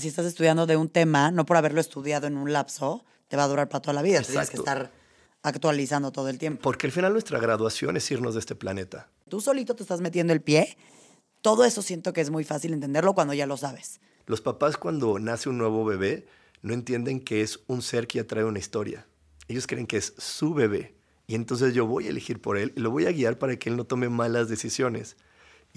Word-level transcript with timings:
Si 0.00 0.06
estás 0.06 0.26
estudiando 0.26 0.64
de 0.66 0.76
un 0.76 0.88
tema, 0.88 1.32
no 1.32 1.44
por 1.44 1.56
haberlo 1.56 1.80
estudiado 1.80 2.28
en 2.28 2.36
un 2.36 2.52
lapso, 2.52 3.04
te 3.26 3.36
va 3.36 3.42
a 3.42 3.48
durar 3.48 3.68
para 3.68 3.82
toda 3.82 3.94
la 3.94 4.02
vida. 4.02 4.22
Tienes 4.22 4.48
que 4.48 4.56
estar 4.56 4.92
actualizando 5.42 6.12
todo 6.12 6.28
el 6.28 6.38
tiempo. 6.38 6.62
Porque 6.62 6.86
al 6.86 6.92
final 6.92 7.12
nuestra 7.12 7.40
graduación 7.40 7.96
es 7.96 8.08
irnos 8.12 8.34
de 8.34 8.38
este 8.38 8.54
planeta. 8.54 9.08
Tú 9.28 9.40
solito 9.40 9.74
te 9.74 9.82
estás 9.82 10.00
metiendo 10.00 10.32
el 10.32 10.40
pie. 10.40 10.78
Todo 11.42 11.64
eso 11.64 11.82
siento 11.82 12.12
que 12.12 12.20
es 12.20 12.30
muy 12.30 12.44
fácil 12.44 12.74
entenderlo 12.74 13.12
cuando 13.12 13.34
ya 13.34 13.46
lo 13.46 13.56
sabes. 13.56 14.00
Los 14.26 14.40
papás 14.40 14.76
cuando 14.76 15.18
nace 15.18 15.48
un 15.48 15.58
nuevo 15.58 15.84
bebé 15.84 16.28
no 16.62 16.74
entienden 16.74 17.18
que 17.18 17.42
es 17.42 17.58
un 17.66 17.82
ser 17.82 18.06
que 18.06 18.18
ya 18.18 18.24
trae 18.24 18.44
una 18.44 18.60
historia. 18.60 19.04
Ellos 19.48 19.66
creen 19.66 19.88
que 19.88 19.96
es 19.96 20.14
su 20.16 20.54
bebé. 20.54 20.94
Y 21.26 21.34
entonces 21.34 21.74
yo 21.74 21.86
voy 21.86 22.06
a 22.06 22.10
elegir 22.10 22.40
por 22.40 22.56
él 22.56 22.72
y 22.76 22.80
lo 22.80 22.92
voy 22.92 23.06
a 23.06 23.10
guiar 23.10 23.36
para 23.40 23.56
que 23.56 23.68
él 23.68 23.76
no 23.76 23.84
tome 23.84 24.08
malas 24.08 24.48
decisiones. 24.48 25.16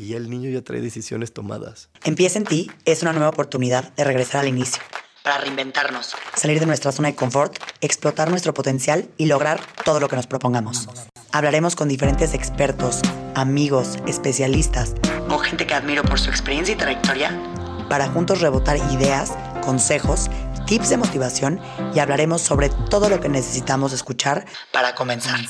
Y 0.02 0.16
el 0.16 0.32
niño 0.32 0.50
ya 0.50 0.64
trae 0.64 0.82
decisiones 0.82 1.32
tomadas. 1.32 1.90
Empieza 2.04 2.40
en 2.40 2.46
ti 2.46 2.72
es 2.86 3.04
una 3.04 3.14
nueva 3.14 3.30
oportunidad 3.30 3.94
de 3.94 4.04
regresar 4.04 4.42
al 4.42 4.48
inicio. 4.48 4.82
Para 5.24 5.38
reinventarnos. 5.38 6.16
Salir 6.36 6.60
de 6.60 6.66
nuestra 6.66 6.92
zona 6.92 7.10
de 7.10 7.16
confort, 7.16 7.60
explotar 7.82 8.32
nuestro 8.32 8.52
potencial 8.52 9.08
y 9.18 9.28
lograr 9.28 9.62
todo 9.86 10.00
lo 10.00 10.10
que 10.10 10.16
nos 10.16 10.26
propongamos. 10.26 10.90
Hablaremos 11.32 11.76
con 11.76 11.88
diferentes 11.88 12.34
expertos, 12.34 13.02
amigos, 13.36 14.00
especialistas 14.08 14.96
o 15.30 15.38
gente 15.38 15.68
que 15.68 15.76
admiro 15.76 16.02
por 16.02 16.20
su 16.20 16.32
experiencia 16.32 16.74
y 16.74 16.78
trayectoria 16.78 17.40
para 17.88 18.08
juntos 18.08 18.42
rebotar 18.42 18.78
ideas, 18.92 19.34
consejos, 19.64 20.32
tips 20.66 20.90
de 20.90 20.98
motivación 20.98 21.60
y 21.94 22.00
hablaremos 22.00 22.42
sobre 22.42 22.70
todo 22.90 23.08
lo 23.08 23.20
que 23.20 23.30
necesitamos 23.30 23.94
escuchar 23.94 24.48
para 24.72 24.96
comenzar. 24.96 25.42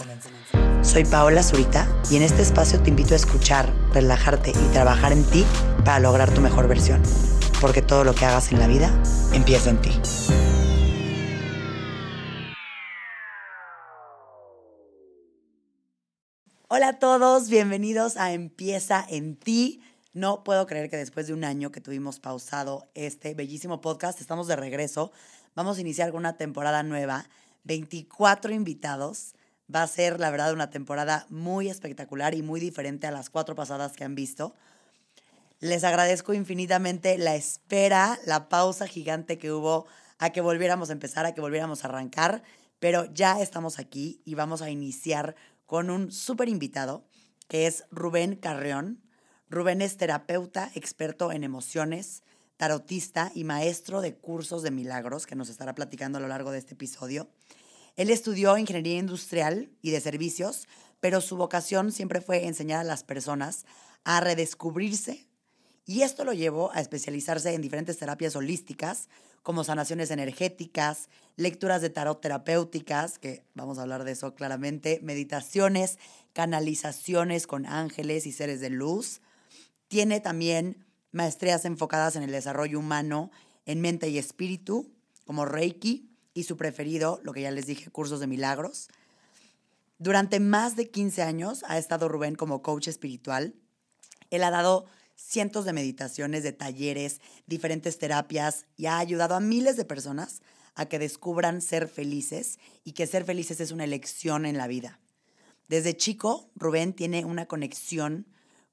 Soy 0.84 1.06
Paola 1.06 1.44
Zurita 1.44 1.88
y 2.10 2.16
en 2.16 2.24
este 2.24 2.42
espacio 2.42 2.82
te 2.82 2.90
invito 2.90 3.14
a 3.14 3.18
escuchar, 3.18 3.72
relajarte 3.94 4.50
y 4.50 4.74
trabajar 4.74 5.12
en 5.12 5.24
ti 5.24 5.46
para 5.86 6.00
lograr 6.00 6.34
tu 6.34 6.42
mejor 6.42 6.68
versión. 6.68 7.04
Porque 7.62 7.84
todo 7.84 8.04
lo 8.04 8.16
que 8.16 8.26
hagas 8.26 8.52
en 8.52 8.58
la 8.58 8.66
vida 8.66 8.92
empieza 9.32 9.70
en 9.70 9.80
ti. 9.80 9.92
Hola 16.68 16.88
a 16.90 17.00
todos, 17.00 17.48
bienvenidos 17.48 18.18
a 18.18 18.34
Empieza 18.34 19.06
en 19.08 19.36
ti. 19.36 19.84
No 20.14 20.44
puedo 20.44 20.66
creer 20.66 20.90
que 20.90 20.98
después 20.98 21.28
de 21.28 21.34
un 21.34 21.44
año 21.44 21.72
que 21.72 21.80
tuvimos 21.80 22.20
pausado 22.20 22.90
este 22.96 23.36
bellísimo 23.36 23.82
podcast, 23.82 24.20
estamos 24.20 24.48
de 24.48 24.56
regreso. 24.56 25.12
Vamos 25.54 25.78
a 25.78 25.82
iniciar 25.82 26.10
con 26.10 26.22
una 26.22 26.38
temporada 26.38 26.82
nueva, 26.82 27.30
24 27.66 28.52
invitados. 28.52 29.36
Va 29.74 29.84
a 29.84 29.88
ser, 29.88 30.20
la 30.20 30.32
verdad, 30.32 30.54
una 30.54 30.70
temporada 30.70 31.26
muy 31.30 31.70
espectacular 31.70 32.34
y 32.34 32.42
muy 32.42 32.60
diferente 32.60 33.08
a 33.08 33.12
las 33.12 33.30
cuatro 33.30 33.56
pasadas 33.56 33.94
que 33.94 34.04
han 34.04 34.16
visto. 34.16 34.54
Les 35.60 35.84
agradezco 35.84 36.34
infinitamente 36.34 37.18
la 37.18 37.36
espera, 37.36 38.20
la 38.26 38.50
pausa 38.50 38.88
gigante 38.88 39.38
que 39.38 39.52
hubo 39.52 39.86
a 40.18 40.32
que 40.32 40.42
volviéramos 40.42 40.90
a 40.90 40.94
empezar, 40.94 41.26
a 41.26 41.34
que 41.34 41.42
volviéramos 41.42 41.84
a 41.84 41.88
arrancar, 41.88 42.44
pero 42.80 43.06
ya 43.14 43.40
estamos 43.40 43.80
aquí 43.80 44.22
y 44.26 44.36
vamos 44.36 44.62
a 44.62 44.70
iniciar 44.70 45.36
con 45.66 45.90
un 45.90 46.12
súper 46.12 46.50
invitado 46.50 47.06
que 47.48 47.68
es 47.68 47.86
Rubén 47.92 48.36
Carreón. 48.36 49.02
Rubén 49.50 49.82
es 49.82 49.98
terapeuta, 49.98 50.72
experto 50.74 51.32
en 51.32 51.44
emociones, 51.44 52.24
tarotista 52.58 53.32
y 53.36 53.44
maestro 53.44 54.02
de 54.02 54.16
cursos 54.16 54.64
de 54.64 54.72
milagros, 54.72 55.26
que 55.28 55.36
nos 55.36 55.50
estará 55.50 55.76
platicando 55.76 56.18
a 56.18 56.22
lo 56.22 56.28
largo 56.28 56.52
de 56.52 56.60
este 56.60 56.74
episodio. 56.74 57.30
Él 57.96 58.10
estudió 58.10 58.58
ingeniería 58.58 59.00
industrial 59.00 59.70
y 59.82 59.92
de 59.92 60.02
servicios, 60.02 60.68
pero 61.00 61.22
su 61.22 61.36
vocación 61.38 61.92
siempre 61.92 62.22
fue 62.22 62.46
enseñar 62.46 62.82
a 62.82 62.86
las 62.86 63.04
personas 63.04 63.66
a 64.04 64.20
redescubrirse 64.20 65.28
y 65.86 66.04
esto 66.04 66.24
lo 66.24 66.34
llevó 66.34 66.72
a 66.74 66.80
especializarse 66.80 67.54
en 67.54 67.62
diferentes 67.62 67.98
terapias 67.98 68.36
holísticas, 68.36 69.10
como 69.44 69.64
sanaciones 69.64 70.12
energéticas, 70.12 71.10
lecturas 71.36 71.82
de 71.82 71.90
tarot 71.90 72.22
terapéuticas, 72.22 73.18
que 73.18 73.44
vamos 73.56 73.80
a 73.80 73.82
hablar 73.82 74.04
de 74.04 74.12
eso 74.12 74.36
claramente, 74.36 75.00
meditaciones, 75.02 75.98
canalizaciones 76.34 77.48
con 77.48 77.66
ángeles 77.66 78.28
y 78.28 78.32
seres 78.32 78.62
de 78.62 78.70
luz, 78.70 79.22
tiene 79.88 80.20
también 80.20 80.86
maestrías 81.12 81.66
enfocadas 81.66 82.16
en 82.16 82.24
el 82.24 82.32
desarrollo 82.32 82.80
humano, 82.80 83.32
en 83.66 83.82
mente 83.82 84.10
y 84.10 84.18
espíritu, 84.20 84.92
como 85.26 85.46
Reiki, 85.46 86.11
y 86.34 86.44
su 86.44 86.58
preferido, 86.58 87.20
lo 87.24 87.34
que 87.34 87.42
ya 87.42 87.52
les 87.52 87.66
dije, 87.66 87.90
cursos 87.90 88.20
de 88.20 88.28
milagros. 88.28 88.88
Durante 89.98 90.40
más 90.40 90.76
de 90.76 90.90
15 90.90 91.22
años 91.22 91.64
ha 91.68 91.78
estado 91.78 92.10
Rubén 92.10 92.36
como 92.36 92.62
coach 92.62 92.88
espiritual. 92.88 93.54
Él 94.30 94.44
ha 94.44 94.52
dado 94.52 94.86
cientos 95.16 95.66
de 95.66 95.74
meditaciones, 95.74 96.44
de 96.44 96.54
talleres, 96.54 97.22
diferentes 97.46 98.00
terapias 98.00 98.66
y 98.78 98.88
ha 98.88 98.98
ayudado 98.98 99.36
a 99.36 99.40
miles 99.40 99.78
de 99.78 99.86
personas 99.86 100.42
a 100.74 100.86
que 100.86 101.00
descubran 101.00 101.62
ser 101.62 101.88
felices 101.88 102.60
y 102.84 102.94
que 102.94 103.08
ser 103.08 103.26
felices 103.26 103.60
es 103.60 103.72
una 103.72 103.84
elección 103.84 104.46
en 104.46 104.58
la 104.58 104.68
vida. 104.68 105.00
Desde 105.68 105.96
chico, 105.96 106.50
Rubén 106.56 106.94
tiene 106.94 107.26
una 107.26 107.46
conexión 107.46 108.26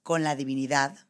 con 0.02 0.22
la 0.22 0.36
divinidad, 0.36 1.08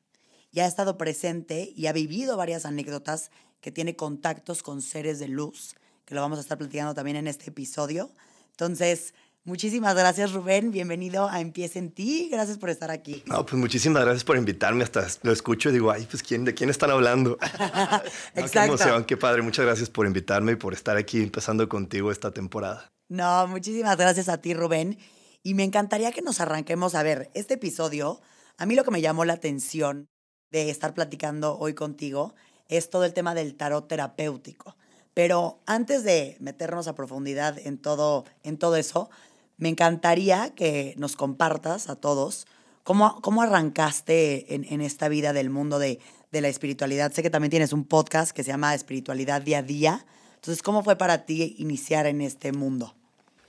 y 0.50 0.60
ha 0.60 0.66
estado 0.66 0.97
presente 0.97 1.72
y 1.75 1.87
ha 1.87 1.92
vivido 1.92 2.37
varias 2.37 2.64
anécdotas 2.64 3.31
que 3.60 3.72
tiene 3.72 3.97
contactos 3.97 4.62
con 4.62 4.82
seres 4.82 5.19
de 5.19 5.28
luz, 5.28 5.75
que 6.08 6.14
lo 6.14 6.22
vamos 6.22 6.38
a 6.38 6.41
estar 6.41 6.56
platicando 6.56 6.94
también 6.94 7.19
en 7.19 7.26
este 7.26 7.50
episodio. 7.50 8.10
Entonces, 8.52 9.12
muchísimas 9.44 9.94
gracias 9.94 10.32
Rubén, 10.32 10.70
bienvenido 10.70 11.28
a 11.28 11.42
Empieza 11.42 11.78
en 11.78 11.91
ti, 11.91 12.30
gracias 12.32 12.56
por 12.56 12.70
estar 12.70 12.91
aquí. 12.91 13.22
No, 13.26 13.44
pues 13.44 13.56
muchísimas 13.60 14.02
gracias 14.04 14.24
por 14.24 14.38
invitarme, 14.38 14.84
hasta 14.84 15.06
lo 15.22 15.32
escucho 15.32 15.69
y 15.69 15.72
digo, 15.72 15.91
ay, 15.91 16.06
pues 16.10 16.22
¿quién, 16.22 16.46
¿de 16.46 16.54
quién 16.54 16.70
están 16.70 16.91
hablando? 16.91 17.36
Exacto. 18.34 18.50
Qué 18.52 18.64
emoción, 18.64 19.04
qué 19.04 19.16
padre, 19.19 19.42
muchas 19.42 19.66
gracias 19.66 19.91
por 19.91 20.06
invitarme 20.06 20.52
y 20.52 20.56
por 20.56 20.72
estar 20.72 20.96
aquí 20.96 21.19
empezando 21.19 21.69
contigo 21.69 22.10
esta 22.10 22.30
temporada. 22.30 22.88
No, 23.10 23.46
muchísimas 23.46 23.98
gracias 23.98 24.30
a 24.30 24.38
ti 24.40 24.54
Rubén 24.54 24.98
y 25.42 25.52
me 25.52 25.64
encantaría 25.64 26.10
que 26.10 26.22
nos 26.22 26.40
arranquemos 26.40 26.94
a 26.94 27.02
ver 27.02 27.30
este 27.34 27.54
episodio. 27.54 28.22
A 28.56 28.64
mí 28.64 28.75
lo 28.76 28.84
que 28.84 28.90
me 28.92 29.02
llamó 29.02 29.26
la 29.26 29.34
atención 29.34 30.08
de 30.50 30.70
estar 30.70 30.94
platicando 30.94 31.58
hoy 31.58 31.75
contigo 31.75 32.34
es 32.66 32.88
todo 32.88 33.04
el 33.04 33.12
tema 33.12 33.34
del 33.34 33.56
tarot 33.56 33.86
terapéutico. 33.86 34.75
Pero 35.19 35.59
antes 35.67 36.05
de 36.05 36.37
meternos 36.39 36.87
a 36.87 36.95
profundidad 36.95 37.59
en 37.59 37.77
todo, 37.77 38.25
en 38.45 38.56
todo 38.56 38.77
eso, 38.77 39.11
me 39.56 39.69
encantaría 39.69 40.55
que 40.55 40.95
nos 40.97 41.17
compartas 41.17 41.89
a 41.89 41.97
todos 41.97 42.47
cómo, 42.84 43.21
cómo 43.21 43.43
arrancaste 43.43 44.55
en, 44.55 44.81
esta 44.81 45.09
vida 45.09 45.33
del 45.33 45.51
mundo 45.51 45.81
de, 45.81 45.99
de 46.31 46.41
la 46.41 46.47
espiritualidad. 46.47 47.11
Sé 47.11 47.25
que 47.25 47.31
también 47.31 47.51
tienes 47.51 47.73
un 47.73 47.83
podcast 47.83 48.31
que 48.31 48.45
se 48.45 48.53
llama 48.53 48.77
Espiritualidad 48.77 49.43
Día 49.43 49.59
a 49.59 49.62
Día. 49.62 50.06
Entonces, 50.37 50.62
¿cómo 50.62 50.84
fue 50.84 50.95
para 50.95 51.27
ti 51.27 51.56
iniciar 51.59 52.06
en 52.06 52.21
este 52.21 52.53
mundo? 52.53 52.95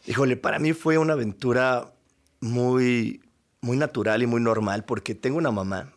Híjole, 0.07 0.37
para 0.37 0.57
mí 0.57 0.73
fue 0.73 0.97
una 0.97 1.13
aventura 1.13 1.93
muy, 2.39 3.21
muy 3.61 3.77
natural 3.77 4.23
y 4.23 4.25
muy 4.25 4.41
normal 4.41 4.85
porque 4.85 5.13
tengo 5.13 5.37
una 5.37 5.51
mamá 5.51 5.93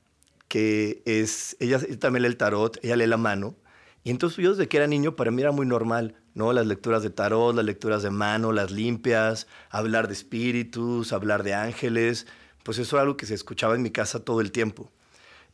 que 0.48 1.00
es, 1.06 1.56
ella, 1.60 1.80
también 1.98 2.24
lee 2.24 2.28
el 2.28 2.36
tarot, 2.36 2.78
ella 2.82 2.96
lee 2.96 3.06
la 3.06 3.16
mano. 3.16 3.56
Y 4.04 4.10
entonces 4.10 4.38
yo 4.38 4.50
desde 4.50 4.68
que 4.68 4.76
era 4.76 4.86
niño 4.86 5.14
para 5.14 5.30
mí 5.30 5.42
era 5.42 5.52
muy 5.52 5.66
normal, 5.66 6.16
¿no? 6.34 6.52
Las 6.52 6.66
lecturas 6.66 7.02
de 7.02 7.10
tarot, 7.10 7.54
las 7.54 7.64
lecturas 7.64 8.02
de 8.02 8.10
mano, 8.10 8.52
las 8.52 8.70
limpias, 8.70 9.46
hablar 9.70 10.08
de 10.08 10.14
espíritus, 10.14 11.12
hablar 11.12 11.42
de 11.44 11.54
ángeles, 11.54 12.26
pues 12.64 12.78
eso 12.78 12.96
era 12.96 13.02
algo 13.02 13.16
que 13.16 13.26
se 13.26 13.34
escuchaba 13.34 13.74
en 13.74 13.82
mi 13.82 13.90
casa 13.90 14.24
todo 14.24 14.40
el 14.40 14.50
tiempo. 14.50 14.90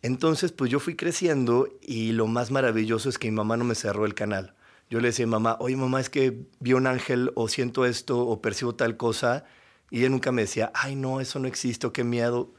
Entonces, 0.00 0.52
pues 0.52 0.70
yo 0.70 0.80
fui 0.80 0.96
creciendo 0.96 1.68
y 1.82 2.12
lo 2.12 2.26
más 2.26 2.50
maravilloso 2.50 3.08
es 3.08 3.18
que 3.18 3.30
mi 3.30 3.36
mamá 3.36 3.56
no 3.56 3.64
me 3.64 3.74
cerró 3.74 4.06
el 4.06 4.14
canal. 4.14 4.54
Yo 4.88 5.00
le 5.00 5.08
decía 5.08 5.24
a 5.24 5.26
mi 5.26 5.32
mamá, 5.32 5.56
oye 5.60 5.76
mamá, 5.76 6.00
es 6.00 6.08
que 6.08 6.46
vi 6.60 6.72
un 6.72 6.86
ángel 6.86 7.32
o 7.34 7.48
siento 7.48 7.84
esto 7.84 8.20
o 8.20 8.40
percibo 8.40 8.74
tal 8.74 8.96
cosa. 8.96 9.44
Y 9.90 10.00
ella 10.00 10.08
nunca 10.08 10.32
me 10.32 10.42
decía, 10.42 10.70
ay 10.74 10.96
no, 10.96 11.20
eso 11.20 11.38
no 11.38 11.48
existe 11.48 11.90
qué 11.92 12.04
miedo 12.04 12.54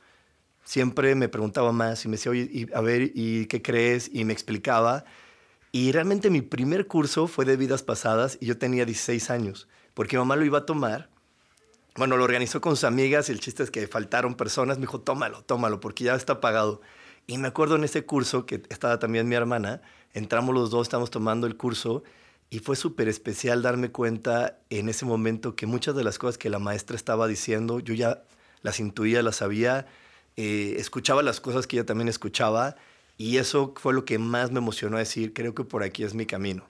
siempre 0.69 1.15
me 1.15 1.29
preguntaba 1.29 1.71
más 1.71 2.05
y 2.05 2.09
me 2.09 2.17
decía, 2.17 2.31
oye, 2.31 2.67
a 2.75 2.81
ver, 2.81 3.11
¿y 3.15 3.47
qué 3.47 3.63
crees? 3.63 4.07
Y 4.13 4.23
me 4.23 4.33
explicaba. 4.33 5.03
Y 5.71 5.91
realmente 5.91 6.29
mi 6.29 6.41
primer 6.41 6.87
curso 6.87 7.27
fue 7.27 7.45
de 7.45 7.55
vidas 7.55 7.83
pasadas 7.83 8.37
y 8.41 8.47
yo 8.47 8.57
tenía 8.57 8.85
16 8.85 9.29
años, 9.29 9.67
porque 9.93 10.17
mi 10.17 10.21
mamá 10.21 10.35
lo 10.35 10.45
iba 10.45 10.59
a 10.59 10.65
tomar. 10.65 11.09
Bueno, 11.95 12.17
lo 12.17 12.23
organizó 12.23 12.61
con 12.61 12.75
sus 12.75 12.85
amigas 12.85 13.29
y 13.29 13.33
el 13.33 13.39
chiste 13.39 13.63
es 13.63 13.71
que 13.71 13.87
faltaron 13.87 14.35
personas. 14.35 14.77
Me 14.77 14.81
dijo, 14.81 15.01
tómalo, 15.01 15.43
tómalo, 15.43 15.79
porque 15.79 16.05
ya 16.05 16.15
está 16.15 16.39
pagado. 16.41 16.81
Y 17.27 17.37
me 17.37 17.47
acuerdo 17.47 17.75
en 17.75 17.83
ese 17.83 18.05
curso, 18.05 18.45
que 18.45 18.63
estaba 18.69 18.97
también 18.97 19.27
mi 19.27 19.35
hermana, 19.35 19.81
entramos 20.13 20.55
los 20.55 20.71
dos, 20.71 20.87
estábamos 20.87 21.11
tomando 21.11 21.45
el 21.45 21.57
curso 21.57 22.03
y 22.49 22.59
fue 22.59 22.75
súper 22.75 23.07
especial 23.07 23.61
darme 23.61 23.91
cuenta 23.91 24.59
en 24.71 24.89
ese 24.89 25.05
momento 25.05 25.55
que 25.55 25.67
muchas 25.67 25.95
de 25.95 26.03
las 26.03 26.17
cosas 26.17 26.39
que 26.39 26.49
la 26.49 26.57
maestra 26.57 26.95
estaba 26.95 27.27
diciendo, 27.27 27.79
yo 27.79 27.93
ya 27.93 28.23
las 28.63 28.79
intuía, 28.79 29.21
las 29.21 29.37
sabía, 29.37 29.85
eh, 30.35 30.75
escuchaba 30.77 31.21
las 31.21 31.41
cosas 31.41 31.67
que 31.67 31.77
ella 31.77 31.85
también 31.85 32.07
escuchaba 32.07 32.75
y 33.19 33.37
eso 33.37 33.73
fue 33.75 33.93
lo 33.93 34.05
que 34.05 34.17
más 34.17 34.49
me 34.49 34.59
emocionó 34.59 34.97
decir, 34.97 35.33
creo 35.33 35.53
que 35.53 35.65
por 35.65 35.83
aquí 35.83 36.03
es 36.03 36.13
mi 36.13 36.25
camino. 36.25 36.63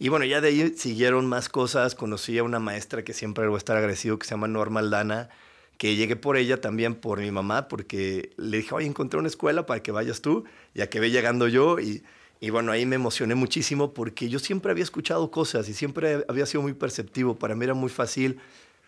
Y 0.00 0.08
bueno, 0.08 0.24
ya 0.24 0.40
de 0.40 0.48
ahí 0.48 0.74
siguieron 0.76 1.26
más 1.26 1.48
cosas, 1.48 1.94
conocí 1.94 2.36
a 2.36 2.42
una 2.42 2.58
maestra 2.58 3.04
que 3.04 3.12
siempre 3.12 3.46
voy 3.46 3.54
a 3.54 3.58
estar 3.58 3.76
agradecido, 3.76 4.18
que 4.18 4.26
se 4.26 4.32
llama 4.32 4.48
Norma 4.48 4.80
Aldana, 4.80 5.30
que 5.78 5.94
llegué 5.94 6.16
por 6.16 6.36
ella 6.36 6.60
también 6.60 6.96
por 6.96 7.20
mi 7.20 7.30
mamá, 7.30 7.68
porque 7.68 8.32
le 8.36 8.56
dije, 8.56 8.74
oye, 8.74 8.88
encontré 8.88 9.20
una 9.20 9.28
escuela 9.28 9.66
para 9.66 9.84
que 9.84 9.92
vayas 9.92 10.20
tú, 10.20 10.44
ya 10.74 10.88
que 10.90 10.98
ve 10.98 11.10
llegando 11.12 11.46
yo, 11.46 11.78
y, 11.78 12.02
Y 12.40 12.50
bueno, 12.50 12.72
ahí 12.72 12.84
me 12.86 12.96
emocioné 12.96 13.34
muchísimo 13.36 13.94
porque 13.94 14.28
yo 14.28 14.38
siempre 14.38 14.72
había 14.72 14.84
escuchado 14.84 15.30
cosas 15.30 15.68
y 15.68 15.74
siempre 15.74 16.24
había 16.28 16.46
sido 16.46 16.62
muy 16.62 16.74
perceptivo. 16.74 17.36
Para 17.38 17.54
mí 17.54 17.64
era 17.64 17.74
muy 17.74 17.88
fácil 17.88 18.38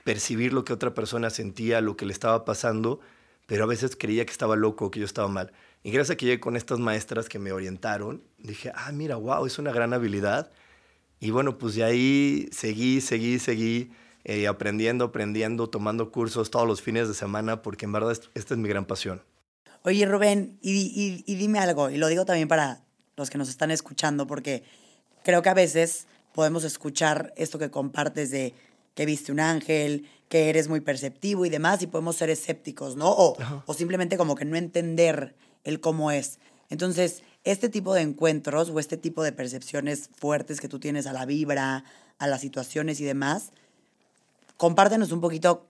percibir 0.04 0.52
lo 0.52 0.64
que 0.64 0.72
otra 0.72 0.92
persona 0.92 1.30
sentía, 1.30 1.80
lo 1.80 1.96
que 1.96 2.04
le 2.06 2.12
estaba 2.12 2.44
pasando, 2.44 3.00
pero 3.46 3.64
a 3.64 3.66
veces 3.66 3.96
creía 3.96 4.26
que 4.26 4.32
estaba 4.32 4.56
loco, 4.56 4.90
que 4.90 5.00
yo 5.00 5.06
estaba 5.06 5.28
mal. 5.28 5.52
Y 5.86 5.92
gracias 5.92 6.14
a 6.14 6.16
que 6.16 6.26
llegué 6.26 6.40
con 6.40 6.56
estas 6.56 6.80
maestras 6.80 7.28
que 7.28 7.38
me 7.38 7.52
orientaron, 7.52 8.20
dije, 8.38 8.72
ah, 8.74 8.90
mira, 8.90 9.14
wow, 9.14 9.46
es 9.46 9.56
una 9.60 9.70
gran 9.70 9.92
habilidad. 9.92 10.50
Y 11.20 11.30
bueno, 11.30 11.58
pues 11.58 11.76
de 11.76 11.84
ahí 11.84 12.48
seguí, 12.50 13.00
seguí, 13.00 13.38
seguí 13.38 13.92
eh, 14.24 14.48
aprendiendo, 14.48 15.04
aprendiendo, 15.04 15.70
tomando 15.70 16.10
cursos 16.10 16.50
todos 16.50 16.66
los 16.66 16.82
fines 16.82 17.06
de 17.06 17.14
semana, 17.14 17.62
porque 17.62 17.84
en 17.84 17.92
verdad 17.92 18.10
esta 18.34 18.54
es 18.54 18.58
mi 18.58 18.68
gran 18.68 18.84
pasión. 18.84 19.22
Oye, 19.84 20.04
Rubén, 20.06 20.58
y, 20.60 21.22
y, 21.24 21.34
dime 21.36 21.60
algo, 21.60 21.88
y 21.88 21.98
lo 21.98 22.08
digo 22.08 22.24
también 22.24 22.48
para 22.48 22.80
los 23.14 23.30
que 23.30 23.38
nos 23.38 23.48
están 23.48 23.70
escuchando, 23.70 24.26
porque 24.26 24.64
creo 25.22 25.40
que 25.40 25.50
a 25.50 25.54
veces 25.54 26.08
podemos 26.34 26.64
escuchar 26.64 27.32
esto 27.36 27.60
que 27.60 27.70
compartes 27.70 28.32
de 28.32 28.54
que 28.96 29.06
viste 29.06 29.30
un 29.30 29.38
ángel, 29.38 30.08
que 30.28 30.50
eres 30.50 30.66
muy 30.66 30.80
perceptivo 30.80 31.46
y 31.46 31.48
demás, 31.48 31.80
y 31.82 31.86
podemos 31.86 32.16
ser 32.16 32.28
escépticos, 32.28 32.96
¿no? 32.96 33.08
O, 33.08 33.36
o 33.66 33.72
simplemente 33.72 34.16
como 34.16 34.34
que 34.34 34.44
no 34.44 34.56
entender 34.56 35.36
el 35.64 35.80
cómo 35.80 36.10
es. 36.10 36.38
Entonces, 36.70 37.22
este 37.44 37.68
tipo 37.68 37.94
de 37.94 38.02
encuentros 38.02 38.70
o 38.70 38.80
este 38.80 38.96
tipo 38.96 39.22
de 39.22 39.32
percepciones 39.32 40.10
fuertes 40.16 40.60
que 40.60 40.68
tú 40.68 40.80
tienes 40.80 41.06
a 41.06 41.12
la 41.12 41.26
vibra, 41.26 41.84
a 42.18 42.26
las 42.26 42.40
situaciones 42.40 43.00
y 43.00 43.04
demás, 43.04 43.52
compártenos 44.56 45.12
un 45.12 45.20
poquito, 45.20 45.66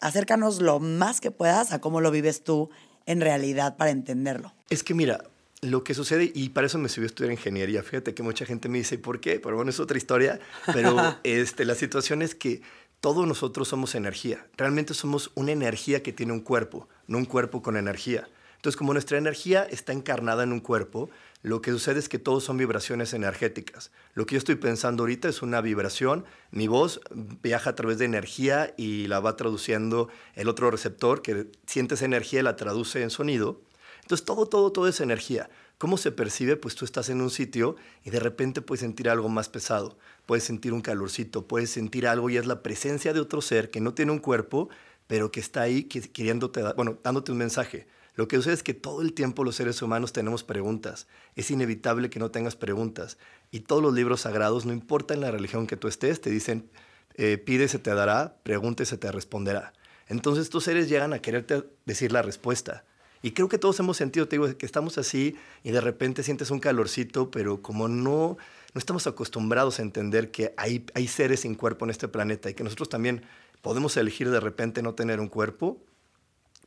acércanos 0.00 0.62
lo 0.62 0.80
más 0.80 1.20
que 1.20 1.30
puedas 1.30 1.72
a 1.72 1.80
cómo 1.80 2.00
lo 2.00 2.10
vives 2.10 2.44
tú 2.44 2.70
en 3.04 3.20
realidad 3.20 3.76
para 3.76 3.90
entenderlo. 3.90 4.52
Es 4.70 4.82
que 4.82 4.94
mira, 4.94 5.22
lo 5.60 5.84
que 5.84 5.94
sucede, 5.94 6.30
y 6.34 6.50
para 6.50 6.66
eso 6.66 6.78
me 6.78 6.88
subí 6.88 7.04
a 7.04 7.06
estudiar 7.06 7.32
ingeniería, 7.32 7.82
fíjate 7.82 8.14
que 8.14 8.22
mucha 8.22 8.46
gente 8.46 8.68
me 8.68 8.78
dice, 8.78 8.98
¿por 8.98 9.20
qué? 9.20 9.40
Pero 9.40 9.56
bueno, 9.56 9.70
es 9.70 9.80
otra 9.80 9.96
historia, 9.96 10.40
pero 10.72 10.96
este, 11.24 11.64
la 11.64 11.74
situación 11.74 12.22
es 12.22 12.34
que 12.34 12.62
todos 13.00 13.26
nosotros 13.26 13.68
somos 13.68 13.94
energía, 13.94 14.46
realmente 14.56 14.94
somos 14.94 15.30
una 15.34 15.52
energía 15.52 16.02
que 16.02 16.12
tiene 16.12 16.32
un 16.32 16.40
cuerpo, 16.40 16.88
no 17.06 17.18
un 17.18 17.24
cuerpo 17.24 17.62
con 17.62 17.76
energía. 17.76 18.28
Entonces, 18.66 18.78
como 18.78 18.94
nuestra 18.94 19.16
energía 19.16 19.62
está 19.62 19.92
encarnada 19.92 20.42
en 20.42 20.50
un 20.50 20.58
cuerpo, 20.58 21.08
lo 21.42 21.62
que 21.62 21.70
sucede 21.70 22.00
es 22.00 22.08
que 22.08 22.18
todos 22.18 22.42
son 22.42 22.56
vibraciones 22.56 23.12
energéticas. 23.12 23.92
Lo 24.14 24.26
que 24.26 24.34
yo 24.34 24.38
estoy 24.38 24.56
pensando 24.56 25.04
ahorita 25.04 25.28
es 25.28 25.40
una 25.40 25.60
vibración. 25.60 26.24
Mi 26.50 26.66
voz 26.66 27.00
viaja 27.14 27.70
a 27.70 27.74
través 27.76 27.98
de 27.98 28.06
energía 28.06 28.74
y 28.76 29.06
la 29.06 29.20
va 29.20 29.36
traduciendo 29.36 30.08
el 30.34 30.48
otro 30.48 30.68
receptor 30.72 31.22
que 31.22 31.46
siente 31.64 31.94
esa 31.94 32.06
energía 32.06 32.40
y 32.40 32.42
la 32.42 32.56
traduce 32.56 33.04
en 33.04 33.10
sonido. 33.10 33.60
Entonces, 34.02 34.24
todo, 34.26 34.46
todo, 34.46 34.72
todo 34.72 34.88
es 34.88 35.00
energía. 35.00 35.48
¿Cómo 35.78 35.96
se 35.96 36.10
percibe? 36.10 36.56
Pues 36.56 36.74
tú 36.74 36.84
estás 36.84 37.08
en 37.08 37.20
un 37.20 37.30
sitio 37.30 37.76
y 38.02 38.10
de 38.10 38.18
repente 38.18 38.62
puedes 38.62 38.80
sentir 38.80 39.08
algo 39.08 39.28
más 39.28 39.48
pesado. 39.48 39.96
Puedes 40.26 40.42
sentir 40.42 40.72
un 40.72 40.80
calorcito, 40.80 41.46
puedes 41.46 41.70
sentir 41.70 42.08
algo 42.08 42.30
y 42.30 42.36
es 42.36 42.46
la 42.46 42.64
presencia 42.64 43.12
de 43.12 43.20
otro 43.20 43.42
ser 43.42 43.70
que 43.70 43.80
no 43.80 43.94
tiene 43.94 44.10
un 44.10 44.18
cuerpo, 44.18 44.70
pero 45.06 45.30
que 45.30 45.38
está 45.38 45.60
ahí 45.62 45.84
queriéndote, 45.84 46.64
bueno, 46.74 46.98
dándote 47.04 47.30
un 47.30 47.38
mensaje. 47.38 47.86
Lo 48.16 48.28
que 48.28 48.36
sucede 48.36 48.54
es 48.54 48.62
que 48.62 48.74
todo 48.74 49.02
el 49.02 49.12
tiempo 49.12 49.44
los 49.44 49.56
seres 49.56 49.82
humanos 49.82 50.12
tenemos 50.12 50.42
preguntas. 50.42 51.06
Es 51.36 51.50
inevitable 51.50 52.08
que 52.08 52.18
no 52.18 52.30
tengas 52.30 52.56
preguntas. 52.56 53.18
Y 53.50 53.60
todos 53.60 53.82
los 53.82 53.92
libros 53.92 54.22
sagrados, 54.22 54.64
no 54.64 54.72
importa 54.72 55.12
en 55.12 55.20
la 55.20 55.30
religión 55.30 55.66
que 55.66 55.76
tú 55.76 55.86
estés, 55.86 56.22
te 56.22 56.30
dicen, 56.30 56.70
eh, 57.14 57.36
pide, 57.36 57.68
se 57.68 57.78
te 57.78 57.94
dará, 57.94 58.38
pregunte, 58.42 58.86
se 58.86 58.96
te 58.96 59.12
responderá. 59.12 59.74
Entonces 60.08 60.44
estos 60.44 60.64
seres 60.64 60.88
llegan 60.88 61.12
a 61.12 61.18
quererte 61.18 61.64
decir 61.84 62.10
la 62.10 62.22
respuesta. 62.22 62.84
Y 63.20 63.32
creo 63.32 63.48
que 63.48 63.58
todos 63.58 63.78
hemos 63.80 63.98
sentido, 63.98 64.28
te 64.28 64.36
digo, 64.36 64.56
que 64.56 64.66
estamos 64.66 64.96
así 64.96 65.36
y 65.62 65.72
de 65.72 65.80
repente 65.82 66.22
sientes 66.22 66.50
un 66.50 66.60
calorcito, 66.60 67.30
pero 67.30 67.60
como 67.60 67.86
no, 67.86 68.38
no 68.72 68.78
estamos 68.78 69.06
acostumbrados 69.06 69.78
a 69.78 69.82
entender 69.82 70.30
que 70.30 70.54
hay, 70.56 70.86
hay 70.94 71.06
seres 71.08 71.40
sin 71.40 71.54
cuerpo 71.54 71.84
en 71.84 71.90
este 71.90 72.08
planeta 72.08 72.48
y 72.48 72.54
que 72.54 72.64
nosotros 72.64 72.88
también 72.88 73.26
podemos 73.60 73.96
elegir 73.96 74.30
de 74.30 74.40
repente 74.40 74.80
no 74.80 74.94
tener 74.94 75.20
un 75.20 75.28
cuerpo, 75.28 75.82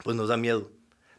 pues 0.04 0.16
nos 0.16 0.30
da 0.30 0.38
miedo. 0.38 0.70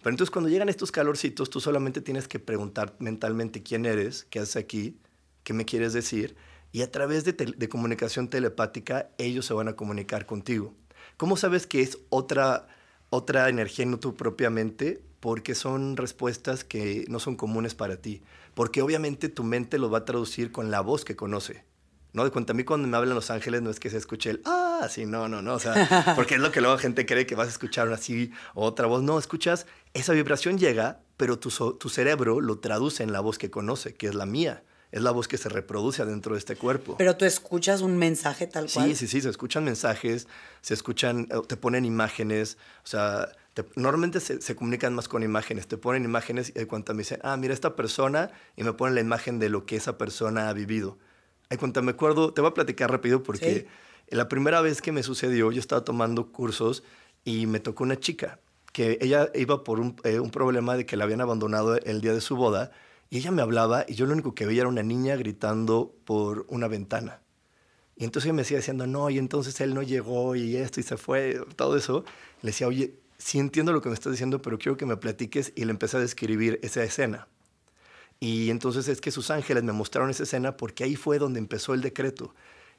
Pero 0.03 0.11
entonces 0.15 0.31
cuando 0.31 0.49
llegan 0.49 0.69
estos 0.69 0.93
calorcitos, 0.93 1.51
tú 1.51 1.61
solamente 1.61 2.01
tienes 2.01 2.27
que 2.27 2.39
preguntar 2.39 2.97
mentalmente 3.01 3.63
quién 3.63 3.85
eres, 3.85 4.27
qué 4.31 4.39
haces 4.39 4.57
aquí, 4.57 4.99
qué 5.45 5.53
me 5.53 5.67
quieres 5.67 5.93
decir, 5.93 6.37
y 6.73 6.83
a 6.83 6.91
través 6.91 7.25
de, 7.25 7.69
comunicación 7.69 8.29
telepática 8.29 9.11
ellos 9.19 9.45
se 9.45 9.55
van 9.55 9.69
a 9.69 9.75
comunicar 9.75 10.25
contigo. 10.27 10.75
¿Cómo 11.17 11.37
sabes 11.37 11.67
que 11.67 11.83
es 11.83 11.99
otra, 12.09 12.69
otra 13.11 13.49
energía 13.49 13.85
no 13.87 13.99
tu 13.99 14.15
propia 14.15 14.51
mente? 14.51 15.03
Porque 15.19 15.55
son 15.55 15.97
respuestas 15.97 16.65
que 16.65 17.05
no 17.09 17.19
son 17.19 17.37
comunes 17.37 17.75
para 17.75 17.97
ti. 17.97 18.23
Porque 18.55 18.83
obviamente 18.83 19.29
tu 19.29 19.43
mente 19.43 19.79
lo 19.79 19.91
va 19.91 19.99
a 19.99 20.05
traducir 20.05 20.53
con 20.53 20.71
la 20.71 20.81
voz 20.81 21.05
que 21.05 21.17
conoce. 21.17 21.65
¿No? 22.13 22.25
De 22.25 22.31
cuenta 22.31 22.53
a 22.53 22.57
mí 22.57 22.65
cuando 22.65 22.89
me 22.89 22.97
hablan 22.97 23.15
los 23.15 23.31
ángeles 23.31 23.63
no 23.63 23.71
es 23.71 23.81
que 23.81 23.91
se 23.91 23.97
escuche 23.97 24.31
el 24.31 24.43
ah, 24.45 24.87
sí, 24.91 25.07
no, 25.07 25.29
no, 25.29 25.43
no, 25.43 25.55
o 25.55 25.59
sea, 25.59 26.13
porque 26.17 26.35
es 26.35 26.41
lo 26.41 26.53
que 26.53 26.61
luego 26.61 26.77
la 26.77 26.83
gente 26.83 27.07
cree 27.07 27.27
que 27.27 27.35
vas 27.35 27.49
a 27.49 27.51
escuchar 27.51 27.93
así 27.93 28.33
otra 28.55 28.87
voz, 28.87 29.03
no, 29.03 29.19
escuchas, 29.19 29.67
esa 29.95 30.13
vibración 30.13 30.59
llega, 30.59 31.01
pero 31.17 31.39
tu, 31.39 31.51
tu 31.75 31.89
cerebro 31.89 32.41
lo 32.41 32.59
traduce 32.59 33.03
en 33.03 33.13
la 33.13 33.21
voz 33.21 33.39
que 33.39 33.51
conoce, 33.51 33.95
que 33.95 34.09
es 34.09 34.15
la 34.15 34.27
mía. 34.27 34.63
Es 34.93 35.03
la 35.03 35.13
voz 35.13 35.29
que 35.29 35.39
se 35.39 35.49
reproduce 35.49 36.03
adentro 36.03 36.35
de 36.35 36.41
este 36.41 36.57
cuerpo. 36.57 36.97
Pero 36.99 37.17
tú 37.17 37.25
escuchas 37.25 37.81
un 37.81 37.97
mensaje 37.97 38.49
tal 38.49 38.69
cual. 38.69 38.89
Sí, 38.89 38.97
sí, 38.97 39.07
sí, 39.07 39.21
se 39.21 39.29
escuchan 39.29 39.63
mensajes, 39.63 40.27
se 40.63 40.75
escuchan, 40.75 41.29
eh, 41.31 41.41
te 41.47 41.57
ponen 41.57 41.85
imágenes, 41.85 42.59
o 42.83 42.89
sea, 42.89 43.29
normalmente 43.77 44.19
se, 44.19 44.41
se, 44.41 44.57
comunican 44.57 44.95
más 44.95 45.07
con 45.07 45.23
imágenes, 45.23 45.69
te 45.69 45.77
ponen 45.77 46.05
imágenes 46.05 46.51
y 46.51 46.53
de 46.55 46.67
cuando 46.67 46.93
me 46.95 47.01
dicen, 47.03 47.21
ah, 47.23 47.37
mira 47.37 47.55
esta 47.55 47.77
persona, 47.77 48.33
y 48.57 48.65
me 48.65 48.73
ponen 48.73 48.97
la 48.97 49.01
imagen 49.01 49.39
de 49.39 49.49
lo 49.49 49.65
que 49.65 49.77
esa 49.77 49.97
persona 49.97 50.49
ha 50.49 50.53
vivido. 50.53 50.99
Ay, 51.51 51.59
me 51.83 51.91
acuerdo, 51.91 52.33
te 52.33 52.41
voy 52.41 52.51
a 52.51 52.55
platicar 52.55 52.91
rápido 52.91 53.25
porque 53.25 53.67
la 54.09 54.29
primera 54.29 54.61
vez 54.61 54.81
que 54.81 54.93
me 54.93 55.03
sucedió, 55.03 55.51
yo 55.51 55.59
estaba 55.59 55.85
tomando 55.85 56.31
cursos 56.31 56.85
y 57.25 57.47
me 57.47 57.59
tocó 57.59 57.83
una 57.83 57.99
chica 57.99 58.39
que 58.73 58.99
ella 59.01 59.31
iba 59.35 59.65
por 59.65 59.81
un, 59.81 59.97
eh, 60.05 60.21
un, 60.21 60.31
problema 60.31 60.77
de 60.77 60.87
que 60.87 60.97
la 60.97 61.05
habían 61.05 61.21
abandonado 61.21 61.77
el 61.77 62.01
día 62.01 62.15
de 62.15 62.21
su 62.21 62.37
boda 62.37 62.71
y 63.11 63.19
ella 63.19 63.33
me 63.33 63.43
hablaba 63.43 63.85
y 63.89 63.95
yo 63.95 64.07
lo 64.07 64.13
único 64.13 64.33
que 64.33 64.47
veía 64.47 64.61
era 64.61 64.69
una 64.69 64.85
niña 64.85 65.17
gritando 65.17 65.93
por 66.05 66.47
una 66.49 66.69
ventana. 66.69 67.21
Y 67.97 68.05
entonces 68.05 68.27
ella 68.27 68.35
me 68.35 68.43
decía 68.43 68.59
diciendo, 68.59 68.87
no, 68.87 69.11
y 69.11 69.19
entonces 69.19 69.61
él 69.61 69.75
no 69.75 69.83
llegó 69.83 70.37
y 70.37 70.57
esto 70.57 70.79
y 70.79 70.85
se 70.85 70.97
fue, 70.97 71.41
todo 71.57 71.77
eso. 71.77 72.05
Le 72.43 72.51
decía, 72.51 72.69
oye, 72.69 72.95
sí 73.19 73.39
entiendo 73.39 73.73
lo 73.73 73.83
que 73.83 73.89
me 73.89 73.95
estás 73.95 74.13
diciendo, 74.13 74.41
pero 74.41 74.57
quiero 74.57 74.77
que 74.77 74.87
me 74.87 74.97
platiques 74.97 75.53
y 75.57 75.65
le 75.65 75.73
empecé 75.73 75.97
a 75.97 76.01
describir 76.01 76.61
esa 76.63 76.85
escena. 76.85 77.27
Y 78.21 78.51
entonces 78.51 78.87
es 78.89 79.01
que 79.01 79.11
sus 79.11 79.31
ángeles 79.31 79.65
me 79.65 79.73
mostraron 79.73 80.11
esa 80.11 80.25
escena 80.25 80.57
porque 80.57 80.85
ahí 80.85 80.95
fue 80.95 81.19
donde 81.19 81.39
empezó 81.39 81.73
el 81.73 81.81
decreto. 81.81 82.35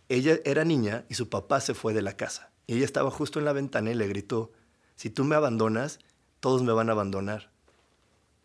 Ella 0.08 0.40
era 0.46 0.64
niña 0.64 1.06
y 1.10 1.16
su 1.16 1.30
papá 1.30 1.60
se 1.62 1.74
fue 1.74 1.94
de 1.94 2.04
la 2.04 2.16
casa. 2.16 2.52
Y 2.68 2.76
ella 2.76 2.86
estaba 2.86 3.10
justo 3.10 3.40
en 3.40 3.46
la 3.46 3.54
ventana 3.54 3.92
y 3.92 3.96
le 3.96 4.08
gritó, 4.08 4.52
si 4.96 5.10
tú 5.10 5.24
me 5.24 5.36
abandonas, 5.36 6.00
todos 6.40 6.62
me 6.62 6.72
van 6.72 6.90
a 6.90 6.92
abandonar. 6.92 7.50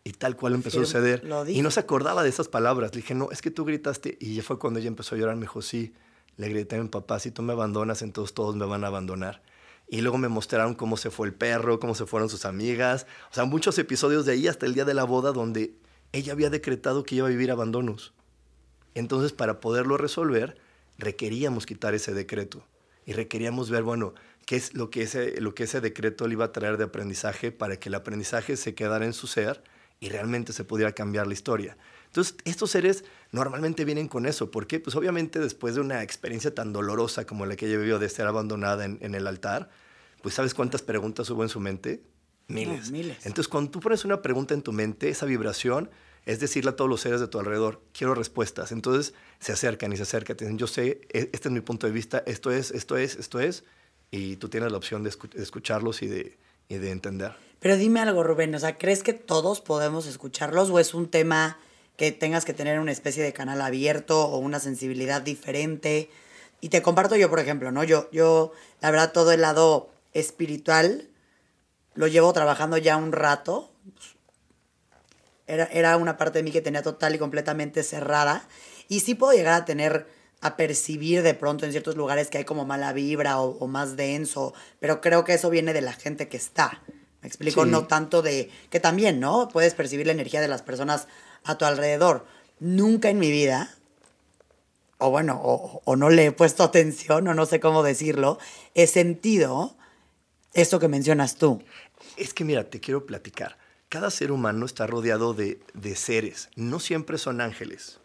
Y 0.03 0.13
tal 0.13 0.35
cual 0.35 0.55
empezó 0.55 0.79
a 0.79 0.85
suceder. 0.85 1.27
Y 1.47 1.61
no 1.61 1.69
se 1.69 1.81
acordaba 1.81 2.23
de 2.23 2.29
esas 2.29 2.47
palabras. 2.47 2.95
Le 2.95 3.01
dije, 3.01 3.13
no, 3.13 3.29
es 3.29 3.41
que 3.41 3.51
tú 3.51 3.65
gritaste. 3.65 4.17
Y 4.19 4.35
ya 4.35 4.43
fue 4.43 4.57
cuando 4.57 4.79
ella 4.79 4.87
empezó 4.87 5.15
a 5.15 5.17
llorar. 5.17 5.35
Me 5.35 5.41
dijo, 5.41 5.61
sí. 5.61 5.93
Le 6.37 6.49
grité 6.49 6.77
a 6.77 6.81
mi 6.81 6.87
papá, 6.87 7.19
si 7.19 7.31
tú 7.31 7.41
me 7.41 7.53
abandonas, 7.53 8.01
entonces 8.03 8.33
todos 8.33 8.55
me 8.55 8.65
van 8.65 8.83
a 8.83 8.87
abandonar. 8.87 9.41
Y 9.89 10.01
luego 10.01 10.17
me 10.17 10.29
mostraron 10.29 10.75
cómo 10.75 10.95
se 10.95 11.09
fue 11.09 11.27
el 11.27 11.33
perro, 11.33 11.79
cómo 11.79 11.95
se 11.95 12.05
fueron 12.05 12.29
sus 12.29 12.45
amigas. 12.45 13.07
O 13.31 13.33
sea, 13.33 13.45
muchos 13.45 13.77
episodios 13.79 14.25
de 14.25 14.33
ahí 14.33 14.47
hasta 14.47 14.65
el 14.65 14.73
día 14.73 14.85
de 14.85 14.93
la 14.93 15.03
boda 15.03 15.31
donde 15.31 15.73
ella 16.11 16.33
había 16.33 16.49
decretado 16.49 17.03
que 17.03 17.15
iba 17.15 17.27
a 17.27 17.31
vivir 17.31 17.51
abandonos. 17.51 18.13
Entonces, 18.93 19.33
para 19.33 19.59
poderlo 19.59 19.97
resolver, 19.97 20.57
requeríamos 20.97 21.65
quitar 21.65 21.93
ese 21.93 22.13
decreto 22.13 22.65
y 23.05 23.13
requeríamos 23.13 23.69
ver, 23.69 23.83
bueno, 23.83 24.13
qué 24.45 24.55
es 24.55 24.73
lo 24.73 24.89
que 24.89 25.03
ese, 25.03 25.39
lo 25.39 25.53
que 25.53 25.63
ese 25.63 25.81
decreto 25.81 26.27
le 26.27 26.33
iba 26.33 26.45
a 26.45 26.51
traer 26.51 26.77
de 26.77 26.85
aprendizaje 26.85 27.51
para 27.51 27.77
que 27.77 27.89
el 27.89 27.95
aprendizaje 27.95 28.57
se 28.57 28.75
quedara 28.75 29.05
en 29.05 29.13
su 29.13 29.27
ser 29.27 29.63
y 29.99 30.09
realmente 30.09 30.53
se 30.53 30.63
pudiera 30.63 30.93
cambiar 30.93 31.27
la 31.27 31.33
historia. 31.33 31.77
Entonces, 32.05 32.35
estos 32.45 32.71
seres 32.71 33.03
normalmente 33.31 33.85
vienen 33.85 34.07
con 34.07 34.25
eso. 34.25 34.51
¿Por 34.51 34.67
qué? 34.67 34.79
Pues 34.79 34.95
obviamente 34.95 35.39
después 35.39 35.75
de 35.75 35.81
una 35.81 36.03
experiencia 36.03 36.53
tan 36.55 36.73
dolorosa 36.73 37.25
como 37.25 37.45
la 37.45 37.55
que 37.55 37.67
ella 37.67 37.77
vivió 37.77 37.99
de 37.99 38.09
ser 38.09 38.27
abandonada 38.27 38.85
en, 38.85 38.97
en 39.01 39.15
el 39.15 39.27
altar, 39.27 39.69
pues 40.21 40.35
¿sabes 40.35 40.53
cuántas 40.53 40.81
preguntas 40.81 41.29
hubo 41.29 41.43
en 41.43 41.49
su 41.49 41.59
mente? 41.59 42.01
Miles. 42.47 42.91
miles. 42.91 43.17
Entonces, 43.25 43.47
cuando 43.47 43.71
tú 43.71 43.79
pones 43.79 44.05
una 44.05 44.21
pregunta 44.21 44.53
en 44.53 44.61
tu 44.61 44.71
mente, 44.71 45.09
esa 45.09 45.25
vibración 45.25 45.89
es 46.27 46.41
decirle 46.41 46.71
a 46.71 46.75
todos 46.75 46.89
los 46.89 46.99
seres 46.99 47.21
de 47.21 47.27
tu 47.27 47.39
alrededor, 47.39 47.81
quiero 47.93 48.13
respuestas. 48.13 48.73
Entonces, 48.73 49.13
se 49.39 49.53
acercan 49.53 49.93
y 49.93 49.97
se 49.97 50.03
acercan. 50.03 50.35
Te 50.35 50.43
dicen, 50.43 50.57
yo 50.57 50.67
sé, 50.67 51.01
e, 51.13 51.29
este 51.31 51.47
es 51.47 51.51
mi 51.51 51.61
punto 51.61 51.87
de 51.87 51.93
vista, 51.93 52.21
esto 52.25 52.51
es, 52.51 52.71
esto 52.71 52.97
es, 52.97 53.15
esto 53.15 53.39
es. 53.39 53.63
Y 54.11 54.35
tú 54.35 54.49
tienes 54.49 54.69
la 54.69 54.77
opción 54.77 55.03
de, 55.03 55.09
escucharlos 55.35 56.01
y 56.01 56.07
de, 56.07 56.37
y 56.67 56.75
de 56.75 56.91
entender. 56.91 57.33
Pero 57.61 57.77
dime 57.77 58.01
algo, 58.01 58.23
Rubén, 58.23 58.53
o 58.53 58.59
sea, 58.59 58.77
¿crees 58.77 59.03
que 59.03 59.13
todos 59.13 59.61
podemos 59.61 60.05
escucharlos 60.05 60.69
o 60.69 60.79
es 60.79 60.93
un 60.93 61.07
tema 61.07 61.59
que 61.95 62.11
tengas 62.11 62.43
que 62.43 62.53
tener 62.53 62.79
una 62.79 62.91
especie 62.91 63.23
de 63.23 63.31
canal 63.31 63.61
abierto 63.61 64.25
o 64.25 64.37
una 64.37 64.59
sensibilidad 64.59 65.21
diferente? 65.21 66.09
Y 66.59 66.69
te 66.69 66.81
comparto 66.81 67.15
yo, 67.15 67.29
por 67.29 67.39
ejemplo, 67.39 67.71
¿no? 67.71 67.85
Yo, 67.85 68.09
yo 68.11 68.51
la 68.81 68.91
verdad, 68.91 69.13
todo 69.13 69.31
el 69.31 69.41
lado 69.41 69.89
espiritual 70.13 71.07
lo 71.97 72.07
llevo 72.07 72.31
trabajando 72.31 72.77
ya 72.77 72.95
un 72.95 73.11
rato, 73.11 73.71
era, 75.47 75.65
era 75.65 75.97
una 75.97 76.15
parte 76.17 76.39
de 76.39 76.43
mí 76.43 76.51
que 76.51 76.61
tenía 76.61 76.83
total 76.83 77.15
y 77.15 77.17
completamente 77.17 77.81
cerrada. 77.83 78.47
Y 78.87 78.99
sí 78.99 79.15
puedo 79.15 79.33
llegar 79.33 79.53
a 79.61 79.65
tener, 79.65 80.07
a 80.41 80.55
percibir 80.57 81.23
de 81.23 81.33
pronto 81.33 81.65
en 81.65 81.71
ciertos 81.71 81.95
lugares 81.95 82.29
que 82.29 82.37
hay 82.37 82.45
como 82.45 82.65
mala 82.65 82.93
vibra 82.93 83.39
o, 83.41 83.57
o 83.57 83.67
más 83.67 83.95
denso, 83.95 84.53
pero 84.79 85.01
creo 85.01 85.23
que 85.23 85.33
eso 85.33 85.49
viene 85.49 85.73
de 85.73 85.81
la 85.81 85.93
gente 85.93 86.27
que 86.27 86.37
está. 86.37 86.83
Me 87.21 87.27
explico, 87.27 87.63
Sí. 87.63 87.71
no 87.71 87.87
tanto 87.87 88.21
de, 88.21 88.51
que 88.69 88.79
también, 88.79 89.19
¿no? 89.19 89.47
Puedes 89.49 89.73
percibir 89.73 90.05
la 90.05 90.13
energía 90.13 90.39
de 90.39 90.47
las 90.47 90.61
personas 90.61 91.07
a 91.43 91.57
tu 91.57 91.65
alrededor. 91.65 92.25
Nunca 92.59 93.09
en 93.09 93.17
mi 93.17 93.31
vida, 93.31 93.75
o 94.99 95.09
bueno, 95.09 95.41
o, 95.43 95.81
o 95.83 95.95
no 95.95 96.09
le 96.09 96.27
he 96.27 96.31
puesto 96.31 96.63
atención, 96.63 97.27
o 97.27 97.33
no 97.33 97.45
sé 97.47 97.59
cómo 97.59 97.81
decirlo, 97.81 98.37
he 98.75 98.85
sentido 98.85 99.75
esto 100.53 100.79
que 100.79 100.87
mencionas 100.87 101.35
tú. 101.35 101.63
Es 102.15 102.33
que 102.33 102.43
mira, 102.43 102.69
te 102.69 102.79
quiero 102.79 103.05
platicar. 103.05 103.57
Cada 103.89 104.11
ser 104.11 104.31
humano 104.31 104.65
está 104.65 104.85
rodeado 104.87 105.33
de, 105.33 105.59
de 105.73 105.95
seres. 105.95 106.49
No 106.55 106.79
siempre 106.79 107.17
son 107.17 107.41
ángeles. 107.41 107.99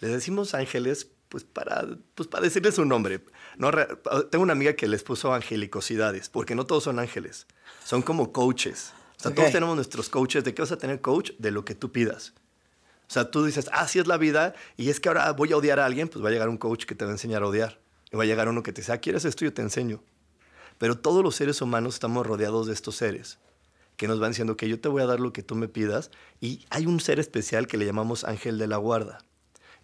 Les 0.00 0.10
decimos 0.10 0.54
ángeles 0.54 1.08
pues 1.28 1.42
para, 1.44 1.84
pues 2.14 2.28
para 2.28 2.44
decirles 2.44 2.78
un 2.78 2.88
nombre. 2.88 3.20
No, 3.58 3.70
tengo 4.30 4.42
una 4.42 4.52
amiga 4.52 4.74
que 4.74 4.86
les 4.86 5.02
puso 5.02 5.34
angelicosidades, 5.34 6.28
porque 6.28 6.54
no 6.54 6.66
todos 6.66 6.84
son 6.84 6.98
ángeles. 6.98 7.46
Son 7.84 8.02
como 8.02 8.32
coaches. 8.32 8.92
O 9.18 9.22
sea, 9.22 9.30
Ok. 9.30 9.36
todos 9.36 9.52
tenemos 9.52 9.74
nuestros 9.76 10.08
coaches. 10.08 10.44
¿De 10.44 10.54
qué 10.54 10.62
vas 10.62 10.72
a 10.72 10.78
tener 10.78 11.00
coach? 11.00 11.32
De 11.38 11.50
lo 11.50 11.64
que 11.64 11.74
tú 11.74 11.90
pidas. 11.90 12.32
O 13.08 13.12
sea, 13.12 13.30
tú 13.30 13.44
dices, 13.44 13.68
ah, 13.72 13.80
así 13.82 13.98
es 13.98 14.06
la 14.06 14.16
vida, 14.18 14.54
y 14.76 14.88
es 14.90 14.98
que 15.00 15.08
ahora 15.08 15.30
voy 15.32 15.52
a 15.52 15.56
odiar 15.56 15.78
a 15.80 15.86
alguien, 15.86 16.08
pues 16.08 16.24
va 16.24 16.28
a 16.28 16.32
llegar 16.32 16.48
un 16.48 16.58
coach 16.58 16.84
que 16.86 16.94
te 16.94 17.04
va 17.04 17.10
a 17.10 17.14
enseñar 17.14 17.42
a 17.42 17.46
odiar. 17.46 17.80
Y 18.12 18.16
va 18.16 18.22
a 18.22 18.26
llegar 18.26 18.48
uno 18.48 18.62
que 18.62 18.72
te 18.72 18.80
dice, 18.82 18.92
ah, 18.92 18.98
¿quieres 18.98 19.24
esto? 19.24 19.44
Yo 19.44 19.52
te 19.52 19.62
enseño. 19.62 20.02
Pero 20.78 20.98
todos 20.98 21.22
los 21.22 21.36
seres 21.36 21.60
humanos 21.62 21.94
estamos 21.94 22.26
rodeados 22.26 22.66
de 22.66 22.72
estos 22.74 22.96
seres 22.96 23.38
que 23.96 24.08
nos 24.08 24.20
van 24.20 24.32
diciendo 24.32 24.56
que 24.58 24.68
yo 24.68 24.78
te 24.78 24.88
voy 24.88 25.02
a 25.02 25.06
dar 25.06 25.20
lo 25.20 25.32
que 25.32 25.42
tú 25.42 25.54
me 25.54 25.68
pidas. 25.68 26.10
Y 26.40 26.66
hay 26.70 26.84
un 26.86 27.00
ser 27.00 27.18
especial 27.18 27.66
que 27.66 27.78
le 27.78 27.86
llamamos 27.86 28.24
ángel 28.24 28.58
de 28.58 28.66
la 28.66 28.76
guarda. 28.76 29.18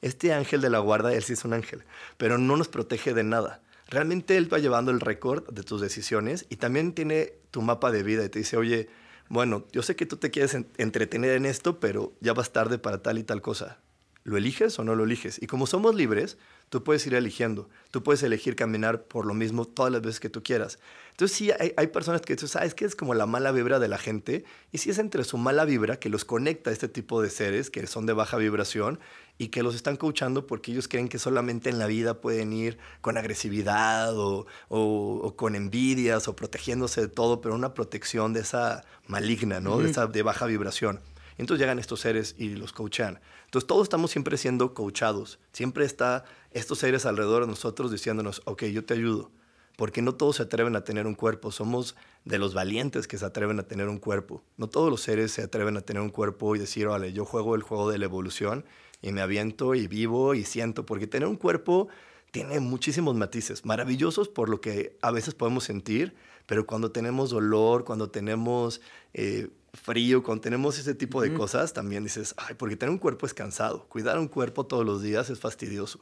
Este 0.02 0.34
ángel 0.34 0.60
de 0.60 0.68
la 0.68 0.80
guarda, 0.80 1.14
él 1.14 1.22
sí 1.22 1.32
es 1.32 1.44
un 1.44 1.54
ángel, 1.54 1.84
pero 2.18 2.36
no 2.36 2.56
nos 2.56 2.68
protege 2.68 3.14
de 3.14 3.22
nada. 3.22 3.62
Realmente 3.88 4.36
él 4.36 4.52
va 4.52 4.58
llevando 4.58 4.90
el 4.90 5.00
récord 5.00 5.48
de 5.50 5.62
tus 5.62 5.80
decisiones 5.80 6.44
y 6.50 6.56
también 6.56 6.92
tiene 6.92 7.34
tu 7.50 7.62
mapa 7.62 7.90
de 7.90 8.02
vida 8.02 8.24
y 8.24 8.28
te 8.28 8.40
dice, 8.40 8.56
oye, 8.56 8.88
bueno, 9.28 9.64
yo 9.72 9.82
sé 9.82 9.96
que 9.96 10.04
tú 10.06 10.16
te 10.16 10.30
quieres 10.30 10.54
en- 10.54 10.66
entretener 10.76 11.32
en 11.32 11.46
esto, 11.46 11.78
pero 11.78 12.12
ya 12.20 12.32
vas 12.34 12.52
tarde 12.52 12.78
para 12.78 13.02
tal 13.02 13.18
y 13.18 13.22
tal 13.22 13.40
cosa. 13.42 13.78
¿Lo 14.24 14.36
eliges 14.36 14.78
o 14.78 14.84
no 14.84 14.94
lo 14.94 15.04
eliges? 15.04 15.40
Y 15.40 15.46
como 15.46 15.66
somos 15.66 15.94
libres, 15.94 16.36
tú 16.72 16.82
puedes 16.82 17.06
ir 17.06 17.12
eligiendo. 17.12 17.68
Tú 17.90 18.02
puedes 18.02 18.22
elegir 18.22 18.56
caminar 18.56 19.02
por 19.02 19.26
lo 19.26 19.34
mismo 19.34 19.66
todas 19.66 19.92
las 19.92 20.00
veces 20.00 20.20
que 20.20 20.30
tú 20.30 20.42
quieras. 20.42 20.78
Entonces 21.10 21.36
sí, 21.36 21.50
hay, 21.60 21.74
hay 21.76 21.88
personas 21.88 22.22
que 22.22 22.34
tú 22.34 22.48
sabes 22.48 22.72
que 22.74 22.86
es 22.86 22.96
como 22.96 23.12
la 23.12 23.26
mala 23.26 23.52
vibra 23.52 23.78
de 23.78 23.88
la 23.88 23.98
gente. 23.98 24.46
Y 24.72 24.78
sí 24.78 24.88
es 24.88 24.96
entre 24.96 25.22
su 25.24 25.36
mala 25.36 25.66
vibra 25.66 25.98
que 26.00 26.08
los 26.08 26.24
conecta 26.24 26.70
a 26.70 26.72
este 26.72 26.88
tipo 26.88 27.20
de 27.20 27.28
seres 27.28 27.68
que 27.68 27.86
son 27.86 28.06
de 28.06 28.14
baja 28.14 28.38
vibración 28.38 28.98
y 29.36 29.48
que 29.48 29.62
los 29.62 29.74
están 29.74 29.98
coachando 29.98 30.46
porque 30.46 30.72
ellos 30.72 30.88
creen 30.88 31.10
que 31.10 31.18
solamente 31.18 31.68
en 31.68 31.78
la 31.78 31.86
vida 31.86 32.22
pueden 32.22 32.54
ir 32.54 32.78
con 33.02 33.18
agresividad 33.18 34.16
o, 34.18 34.46
o- 34.70 35.20
o 35.22 35.36
con 35.36 35.54
envidias 35.54 36.26
o 36.26 36.34
protegiéndose 36.34 37.02
de 37.02 37.08
todo, 37.08 37.42
pero 37.42 37.54
una 37.54 37.74
protección 37.74 38.32
de 38.32 38.40
esa 38.40 38.86
maligna, 39.06 39.60
¿no? 39.60 39.76
De 39.76 39.90
esa 39.90 40.06
de 40.06 40.22
baja 40.22 40.46
vibración. 40.46 41.00
Entonces 41.38 41.60
llegan 41.60 41.78
estos 41.78 42.00
seres 42.00 42.34
y 42.38 42.50
los 42.50 42.72
coachan. 42.72 43.20
Entonces 43.44 43.66
todos 43.66 43.84
estamos 43.84 44.10
siempre 44.10 44.36
siendo 44.36 44.74
coachados. 44.74 45.38
Siempre 45.52 45.84
está 45.84 46.24
estos 46.50 46.78
seres 46.78 47.06
alrededor 47.06 47.42
de 47.42 47.48
nosotros 47.48 47.90
diciéndonos, 47.90 48.42
ok, 48.44 48.64
yo 48.64 48.84
te 48.84 48.94
ayudo. 48.94 49.30
Porque 49.76 50.02
no 50.02 50.14
todos 50.14 50.36
se 50.36 50.42
atreven 50.42 50.76
a 50.76 50.84
tener 50.84 51.06
un 51.06 51.14
cuerpo. 51.14 51.50
Somos 51.50 51.96
de 52.24 52.38
los 52.38 52.54
valientes 52.54 53.08
que 53.08 53.18
se 53.18 53.24
atreven 53.24 53.58
a 53.58 53.62
tener 53.62 53.88
un 53.88 53.98
cuerpo. 53.98 54.42
No 54.56 54.68
todos 54.68 54.90
los 54.90 55.00
seres 55.00 55.32
se 55.32 55.42
atreven 55.42 55.76
a 55.76 55.80
tener 55.80 56.02
un 56.02 56.10
cuerpo 56.10 56.54
y 56.54 56.58
decir, 56.58 56.88
vale, 56.88 57.12
yo 57.12 57.24
juego 57.24 57.54
el 57.54 57.62
juego 57.62 57.90
de 57.90 57.98
la 57.98 58.04
evolución 58.04 58.64
y 59.00 59.12
me 59.12 59.22
aviento 59.22 59.74
y 59.74 59.88
vivo 59.88 60.34
y 60.34 60.44
siento. 60.44 60.84
Porque 60.84 61.06
tener 61.06 61.26
un 61.26 61.36
cuerpo 61.36 61.88
tiene 62.32 62.60
muchísimos 62.60 63.14
matices, 63.14 63.64
maravillosos 63.66 64.28
por 64.28 64.48
lo 64.48 64.60
que 64.60 64.96
a 65.02 65.10
veces 65.10 65.34
podemos 65.34 65.64
sentir, 65.64 66.14
pero 66.46 66.66
cuando 66.66 66.90
tenemos 66.90 67.30
dolor, 67.30 67.84
cuando 67.84 68.10
tenemos 68.10 68.80
eh, 69.12 69.50
frío, 69.74 70.22
cuando 70.22 70.42
tenemos 70.42 70.78
ese 70.78 70.94
tipo 70.94 71.22
de 71.22 71.32
cosas, 71.32 71.72
también 71.72 72.04
dices, 72.04 72.34
ay, 72.36 72.54
porque 72.56 72.76
tener 72.76 72.90
un 72.90 72.98
cuerpo 72.98 73.26
es 73.26 73.34
cansado. 73.34 73.86
Cuidar 73.88 74.18
un 74.18 74.28
cuerpo 74.28 74.66
todos 74.66 74.84
los 74.84 75.02
días 75.02 75.30
es 75.30 75.38
fastidioso. 75.40 76.00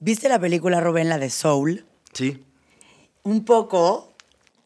¿Viste 0.00 0.28
la 0.28 0.38
película, 0.40 0.80
Rubén, 0.80 1.08
la 1.08 1.18
de 1.18 1.30
Soul? 1.30 1.84
Sí, 2.12 2.44
Un 3.26 3.44
poco. 3.46 4.12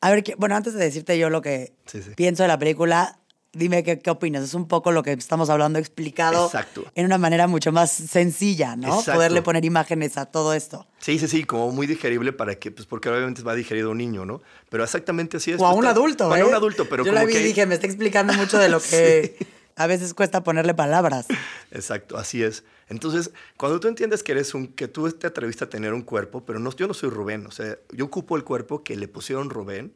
A 0.00 0.11
ver, 0.11 0.25
¿qué- 0.25 0.35
bueno, 0.37 0.57
antes 0.57 0.75
de 0.75 0.81
decirte 0.85 1.17
yo 1.19 1.31
lo 1.31 1.43
que 1.43 1.73
Sí, 1.87 2.03
sí. 2.03 2.11
pienso 2.17 2.43
de 2.43 2.49
la 2.49 2.59
película, 2.59 3.18
dime 3.52 3.83
qué, 3.83 3.99
qué 3.99 4.11
opinas. 4.11 4.43
Es 4.45 4.55
un 4.55 4.69
poco 4.69 4.93
lo 4.93 5.02
que 5.02 5.12
estamos 5.12 5.50
hablando 5.50 5.78
explicado 5.78 6.47
Exacto. 6.47 6.85
en 6.95 7.07
una 7.07 7.19
manera 7.19 7.47
mucho 7.47 7.73
más 7.73 7.90
sencilla, 7.90 8.76
¿no? 8.76 8.88
Exacto. 8.88 9.12
Poderle 9.14 9.43
poner 9.43 9.64
imágenes 9.64 10.17
a 10.19 10.26
todo 10.26 10.52
esto. 10.55 10.87
Sí, 10.99 11.19
sí, 11.19 11.28
sí, 11.28 11.45
como 11.45 11.71
muy 11.73 11.87
digerible 11.87 12.33
para 12.33 12.55
que, 12.57 12.71
pues 12.71 12.87
porque 12.87 13.09
obviamente 13.09 13.43
va 13.43 13.55
digerido 13.55 13.88
a 13.88 13.93
un 13.93 13.99
niño, 13.99 14.25
¿no? 14.25 14.40
Pero 14.69 14.85
exactamente 14.85 15.38
así 15.38 15.52
es. 15.52 15.61
O 15.61 15.67
a 15.67 15.71
pues, 15.71 15.78
un 15.78 15.85
está- 15.85 15.90
adulto, 15.99 16.28
Bueno, 16.28 16.45
¿eh? 16.45 16.47
a 16.47 16.49
un 16.50 16.55
adulto, 16.55 16.88
pero 16.88 17.05
Yo 17.05 17.11
como 17.12 17.21
la 17.21 17.26
vi 17.26 17.33
que... 17.35 17.40
y 17.40 17.45
dije, 17.45 17.67
me 17.67 17.75
está 17.75 17.87
explicando 17.87 18.33
mucho 18.35 18.59
de 18.59 18.69
lo 18.69 18.81
que 18.90 19.37
a 19.76 19.87
veces 19.87 20.12
cuesta 20.14 20.43
ponerle 20.43 20.75
palabras. 20.75 21.26
Exacto, 21.71 22.17
así 22.17 22.43
es. 22.43 22.64
Entonces, 22.88 23.31
cuando 23.57 23.81
tú 23.81 23.88
entiendes 23.88 24.23
que 24.23 24.33
eres 24.33 24.55
un, 24.55 24.69
que 24.69 24.88
tú 24.88 25.11
te 25.12 25.26
atreviste 25.26 25.64
a 25.64 25.69
tener 25.71 25.93
un 25.93 26.02
cuerpo, 26.02 26.45
pero 26.45 26.59
no, 26.59 26.75
yo 26.75 26.87
no 26.88 26.95
soy 26.95 27.11
Rubén, 27.11 27.47
o 27.47 27.50
sea, 27.50 27.76
yo 27.93 28.07
ocupo 28.07 28.37
el 28.37 28.45
cuerpo 28.45 28.83
que 28.83 28.97
le 28.97 29.09
pusieron 29.09 29.50
Rubén 29.50 29.93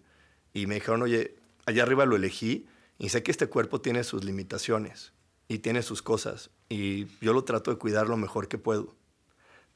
y 0.53 0.67
me 0.67 0.75
dijeron, 0.77 1.01
oye, 1.03 1.35
allá 1.67 1.83
arriba 1.85 2.05
lo 2.05 2.17
elegí 2.17 2.67
y 2.99 3.09
sé 3.09 3.23
que 3.23 3.31
este 3.31 3.47
cuerpo 3.47 3.81
tiene 3.81 4.05
sus 4.05 4.25
limitaciones 4.25 5.13
y 5.49 5.59
tiene 5.59 5.83
sus 5.83 6.03
cosas 6.03 6.51
y 6.69 7.07
yo 7.21 7.33
lo 7.33 7.45
trato 7.45 7.71
de 7.71 7.79
cuidar 7.79 8.09
lo 8.09 8.17
mejor 8.17 8.49
que 8.49 8.59
puedo, 8.59 8.95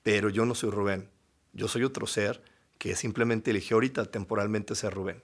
pero 0.02 0.30
yo 0.30 0.44
no 0.44 0.54
soy 0.54 0.70
Rubén, 0.70 1.10
yo 1.52 1.68
soy 1.68 1.84
otro 1.84 2.06
ser 2.06 2.42
que 2.78 2.94
simplemente 2.94 3.50
eligió 3.50 3.76
ahorita 3.76 4.04
temporalmente 4.10 4.74
ser 4.74 4.94
Rubén. 4.94 5.22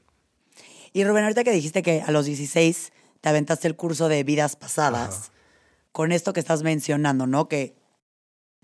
Y 0.93 1.05
Rubén, 1.05 1.25
ahorita 1.25 1.45
que 1.45 1.53
dijiste 1.53 1.83
que 1.83 2.03
a 2.03 2.11
los 2.11 2.27
16 2.27 2.93
te 3.21 3.29
aventaste 3.29 3.69
el 3.69 3.77
curso 3.77 4.09
de 4.09 4.25
vidas 4.25 4.57
pasadas, 4.57 5.15
Ajá. 5.15 5.33
con 5.93 6.13
esto 6.13 6.33
que 6.33 6.41
estás 6.41 6.63
mencionando, 6.63 7.27
¿no? 7.27 7.49
Que 7.49 7.77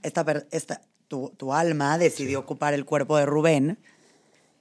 esta, 0.02 0.24
esta, 0.50 0.82
tu, 1.06 1.30
tu 1.36 1.54
alma 1.54 1.96
decidió 1.96 2.40
ocupar 2.40 2.74
el 2.74 2.84
cuerpo 2.84 3.16
de 3.16 3.26
Rubén. 3.26 3.78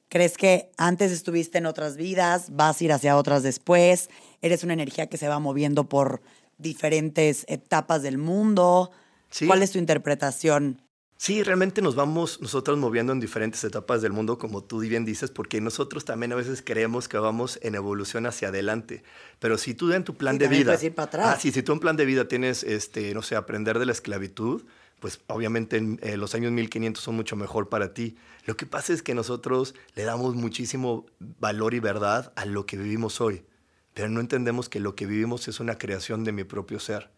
¿Crees 0.10 0.38
que 0.38 0.72
antes 0.78 1.12
estuviste 1.12 1.58
en 1.58 1.66
otras 1.66 1.98
vidas, 1.98 2.56
vas 2.56 2.80
a 2.80 2.84
ir 2.84 2.94
hacia 2.94 3.18
otras 3.18 3.44
después? 3.44 4.10
¿Eres 4.42 4.64
una 4.64 4.74
energía 4.74 5.08
que 5.08 5.18
se 5.18 5.28
va 5.28 5.40
moviendo 5.40 5.90
por 5.90 6.22
diferentes 6.58 7.46
etapas 7.48 8.02
del 8.04 8.18
mundo? 8.18 8.92
Sí. 9.30 9.48
¿Cuál 9.48 9.64
es 9.64 9.72
tu 9.72 9.80
interpretación? 9.80 10.82
Sí, 11.20 11.42
realmente 11.42 11.82
nos 11.82 11.96
vamos 11.96 12.40
nosotros 12.42 12.78
moviendo 12.78 13.12
en 13.12 13.20
diferentes 13.20 13.64
etapas 13.64 14.04
del 14.04 14.12
mundo, 14.12 14.38
como 14.38 14.64
tú 14.64 14.80
bien 14.80 15.04
dices, 15.04 15.32
porque 15.32 15.60
nosotros 15.60 16.06
también 16.06 16.32
a 16.32 16.36
veces 16.36 16.62
creemos 16.64 17.08
que 17.08 17.18
vamos 17.18 17.58
en 17.64 17.74
evolución 17.74 18.28
hacia 18.28 18.50
adelante. 18.50 19.02
Pero 19.40 19.58
si 19.58 19.74
tú 19.74 19.92
en 19.94 20.04
tu 20.04 20.16
plan 20.16 20.36
Sí, 20.36 20.40
de 20.40 20.48
vida... 20.48 20.78
ir 20.84 20.94
para 20.94 21.08
atrás. 21.08 21.28
Ah, 21.28 21.40
sí, 21.40 21.52
si 21.52 21.64
tú 21.64 21.74
en 21.74 21.80
plan 21.80 21.98
de 21.98 22.06
vida 22.06 22.28
tienes, 22.28 22.62
este, 22.64 23.16
no 23.16 23.24
sé, 23.24 23.36
aprender 23.36 23.80
de 23.80 23.88
la 23.88 23.94
esclavitud, 23.94 24.66
pues 25.00 25.20
obviamente 25.26 25.78
en, 25.78 26.00
eh, 26.04 26.18
los 26.18 26.36
años 26.36 26.52
1500 26.52 27.04
son 27.04 27.16
mucho 27.16 27.36
mejor 27.36 27.68
para 27.68 27.96
ti. 27.96 28.16
Lo 28.46 28.56
que 28.56 28.68
pasa 28.68 28.94
es 28.94 29.02
que 29.02 29.16
nosotros 29.16 29.74
le 29.96 30.04
damos 30.04 30.36
muchísimo 30.36 31.08
valor 31.20 31.74
y 31.74 31.80
verdad 31.80 32.32
a 32.36 32.46
lo 32.46 32.68
que 32.68 32.78
vivimos 32.78 33.22
hoy, 33.22 33.44
pero 33.98 34.10
no 34.10 34.20
entendemos 34.20 34.70
que 34.70 34.80
lo 34.80 34.94
que 34.94 35.08
vivimos 35.08 35.48
es 35.48 35.60
una 35.60 35.80
creación 35.80 36.24
de 36.24 36.32
mi 36.32 36.44
propio 36.44 36.80
ser. 36.80 37.10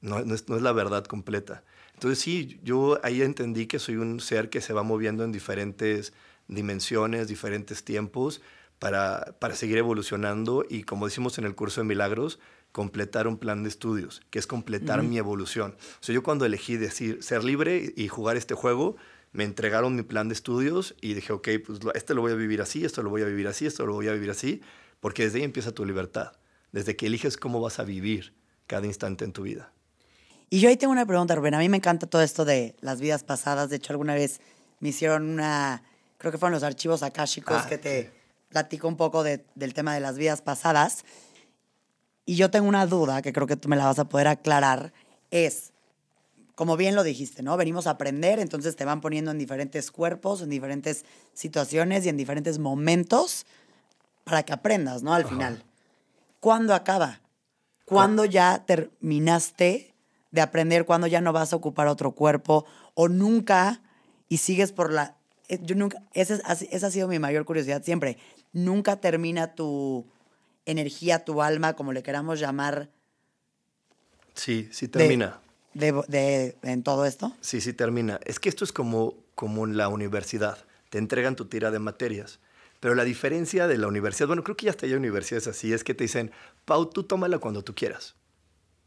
No, 0.00 0.24
no 0.24 0.36
es, 0.36 0.48
no 0.48 0.54
es 0.54 0.62
la 0.62 0.70
verdad 0.70 1.04
completa. 1.04 1.64
Entonces 1.94 2.20
sí, 2.20 2.60
yo 2.62 3.00
ahí 3.02 3.22
entendí 3.22 3.66
que 3.66 3.80
soy 3.80 3.96
un 3.96 4.20
ser 4.20 4.50
que 4.50 4.60
se 4.60 4.72
va 4.72 4.84
moviendo 4.84 5.24
en 5.24 5.32
diferentes 5.32 6.12
dimensiones, 6.46 7.26
diferentes 7.26 7.82
tiempos, 7.82 8.40
para, 8.78 9.34
para 9.40 9.56
seguir 9.56 9.78
evolucionando 9.78 10.64
y, 10.70 10.84
como 10.84 11.06
decimos 11.06 11.38
en 11.38 11.44
el 11.44 11.56
curso 11.56 11.80
de 11.80 11.88
milagros, 11.88 12.38
completar 12.70 13.26
un 13.26 13.36
plan 13.36 13.64
de 13.64 13.68
estudios, 13.68 14.22
que 14.30 14.38
es 14.38 14.46
completar 14.46 15.02
mi 15.02 15.18
evolución. 15.18 15.74
O 16.00 16.04
sea, 16.04 16.14
yo 16.14 16.22
cuando 16.22 16.46
elegí 16.46 16.76
decir 16.76 17.20
ser 17.20 17.42
libre 17.42 17.92
y 17.96 18.06
jugar 18.06 18.36
este 18.36 18.54
juego, 18.54 18.94
me 19.32 19.42
entregaron 19.42 19.96
mi 19.96 20.02
plan 20.02 20.28
de 20.28 20.34
estudios 20.34 20.94
y 21.00 21.14
dije, 21.14 21.32
ok, 21.32 21.48
pues 21.66 21.80
este 21.94 22.14
lo 22.14 22.20
voy 22.20 22.30
a 22.30 22.36
vivir 22.36 22.62
así, 22.62 22.84
esto 22.84 23.02
lo 23.02 23.10
voy 23.10 23.22
a 23.22 23.26
vivir 23.26 23.48
así, 23.48 23.66
esto 23.66 23.84
lo 23.86 23.94
voy 23.94 24.06
a 24.06 24.12
vivir 24.12 24.30
así, 24.30 24.60
porque 25.00 25.24
desde 25.24 25.38
ahí 25.38 25.44
empieza 25.44 25.72
tu 25.72 25.84
libertad, 25.84 26.32
desde 26.72 26.96
que 26.96 27.06
eliges 27.06 27.36
cómo 27.36 27.60
vas 27.60 27.78
a 27.78 27.84
vivir 27.84 28.34
cada 28.66 28.86
instante 28.86 29.24
en 29.24 29.32
tu 29.32 29.42
vida. 29.42 29.72
Y 30.50 30.60
yo 30.60 30.68
ahí 30.68 30.76
tengo 30.76 30.92
una 30.92 31.06
pregunta, 31.06 31.34
Rubén. 31.34 31.54
A 31.54 31.58
mí 31.58 31.68
me 31.68 31.76
encanta 31.76 32.06
todo 32.06 32.22
esto 32.22 32.44
de 32.44 32.74
las 32.80 33.00
vidas 33.00 33.22
pasadas. 33.24 33.70
De 33.70 33.76
hecho, 33.76 33.92
alguna 33.92 34.14
vez 34.14 34.40
me 34.80 34.88
hicieron 34.88 35.28
una, 35.28 35.82
creo 36.18 36.32
que 36.32 36.38
fueron 36.38 36.54
los 36.54 36.62
archivos 36.62 37.02
akáshicos 37.02 37.62
Ah, 37.64 37.68
que 37.68 37.78
te 37.78 38.10
platico 38.48 38.88
un 38.88 38.96
poco 38.96 39.22
de- 39.22 39.44
del 39.54 39.74
tema 39.74 39.94
de 39.94 40.00
las 40.00 40.18
vidas 40.18 40.42
pasadas. 40.42 41.04
Y 42.26 42.36
yo 42.36 42.50
tengo 42.50 42.68
una 42.68 42.86
duda 42.86 43.22
que 43.22 43.32
creo 43.32 43.46
que 43.46 43.56
tú 43.56 43.68
me 43.68 43.76
la 43.76 43.86
vas 43.86 43.98
a 43.98 44.08
poder 44.08 44.28
aclarar. 44.28 44.92
Es, 45.30 45.72
como 46.54 46.76
bien 46.76 46.94
lo 46.94 47.02
dijiste, 47.02 47.42
¿no? 47.42 47.56
Venimos 47.56 47.86
a 47.86 47.90
aprender, 47.90 48.38
entonces 48.38 48.76
te 48.76 48.84
van 48.84 49.00
poniendo 49.00 49.30
en 49.30 49.38
diferentes 49.38 49.90
cuerpos, 49.90 50.42
en 50.42 50.50
diferentes 50.50 51.04
situaciones 51.32 52.04
y 52.04 52.08
en 52.08 52.16
diferentes 52.16 52.58
momentos 52.58 53.46
para 54.24 54.42
que 54.42 54.52
aprendas, 54.52 55.02
¿no? 55.02 55.12
Al 55.14 55.24
final. 55.26 55.62
¿Cuándo 56.40 56.74
acaba? 56.74 57.20
¿Cuándo 57.84 58.24
ya 58.24 58.64
terminaste 58.66 59.94
de 60.30 60.40
aprender? 60.40 60.84
¿Cuándo 60.86 61.06
ya 61.06 61.20
no 61.20 61.32
vas 61.32 61.52
a 61.52 61.56
ocupar 61.56 61.86
otro 61.88 62.12
cuerpo? 62.12 62.64
¿O 62.94 63.08
nunca 63.08 63.82
y 64.28 64.36
sigues 64.38 64.72
por 64.72 64.92
la... 64.92 65.16
eh, 65.48 65.58
Yo 65.62 65.74
nunca... 65.74 66.02
Esa, 66.12 66.36
es- 66.52 66.62
esa 66.70 66.86
ha 66.86 66.90
sido 66.90 67.08
mi 67.08 67.18
mayor 67.18 67.44
curiosidad 67.44 67.82
siempre. 67.82 68.16
Nunca 68.52 68.96
termina 69.00 69.54
tu 69.54 70.06
energía, 70.66 71.24
tu 71.24 71.42
alma, 71.42 71.74
como 71.74 71.92
le 71.92 72.02
queramos 72.02 72.38
llamar, 72.38 72.88
Sí, 74.34 74.68
sí 74.72 74.88
termina. 74.88 75.40
de, 75.74 75.92
de- 76.08 76.56
en 76.62 76.82
todo 76.82 77.04
esto. 77.04 77.32
Sí, 77.40 77.60
sí 77.60 77.72
termina. 77.72 78.20
Es 78.24 78.38
que 78.38 78.48
esto 78.48 78.64
es 78.64 78.72
como, 78.72 79.14
como 79.34 79.64
en 79.66 79.76
la 79.76 79.88
universidad. 79.88 80.58
Te 80.88 80.98
entregan 80.98 81.36
tu 81.36 81.46
tira 81.46 81.70
de 81.70 81.78
materias. 81.78 82.38
Pero 82.80 82.94
la 82.94 83.04
diferencia 83.04 83.66
de 83.66 83.76
la 83.76 83.86
universidad, 83.86 84.26
bueno, 84.26 84.42
creo 84.42 84.56
que 84.56 84.66
ya 84.66 84.70
hasta 84.70 84.86
hay 84.86 84.94
universidades 84.94 85.46
así, 85.46 85.72
es 85.72 85.84
que 85.84 85.94
te 85.94 86.04
dicen, 86.04 86.32
Pau, 86.64 86.86
tú 86.86 87.04
tómala 87.04 87.38
cuando 87.38 87.62
tú 87.62 87.74
quieras. 87.74 88.16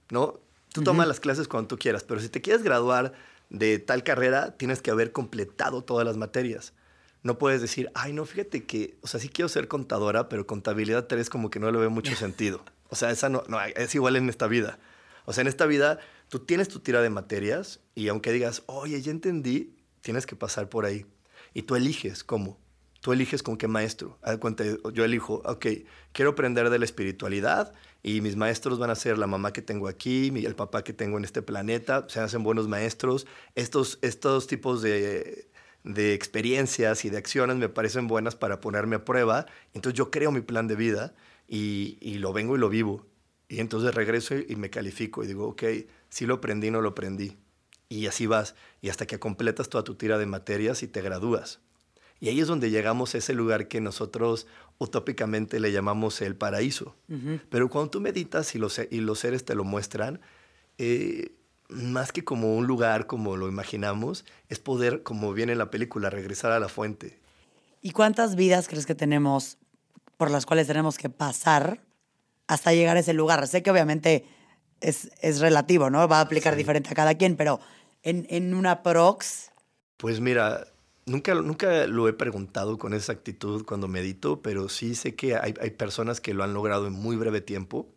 ¿No? 0.09 0.39
Tú 0.73 0.81
toma 0.81 1.05
las 1.05 1.19
clases 1.19 1.47
cuando 1.47 1.67
tú 1.67 1.77
quieras, 1.77 2.03
pero 2.03 2.19
si 2.19 2.29
te 2.29 2.41
quieres 2.41 2.63
graduar 2.63 3.13
de 3.51 3.77
tal 3.77 4.03
carrera, 4.03 4.57
tienes 4.57 4.81
que 4.81 4.89
haber 4.89 5.11
completado 5.11 5.83
todas 5.83 6.05
las 6.05 6.17
materias. 6.17 6.73
No 7.21 7.37
puedes 7.37 7.61
decir, 7.61 7.91
ay, 7.93 8.11
no, 8.11 8.25
fíjate 8.25 8.65
que, 8.65 8.97
o 9.01 9.07
sea, 9.07 9.19
sí 9.19 9.29
quiero 9.29 9.47
ser 9.49 9.67
contadora, 9.67 10.27
pero 10.29 10.47
contabilidad 10.47 11.05
3 11.05 11.29
como 11.29 11.51
que 11.51 11.59
no 11.59 11.71
le 11.71 11.77
veo 11.77 11.89
mucho 11.89 12.15
sentido. 12.15 12.63
O 12.89 12.95
sea, 12.95 13.09
esa 13.09 13.27
no, 13.27 13.43
no, 13.47 13.59
es 13.59 13.95
igual 13.95 14.17
en 14.17 14.29
esta 14.29 14.45
vida. 14.45 14.77
O 15.25 15.33
sea, 15.33 15.41
en 15.41 15.47
esta 15.47 15.65
vida 15.65 15.97
tú 16.29 16.37
tienes 16.37 16.67
tu 16.67 16.79
tira 16.79 17.01
de 17.01 17.09
materias 17.09 17.79
y 17.95 18.07
aunque 18.07 18.31
digas, 18.31 18.61
oye, 18.67 19.01
ya 19.01 19.09
entendí, 19.09 19.75
tienes 20.01 20.27
que 20.27 20.35
pasar 20.35 20.69
por 20.69 20.85
ahí. 20.85 21.07
Y 21.55 21.63
tú 21.63 21.75
eliges 21.75 22.23
cómo. 22.23 22.59
Tú 23.03 23.11
eliges 23.11 23.43
con 23.43 23.57
qué 23.57 23.67
maestro. 23.67 24.17
Yo 24.93 25.03
elijo, 25.03 25.41
ok, 25.43 25.65
quiero 26.13 26.31
aprender 26.31 26.69
de 26.69 26.79
la 26.79 26.85
espiritualidad 26.85 27.73
y 28.01 28.21
mis 28.21 28.37
maestros 28.37 28.79
van 28.79 28.91
a 28.91 28.95
ser 28.95 29.17
la 29.17 29.27
mamá 29.27 29.51
que 29.51 29.61
tengo 29.61 29.89
aquí, 29.89 30.31
el 30.45 30.55
papá 30.55 30.85
que 30.85 30.93
tengo 30.93 31.17
en 31.17 31.25
este 31.25 31.41
planeta, 31.41 32.05
se 32.07 32.21
hacen 32.21 32.43
buenos 32.43 32.69
maestros. 32.69 33.27
Estos, 33.55 33.99
estos 34.03 34.47
tipos 34.47 34.81
de, 34.81 35.49
de 35.83 36.13
experiencias 36.13 37.03
y 37.03 37.09
de 37.09 37.17
acciones 37.17 37.57
me 37.57 37.67
parecen 37.67 38.07
buenas 38.07 38.37
para 38.37 38.61
ponerme 38.61 38.95
a 38.95 39.03
prueba. 39.03 39.47
Entonces 39.73 39.97
yo 39.97 40.09
creo 40.09 40.31
mi 40.31 40.39
plan 40.39 40.69
de 40.69 40.77
vida 40.77 41.13
y, 41.45 41.97
y 41.99 42.19
lo 42.19 42.31
vengo 42.31 42.55
y 42.55 42.59
lo 42.59 42.69
vivo. 42.69 43.05
Y 43.49 43.59
entonces 43.59 43.93
regreso 43.93 44.35
y 44.37 44.55
me 44.55 44.69
califico 44.69 45.25
y 45.25 45.27
digo, 45.27 45.49
ok, 45.49 45.63
sí 46.07 46.25
lo 46.25 46.35
aprendí, 46.35 46.71
no 46.71 46.79
lo 46.79 46.91
aprendí. 46.91 47.35
Y 47.89 48.07
así 48.07 48.27
vas. 48.27 48.55
Y 48.81 48.87
hasta 48.87 49.05
que 49.05 49.19
completas 49.19 49.67
toda 49.67 49.83
tu 49.83 49.95
tira 49.95 50.17
de 50.17 50.25
materias 50.25 50.83
y 50.83 50.87
te 50.87 51.01
gradúas. 51.01 51.62
Y 52.23 52.29
ahí 52.29 52.39
es 52.39 52.47
donde 52.47 52.69
llegamos 52.69 53.13
a 53.13 53.17
ese 53.17 53.33
lugar 53.33 53.67
que 53.67 53.81
nosotros 53.81 54.47
utópicamente 54.77 55.59
le 55.59 55.73
llamamos 55.73 56.21
el 56.21 56.37
paraíso. 56.37 56.95
Pero 57.49 57.69
cuando 57.69 57.89
tú 57.89 57.99
meditas 57.99 58.55
y 58.55 58.59
los, 58.59 58.79
y 58.79 59.01
los 59.01 59.19
seres 59.19 59.43
te 59.43 59.55
lo 59.55 59.65
muestran, 59.65 60.21
eh, 60.77 61.35
más 61.67 62.13
que 62.13 62.23
como 62.23 62.55
un 62.55 62.65
lugar 62.65 63.07
como 63.07 63.35
lo 63.35 63.49
imaginamos, 63.49 64.23
es 64.47 64.59
poder, 64.59 65.03
como 65.03 65.33
viene 65.33 65.51
en 65.51 65.57
la 65.57 65.69
película, 65.69 66.09
regresar 66.09 66.53
a 66.53 66.61
la 66.61 66.69
fuente. 66.69 67.19
¿Y 67.81 67.91
cuántas 67.91 68.37
vidas 68.37 68.69
crees 68.69 68.85
que 68.85 68.95
tenemos 68.95 69.57
por 70.15 70.31
las 70.31 70.45
cuales 70.45 70.65
tenemos 70.67 70.97
que 70.97 71.09
pasar 71.09 71.81
hasta 72.47 72.71
llegar 72.71 72.95
a 72.95 73.01
ese 73.01 73.11
lugar? 73.11 73.45
Sé 73.49 73.63
que 73.63 73.71
obviamente 73.71 74.23
es, 74.79 75.11
es 75.19 75.41
relativo, 75.41 75.89
¿no? 75.89 76.07
Va 76.07 76.19
a 76.19 76.21
aplicar 76.21 76.55
diferente 76.55 76.89
a 76.89 76.93
cada 76.93 77.15
quien, 77.15 77.35
pero 77.35 77.59
en, 78.01 78.25
en 78.29 78.53
una 78.53 78.81
prox, 78.81 79.51
Pues 79.97 80.21
mira, 80.21 80.67
nunca, 81.05 81.33
nunca 81.35 81.87
lo 81.87 82.07
he 82.07 82.13
preguntado 82.13 82.77
con 82.77 82.93
esa 82.93 83.11
actitud 83.11 83.65
cuando 83.65 83.87
medito, 83.87 84.41
pero 84.41 84.69
sí 84.69 84.95
sé 84.95 85.15
que 85.15 85.35
hay, 85.35 85.53
hay 85.59 85.71
personas 85.71 86.21
que 86.21 86.33
lo 86.33 86.43
han 86.43 86.53
logrado 86.53 86.87
en 86.87 86.93
muy 86.93 87.15
breve 87.15 87.41
tiempo 87.41 87.87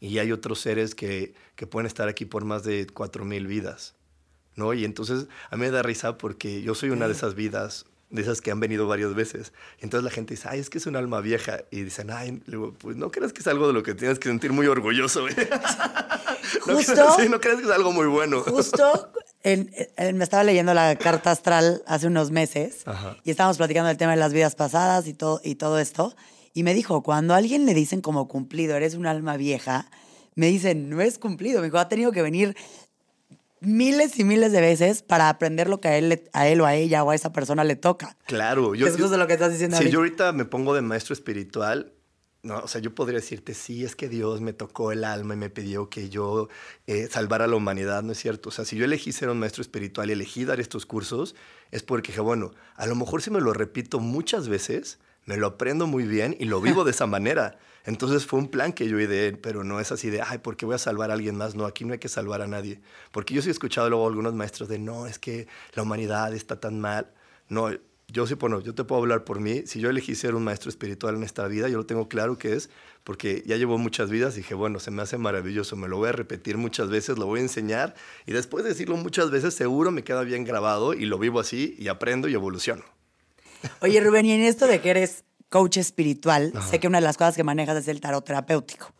y 0.00 0.18
hay 0.18 0.32
otros 0.32 0.60
seres 0.60 0.94
que, 0.94 1.34
que 1.54 1.66
pueden 1.66 1.86
estar 1.86 2.08
aquí 2.08 2.24
por 2.24 2.44
más 2.44 2.64
de 2.64 2.86
4.000 2.86 3.46
vidas, 3.46 3.94
¿no? 4.54 4.74
Y 4.74 4.84
entonces 4.84 5.26
a 5.50 5.56
mí 5.56 5.62
me 5.62 5.70
da 5.70 5.82
risa 5.82 6.18
porque 6.18 6.62
yo 6.62 6.74
soy 6.74 6.90
una 6.90 7.06
de 7.06 7.12
esas 7.12 7.34
vidas, 7.34 7.86
de 8.10 8.22
esas 8.22 8.40
que 8.40 8.50
han 8.50 8.60
venido 8.60 8.86
varias 8.86 9.14
veces. 9.14 9.52
Y 9.80 9.84
entonces 9.84 10.04
la 10.04 10.10
gente 10.10 10.34
dice, 10.34 10.48
ay, 10.50 10.60
es 10.60 10.70
que 10.70 10.78
es 10.78 10.86
un 10.86 10.96
alma 10.96 11.20
vieja. 11.20 11.64
Y 11.70 11.82
dicen, 11.82 12.10
ay, 12.10 12.42
digo, 12.46 12.74
pues 12.78 12.96
no 12.96 13.10
creas 13.10 13.32
que 13.32 13.40
es 13.40 13.46
algo 13.46 13.66
de 13.66 13.72
lo 13.72 13.82
que 13.82 13.94
tienes 13.94 14.18
que 14.18 14.28
sentir 14.28 14.52
muy 14.52 14.66
orgulloso. 14.66 15.26
¿eh?". 15.28 15.34
no, 16.66 16.74
Justo. 16.74 16.92
creas, 16.92 17.16
sí, 17.16 17.28
no 17.28 17.40
creas 17.40 17.58
que 17.58 17.64
es 17.64 17.70
algo 17.70 17.92
muy 17.92 18.06
bueno. 18.06 18.42
justo 18.42 19.12
en- 19.52 19.70
en- 19.96 20.16
me 20.18 20.24
estaba 20.24 20.42
leyendo 20.44 20.74
la 20.74 20.96
carta 20.96 21.30
astral 21.30 21.82
hace 21.86 22.06
unos 22.06 22.30
meses 22.30 22.82
Ajá. 22.86 23.16
y 23.24 23.30
estábamos 23.30 23.56
platicando 23.56 23.88
del 23.88 23.96
tema 23.96 24.12
de 24.12 24.18
las 24.18 24.32
vidas 24.32 24.54
pasadas 24.54 25.06
y 25.06 25.14
todo, 25.14 25.40
y 25.44 25.54
todo 25.54 25.78
esto. 25.78 26.14
Y 26.52 26.62
me 26.62 26.74
dijo, 26.74 27.02
cuando 27.02 27.34
a 27.34 27.36
alguien 27.36 27.66
le 27.66 27.74
dicen 27.74 28.00
como 28.00 28.28
cumplido, 28.28 28.76
eres 28.76 28.94
un 28.94 29.06
alma 29.06 29.36
vieja, 29.36 29.90
me 30.34 30.46
dicen, 30.48 30.90
no 30.90 31.00
es 31.00 31.18
cumplido. 31.18 31.60
Me 31.60 31.66
dijo, 31.66 31.78
ha 31.78 31.88
tenido 31.88 32.12
que 32.12 32.22
venir 32.22 32.56
miles 33.60 34.18
y 34.18 34.24
miles 34.24 34.52
de 34.52 34.60
veces 34.60 35.02
para 35.02 35.28
aprender 35.28 35.68
lo 35.68 35.80
que 35.80 35.88
a 35.88 35.96
él, 35.98 36.22
a 36.32 36.46
él 36.48 36.60
o 36.60 36.66
a 36.66 36.74
ella 36.74 37.02
o 37.04 37.10
a 37.10 37.14
esa 37.14 37.32
persona 37.32 37.64
le 37.64 37.76
toca. 37.76 38.16
Claro, 38.26 38.72
Que 38.72 38.84
es 38.84 38.96
justo 38.96 39.16
lo 39.16 39.26
que 39.26 39.32
estás 39.34 39.52
diciendo 39.52 39.76
Si 39.76 39.82
ahorita. 39.84 39.92
yo 39.92 39.98
ahorita 40.00 40.32
me 40.32 40.44
pongo 40.44 40.74
de 40.74 40.82
maestro 40.82 41.14
espiritual, 41.14 41.92
no, 42.46 42.60
o 42.60 42.68
sea, 42.68 42.80
yo 42.80 42.94
podría 42.94 43.18
decirte, 43.18 43.54
sí, 43.54 43.84
es 43.84 43.96
que 43.96 44.08
Dios 44.08 44.40
me 44.40 44.52
tocó 44.52 44.92
el 44.92 45.04
alma 45.04 45.34
y 45.34 45.36
me 45.36 45.50
pidió 45.50 45.90
que 45.90 46.08
yo 46.08 46.48
eh, 46.86 47.08
salvara 47.10 47.46
a 47.46 47.48
la 47.48 47.56
humanidad, 47.56 48.02
¿no 48.04 48.12
es 48.12 48.18
cierto? 48.18 48.50
O 48.50 48.52
sea, 48.52 48.64
si 48.64 48.76
yo 48.76 48.84
elegí 48.84 49.12
ser 49.12 49.28
un 49.28 49.38
maestro 49.38 49.62
espiritual 49.62 50.08
y 50.08 50.12
elegí 50.12 50.44
dar 50.44 50.60
estos 50.60 50.86
cursos, 50.86 51.34
es 51.72 51.82
porque 51.82 52.12
dije, 52.12 52.20
bueno, 52.20 52.52
a 52.76 52.86
lo 52.86 52.94
mejor 52.94 53.20
si 53.20 53.30
me 53.30 53.40
lo 53.40 53.52
repito 53.52 53.98
muchas 53.98 54.48
veces, 54.48 54.98
me 55.24 55.36
lo 55.36 55.48
aprendo 55.48 55.88
muy 55.88 56.04
bien 56.04 56.36
y 56.38 56.44
lo 56.44 56.60
vivo 56.60 56.84
de 56.84 56.92
esa 56.92 57.06
manera. 57.06 57.58
Entonces 57.84 58.26
fue 58.26 58.38
un 58.38 58.48
plan 58.48 58.72
que 58.72 58.88
yo 58.88 59.00
ideé, 59.00 59.32
pero 59.32 59.64
no 59.64 59.80
es 59.80 59.90
así 59.90 60.08
de, 60.08 60.22
ay, 60.22 60.38
¿por 60.38 60.56
qué 60.56 60.66
voy 60.66 60.76
a 60.76 60.78
salvar 60.78 61.10
a 61.10 61.14
alguien 61.14 61.36
más? 61.36 61.56
No, 61.56 61.66
aquí 61.66 61.84
no 61.84 61.92
hay 61.92 61.98
que 61.98 62.08
salvar 62.08 62.42
a 62.42 62.46
nadie. 62.46 62.80
Porque 63.12 63.34
yo 63.34 63.42
sí 63.42 63.48
he 63.48 63.52
escuchado 63.52 63.90
luego 63.90 64.04
a 64.04 64.08
algunos 64.08 64.34
maestros 64.34 64.68
de, 64.68 64.78
no, 64.78 65.06
es 65.06 65.18
que 65.18 65.48
la 65.74 65.82
humanidad 65.82 66.32
está 66.32 66.60
tan 66.60 66.80
mal. 66.80 67.12
No, 67.48 67.70
yo 68.08 68.26
sí, 68.26 68.34
bueno, 68.34 68.60
yo 68.60 68.74
te 68.74 68.84
puedo 68.84 69.02
hablar 69.02 69.24
por 69.24 69.40
mí. 69.40 69.62
Si 69.66 69.80
yo 69.80 69.90
elegí 69.90 70.14
ser 70.14 70.34
un 70.34 70.44
maestro 70.44 70.70
espiritual 70.70 71.16
en 71.16 71.22
esta 71.24 71.46
vida, 71.48 71.68
yo 71.68 71.78
lo 71.78 71.86
tengo 71.86 72.08
claro 72.08 72.38
que 72.38 72.54
es 72.54 72.70
porque 73.02 73.42
ya 73.46 73.56
llevo 73.56 73.78
muchas 73.78 74.10
vidas 74.10 74.34
y 74.34 74.38
dije, 74.38 74.54
bueno, 74.54 74.80
se 74.80 74.90
me 74.90 75.02
hace 75.02 75.18
maravilloso, 75.18 75.76
me 75.76 75.86
lo 75.86 75.98
voy 75.98 76.08
a 76.08 76.12
repetir 76.12 76.56
muchas 76.56 76.88
veces, 76.88 77.18
lo 77.18 77.26
voy 77.26 77.40
a 77.40 77.42
enseñar 77.42 77.94
y 78.26 78.32
después 78.32 78.64
de 78.64 78.70
decirlo 78.70 78.96
muchas 78.96 79.30
veces 79.30 79.54
seguro 79.54 79.90
me 79.90 80.02
queda 80.02 80.22
bien 80.22 80.44
grabado 80.44 80.92
y 80.92 81.04
lo 81.06 81.18
vivo 81.18 81.40
así 81.40 81.76
y 81.78 81.88
aprendo 81.88 82.28
y 82.28 82.34
evoluciono. 82.34 82.84
Oye, 83.80 84.00
Rubén, 84.00 84.26
y 84.26 84.32
en 84.32 84.42
esto 84.42 84.66
de 84.66 84.80
que 84.80 84.90
eres 84.90 85.24
coach 85.48 85.76
espiritual, 85.76 86.52
sé 86.68 86.80
que 86.80 86.88
una 86.88 86.98
de 86.98 87.04
las 87.04 87.16
cosas 87.16 87.36
que 87.36 87.44
manejas 87.44 87.76
es 87.76 87.88
el 87.88 88.00
tarot 88.00 88.24
terapéutico. 88.24 88.92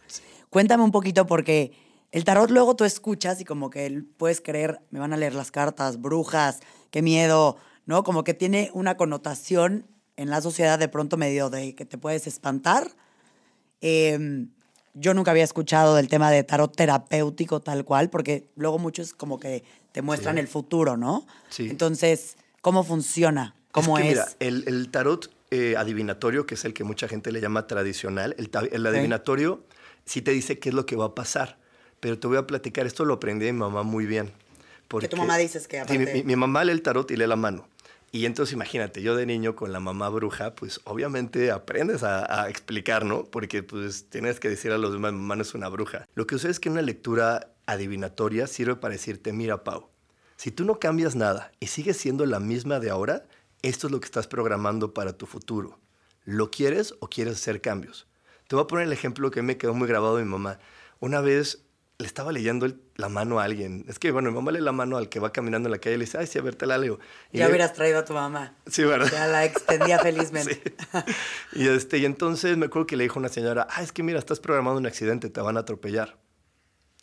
Cuéntame 0.51 0.85
un 0.85 0.93
poquito 0.93 1.27
porque 1.27 1.73
el 2.13 2.25
tarot 2.25 2.51
luego 2.51 2.77
tú 2.77 2.85
escuchas 2.85 3.41
y 3.41 3.45
como 3.45 3.71
que 3.71 4.05
puedes 4.17 4.41
creer, 4.41 4.81
me 4.91 5.01
van 5.01 5.13
a 5.13 5.17
leer 5.17 5.35
las 5.35 5.51
cartas, 5.51 6.01
brujas, 6.01 6.61
qué 6.91 7.03
miedo, 7.03 7.57
¿no? 7.87 8.03
Como 8.05 8.25
que 8.25 8.35
tiene 8.35 8.71
una 8.75 8.97
connotación 8.97 9.87
en 10.17 10.31
la 10.31 10.41
sociedad 10.41 10.79
de 10.79 10.89
pronto 10.89 11.17
medio 11.17 11.51
de 11.51 11.75
que 11.75 11.85
te 11.85 11.99
puedes 11.99 12.27
espantar. 12.27 12.91
Eh, 13.81 14.47
yo 14.95 15.13
nunca 15.15 15.31
había 15.31 15.45
escuchado 15.45 15.95
del 15.95 16.09
tema 16.09 16.31
de 16.31 16.43
tarot 16.43 16.75
terapéutico 16.75 17.61
tal 17.61 17.85
cual, 17.85 18.09
porque 18.09 18.49
luego 18.57 18.79
muchos 18.79 19.13
como 19.13 19.39
que 19.39 19.63
te 19.93 20.01
muestran 20.03 20.37
Sí. 20.37 20.41
el 20.41 20.49
futuro, 20.49 20.97
¿no? 20.97 21.27
Sí. 21.51 21.69
Entonces, 21.69 22.37
¿cómo 22.63 22.83
funciona? 22.83 23.55
¿Cómo 23.73 23.99
es? 23.99 24.05
es? 24.05 24.09
que, 24.09 24.15
Mira, 24.15 24.27
el, 24.41 24.65
el 24.67 24.89
tarot 24.91 25.31
eh, 25.51 25.75
adivinatorio, 25.77 26.47
que 26.47 26.55
es 26.55 26.65
el 26.65 26.73
que 26.73 26.83
mucha 26.83 27.09
gente 27.09 27.31
le 27.31 27.41
llama 27.43 27.67
tradicional, 27.67 28.35
el, 28.39 28.51
el 28.73 28.87
adivinatorio 28.87 29.63
sí 30.07 30.23
te 30.23 30.31
dice 30.31 30.59
qué 30.59 30.71
es 30.71 30.75
lo 30.75 30.87
que 30.87 30.97
va 30.97 31.07
a 31.07 31.15
pasar. 31.15 31.59
Pero 32.01 32.19
te 32.19 32.27
voy 32.27 32.39
a 32.39 32.47
platicar, 32.47 32.87
esto 32.87 33.05
lo 33.05 33.15
aprendí 33.15 33.45
de 33.47 33.53
mi 33.53 33.59
mamá 33.61 33.83
muy 33.83 34.07
bien. 34.07 34.33
Que 35.01 35.09
tu 35.09 35.17
mamá 35.17 35.37
dices 35.37 35.67
que 35.69 35.77
Sí, 35.77 35.83
aparte- 35.83 36.15
mi- 36.15 36.23
mi 36.23 36.37
mamá 36.37 36.65
lee 36.65 36.73
el 36.73 36.81
tarot 36.83 37.11
y 37.11 37.17
lee 37.17 37.27
la 37.27 37.37
mano. 37.37 37.69
Y 38.17 38.25
entonces 38.25 38.55
imagínate, 38.55 39.03
yo 39.03 39.15
de 39.15 39.27
niño 39.27 39.55
con 39.57 39.75
la 39.75 39.79
mamá 39.79 40.09
bruja, 40.09 40.55
pues 40.55 40.81
obviamente 40.85 41.51
aprendes 41.51 42.03
a, 42.03 42.49
explicar, 42.49 43.05
¿no? 43.05 43.25
Porque 43.27 43.63
pues 43.63 44.09
tienes 44.09 44.41
que 44.41 44.49
decir 44.49 44.73
a 44.73 44.79
los 44.79 44.95
demás, 44.95 45.13
mamá 45.13 45.37
no 45.37 45.43
es 45.43 45.53
una 45.53 45.69
bruja. 45.69 46.07
Lo 46.15 46.27
que 46.27 46.37
sucede 46.37 46.53
es 46.53 46.59
que 46.59 46.71
una 46.71 46.81
lectura 46.81 47.53
adivinatoria 47.67 48.47
sirve 48.47 48.77
para 48.77 48.93
decirte, 48.93 49.35
mira 49.35 49.65
Pau, 49.65 49.91
si 50.39 50.51
tú 50.51 50.65
no 50.65 50.79
cambias 50.79 51.15
nada 51.15 51.53
y 51.61 51.67
sigues 51.67 51.99
siendo 51.99 52.25
la 52.25 52.41
misma 52.41 52.81
de 52.81 52.89
ahora, 52.89 53.27
esto 53.61 53.89
es 53.89 53.91
lo 53.91 54.01
que 54.01 54.07
estás 54.07 54.27
programando 54.27 54.95
para 54.95 55.19
tu 55.19 55.27
futuro. 55.27 55.79
¿Lo 56.25 56.51
quieres 56.51 56.95
o 57.01 57.11
quieres 57.11 57.35
hacer 57.35 57.61
cambios? 57.61 58.07
Te 58.49 58.57
voy 58.57 58.65
a 58.65 58.67
poner 58.67 58.87
el 58.87 58.95
ejemplo 58.95 59.31
que 59.31 59.43
me 59.43 59.59
quedó 59.59 59.75
muy 59.75 59.89
grabado 59.89 60.17
de 60.17 60.25
mi 60.25 60.31
mamá. 60.31 60.59
Una 61.01 61.21
vez 61.21 61.66
le 61.99 62.07
estaba 62.07 62.31
leyendo 62.31 62.67
el- 62.67 62.81
la 62.97 63.09
mano 63.09 63.41
a 63.41 63.45
alguien. 63.45 63.85
Es 63.89 63.99
que, 63.99 64.11
bueno, 64.11 64.31
mi 64.31 64.37
mamá 64.37 64.53
lee 64.53 64.61
la 64.61 64.73
mano 64.73 64.97
al 64.99 65.09
que 65.09 65.19
va 65.19 65.33
caminando 65.33 65.69
en 65.69 65.73
la 65.73 65.79
calle 65.79 65.97
y 65.97 65.99
le 65.99 66.05
dice, 66.05 66.19
ay, 66.19 66.27
sí, 66.27 66.39
a 66.39 66.43
ver, 66.43 66.55
te 66.55 66.67
la 66.67 66.77
leo. 66.77 66.99
Y 67.33 67.39
Ya 67.39 67.45
le- 67.47 67.51
hubieras 67.53 67.73
traído 67.73 67.99
a 68.01 68.05
tu 68.05 68.13
mamá. 68.13 68.55
Sí, 68.67 68.85
¿verdad? 68.85 69.09
Ya 69.11 69.27
la 69.27 69.45
extendía 69.45 69.99
felizmente. 70.01 70.63
Sí. 71.53 71.63
Y, 71.63 71.69
este, 71.69 71.99
y 71.99 72.05
entonces 72.05 72.57
me 72.59 72.67
acuerdo 72.67 72.87
que 72.87 72.97
le 72.97 73.05
dijo 73.05 73.19
una 73.19 73.29
señora, 73.31 73.67
ah, 73.71 73.83
es 73.83 73.93
que 73.93 74.03
mira, 74.03 74.19
estás 74.19 74.41
programando 74.41 74.79
un 74.79 74.87
accidente, 74.87 75.31
te 75.31 75.41
van 75.41 75.57
a 75.57 75.61
atropellar. 75.61 76.19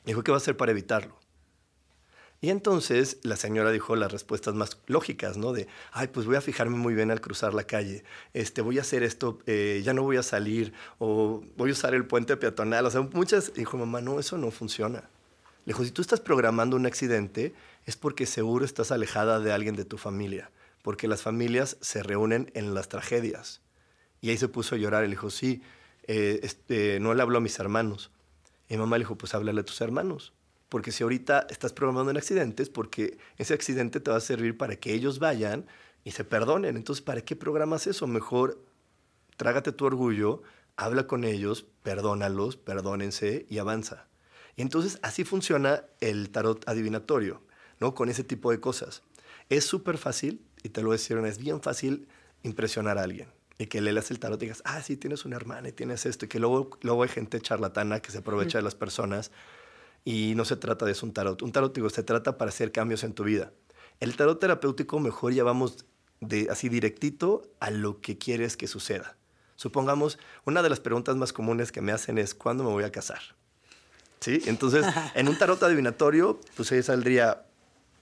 Dijo, 0.06 0.22
¿qué 0.24 0.32
va 0.32 0.38
a 0.38 0.42
hacer 0.42 0.58
para 0.58 0.72
evitarlo? 0.72 1.18
Y 2.44 2.50
entonces 2.50 3.20
la 3.24 3.38
señora 3.38 3.72
dijo 3.72 3.96
las 3.96 4.12
respuestas 4.12 4.54
más 4.54 4.78
lógicas, 4.88 5.38
¿no? 5.38 5.54
De, 5.54 5.70
ay, 5.94 6.10
pues 6.10 6.26
voy 6.26 6.36
a 6.36 6.42
fijarme 6.42 6.76
muy 6.76 6.94
bien 6.94 7.10
al 7.10 7.22
cruzar 7.22 7.54
la 7.54 7.64
calle, 7.64 8.04
este, 8.34 8.60
voy 8.60 8.80
a 8.80 8.82
hacer 8.82 9.02
esto, 9.02 9.40
eh, 9.46 9.82
ya 9.82 9.94
no 9.94 10.04
voy 10.04 10.18
a 10.18 10.24
salir, 10.24 10.74
o 11.00 11.42
voy 11.56 11.70
a 11.70 11.72
usar 11.72 11.94
el 11.94 12.06
puente 12.06 12.36
peatonal. 12.36 12.86
O 12.86 12.92
sea, 12.92 13.00
muchas. 13.00 13.54
Dijo, 13.54 13.78
mamá, 13.78 14.02
no, 14.02 14.20
eso 14.20 14.38
no 14.38 14.52
funciona. 14.52 15.10
Le 15.64 15.72
dijo, 15.72 15.86
si 15.86 15.92
tú 15.92 16.02
estás 16.02 16.20
programando 16.20 16.76
un 16.76 16.86
accidente, 16.86 17.54
es 17.86 17.96
porque 17.96 18.26
seguro 18.26 18.66
estás 18.66 18.92
alejada 18.92 19.40
de 19.40 19.54
alguien 19.54 19.78
de 19.78 19.86
tu 19.86 19.98
familia, 19.98 20.52
porque 20.82 21.08
las 21.08 21.22
familias 21.22 21.78
se 21.80 22.04
reúnen 22.04 22.52
en 22.56 22.74
las 22.74 22.90
tragedias. 22.90 23.62
Y 24.20 24.32
ahí 24.32 24.38
se 24.38 24.50
puso 24.50 24.76
a 24.76 24.78
llorar. 24.78 25.06
Y 25.06 25.08
le 25.08 25.12
dijo, 25.12 25.30
sí, 25.30 25.62
eh, 26.08 26.42
este, 26.44 27.00
no 27.00 27.14
le 27.14 27.22
habló 27.22 27.38
a 27.38 27.42
mis 27.42 27.58
hermanos. 27.58 28.12
Y 28.68 28.76
mamá 28.76 28.98
le 28.98 29.06
dijo, 29.06 29.16
pues 29.16 29.34
háblale 29.34 29.62
a 29.62 29.66
tus 29.66 29.80
hermanos. 29.80 30.34
Porque 30.74 30.92
si 30.92 31.04
ahorita 31.04 31.46
estás 31.52 31.72
programando 31.72 32.10
un 32.10 32.18
accidente 32.18 32.64
es 32.64 32.70
porque 32.70 33.20
ese 33.38 33.54
accidente 33.54 34.00
te 34.00 34.10
va 34.10 34.18
a 34.18 34.20
servir 34.20 34.58
para 34.58 34.76
que 34.76 34.92
ellos 34.92 35.20
vayan 35.20 35.68
y 36.04 36.14
se 36.14 36.24
perdonen. 36.24 36.78
Entonces, 36.78 37.06
¿para 37.06 37.22
qué 37.22 37.36
programas 37.36 37.86
eso? 37.86 38.08
Mejor 38.08 38.60
trágate 39.38 39.72
tu 39.72 39.86
orgullo, 39.86 40.42
habla 40.76 41.06
con 41.06 41.26
ellos, 41.26 41.68
perdónalos, 41.84 42.58
perdónense 42.58 43.46
y 43.52 43.60
avanza. 43.60 44.08
Y 44.56 44.64
entonces 44.64 44.98
así 45.04 45.24
funciona 45.24 45.84
el 46.00 46.32
tarot 46.32 46.68
adivinatorio, 46.68 47.44
¿no? 47.80 47.94
Con 47.94 48.10
ese 48.10 48.24
tipo 48.24 48.50
de 48.50 48.60
cosas. 48.60 49.04
Es 49.50 49.66
súper 49.66 50.00
fácil, 50.00 50.44
y 50.64 50.70
te 50.70 50.82
lo 50.82 50.92
decir, 50.92 51.20
es 51.20 51.38
bien 51.38 51.62
fácil 51.62 52.08
impresionar 52.42 52.98
a 52.98 53.04
alguien. 53.04 53.28
Y 53.60 53.68
que 53.68 53.80
le 53.80 53.94
leas 53.94 54.10
el 54.10 54.18
tarot 54.18 54.42
y 54.42 54.46
digas, 54.48 54.64
ah, 54.66 54.82
sí, 54.82 54.98
tienes 54.98 55.24
una 55.24 55.36
hermana 55.36 55.70
y 55.70 55.72
tienes 55.72 56.08
esto. 56.08 56.26
Y 56.26 56.30
que 56.30 56.40
luego, 56.40 56.72
luego 56.82 57.04
hay 57.04 57.10
gente 57.10 57.40
charlatana 57.40 58.00
que 58.00 58.10
se 58.10 58.18
aprovecha 58.18 58.58
de 58.58 58.64
las 58.64 58.74
personas. 58.74 59.30
Y 60.06 60.34
no 60.36 60.46
se 60.46 60.56
trata 60.56 60.86
de 60.86 60.92
eso 60.92 61.06
un 61.06 61.14
tarot. 61.14 61.42
Un 61.42 61.52
tarot, 61.52 61.74
digo, 61.74 61.90
se 61.90 62.04
trata 62.04 62.38
para 62.38 62.50
hacer 62.50 62.72
cambios 62.72 63.04
en 63.04 63.14
tu 63.14 63.24
vida. 63.24 63.52
El 64.00 64.16
tarot 64.16 64.40
terapéutico 64.40 65.00
mejor 65.00 65.34
ya 65.34 65.44
vamos 65.44 65.86
de, 66.20 66.48
así 66.50 66.70
directito 66.70 67.44
a 67.60 67.72
lo 67.72 68.02
que 68.02 68.18
quieres 68.18 68.58
que 68.58 68.68
suceda. 68.68 69.16
Supongamos, 69.56 70.20
una 70.46 70.62
de 70.62 70.70
las 70.70 70.80
preguntas 70.80 71.16
más 71.16 71.32
comunes 71.32 71.72
que 71.72 71.82
me 71.82 71.92
hacen 71.92 72.18
es, 72.18 72.34
¿cuándo 72.34 72.64
me 72.64 72.72
voy 72.72 72.84
a 72.84 72.92
casar? 72.92 73.22
¿Sí? 74.20 74.42
Entonces, 74.46 74.86
en 75.16 75.28
un 75.28 75.38
tarot 75.38 75.62
adivinatorio, 75.64 76.40
pues 76.56 76.72
ahí 76.72 76.84
saldría 76.84 77.46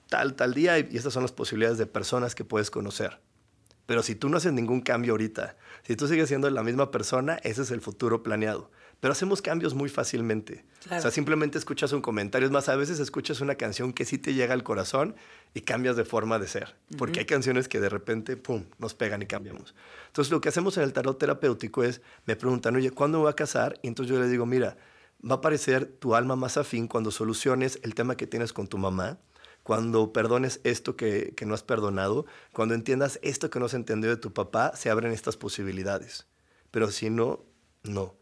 tal, 0.08 0.34
tal 0.34 0.54
día 0.54 0.78
y 0.78 0.96
estas 0.96 1.12
son 1.12 1.22
las 1.22 1.32
posibilidades 1.32 1.78
de 1.78 1.86
personas 1.86 2.34
que 2.34 2.44
puedes 2.44 2.70
conocer. 2.70 3.20
Pero 3.86 4.02
si 4.02 4.14
tú 4.14 4.28
no 4.28 4.36
haces 4.36 4.52
ningún 4.52 4.80
cambio 4.80 5.12
ahorita, 5.12 5.56
si 5.82 5.96
tú 5.96 6.06
sigues 6.06 6.28
siendo 6.28 6.48
la 6.50 6.62
misma 6.62 6.90
persona, 6.90 7.38
ese 7.42 7.62
es 7.62 7.70
el 7.70 7.80
futuro 7.80 8.22
planeado. 8.22 8.70
Pero 9.02 9.10
hacemos 9.10 9.42
cambios 9.42 9.74
muy 9.74 9.88
fácilmente. 9.88 10.64
O 10.88 11.00
sea, 11.00 11.10
simplemente 11.10 11.58
escuchas 11.58 11.92
un 11.92 12.00
comentario. 12.00 12.46
Es 12.46 12.52
más, 12.52 12.68
a 12.68 12.76
veces 12.76 13.00
escuchas 13.00 13.40
una 13.40 13.56
canción 13.56 13.92
que 13.92 14.04
sí 14.04 14.16
te 14.16 14.32
llega 14.32 14.54
al 14.54 14.62
corazón 14.62 15.16
y 15.54 15.62
cambias 15.62 15.96
de 15.96 16.04
forma 16.04 16.38
de 16.38 16.46
ser. 16.46 16.76
Porque 16.96 17.18
hay 17.18 17.26
canciones 17.26 17.66
que 17.66 17.80
de 17.80 17.88
repente, 17.88 18.36
pum, 18.36 18.62
nos 18.78 18.94
pegan 18.94 19.20
y 19.20 19.26
cambiamos. 19.26 19.74
Entonces, 20.06 20.30
lo 20.30 20.40
que 20.40 20.50
hacemos 20.50 20.76
en 20.76 20.84
el 20.84 20.92
tarot 20.92 21.18
terapéutico 21.18 21.82
es, 21.82 22.00
me 22.26 22.36
preguntan, 22.36 22.76
oye, 22.76 22.92
¿cuándo 22.92 23.18
me 23.18 23.22
voy 23.22 23.32
a 23.32 23.34
casar? 23.34 23.76
Y 23.82 23.88
entonces 23.88 24.14
yo 24.14 24.20
les 24.22 24.30
digo, 24.30 24.46
mira, 24.46 24.76
va 25.28 25.34
a 25.34 25.38
aparecer 25.38 25.86
tu 25.86 26.14
alma 26.14 26.36
más 26.36 26.56
afín 26.56 26.86
cuando 26.86 27.10
soluciones 27.10 27.80
el 27.82 27.96
tema 27.96 28.16
que 28.16 28.28
tienes 28.28 28.52
con 28.52 28.68
tu 28.68 28.78
mamá, 28.78 29.18
cuando 29.64 30.12
perdones 30.12 30.60
esto 30.62 30.94
que, 30.94 31.34
no 31.44 31.54
has 31.54 31.64
perdonado, 31.64 32.24
cuando 32.52 32.76
entiendas 32.76 33.18
esto 33.24 33.50
que 33.50 33.58
no 33.58 33.66
has 33.66 33.74
entendido 33.74 34.14
de 34.14 34.20
tu 34.20 34.32
papá, 34.32 34.76
se 34.76 34.90
abren 34.90 35.10
estas 35.10 35.36
posibilidades. 35.36 36.28
Pero 36.70 36.88
si 36.92 37.10
no, 37.10 37.44
no. 37.82 38.21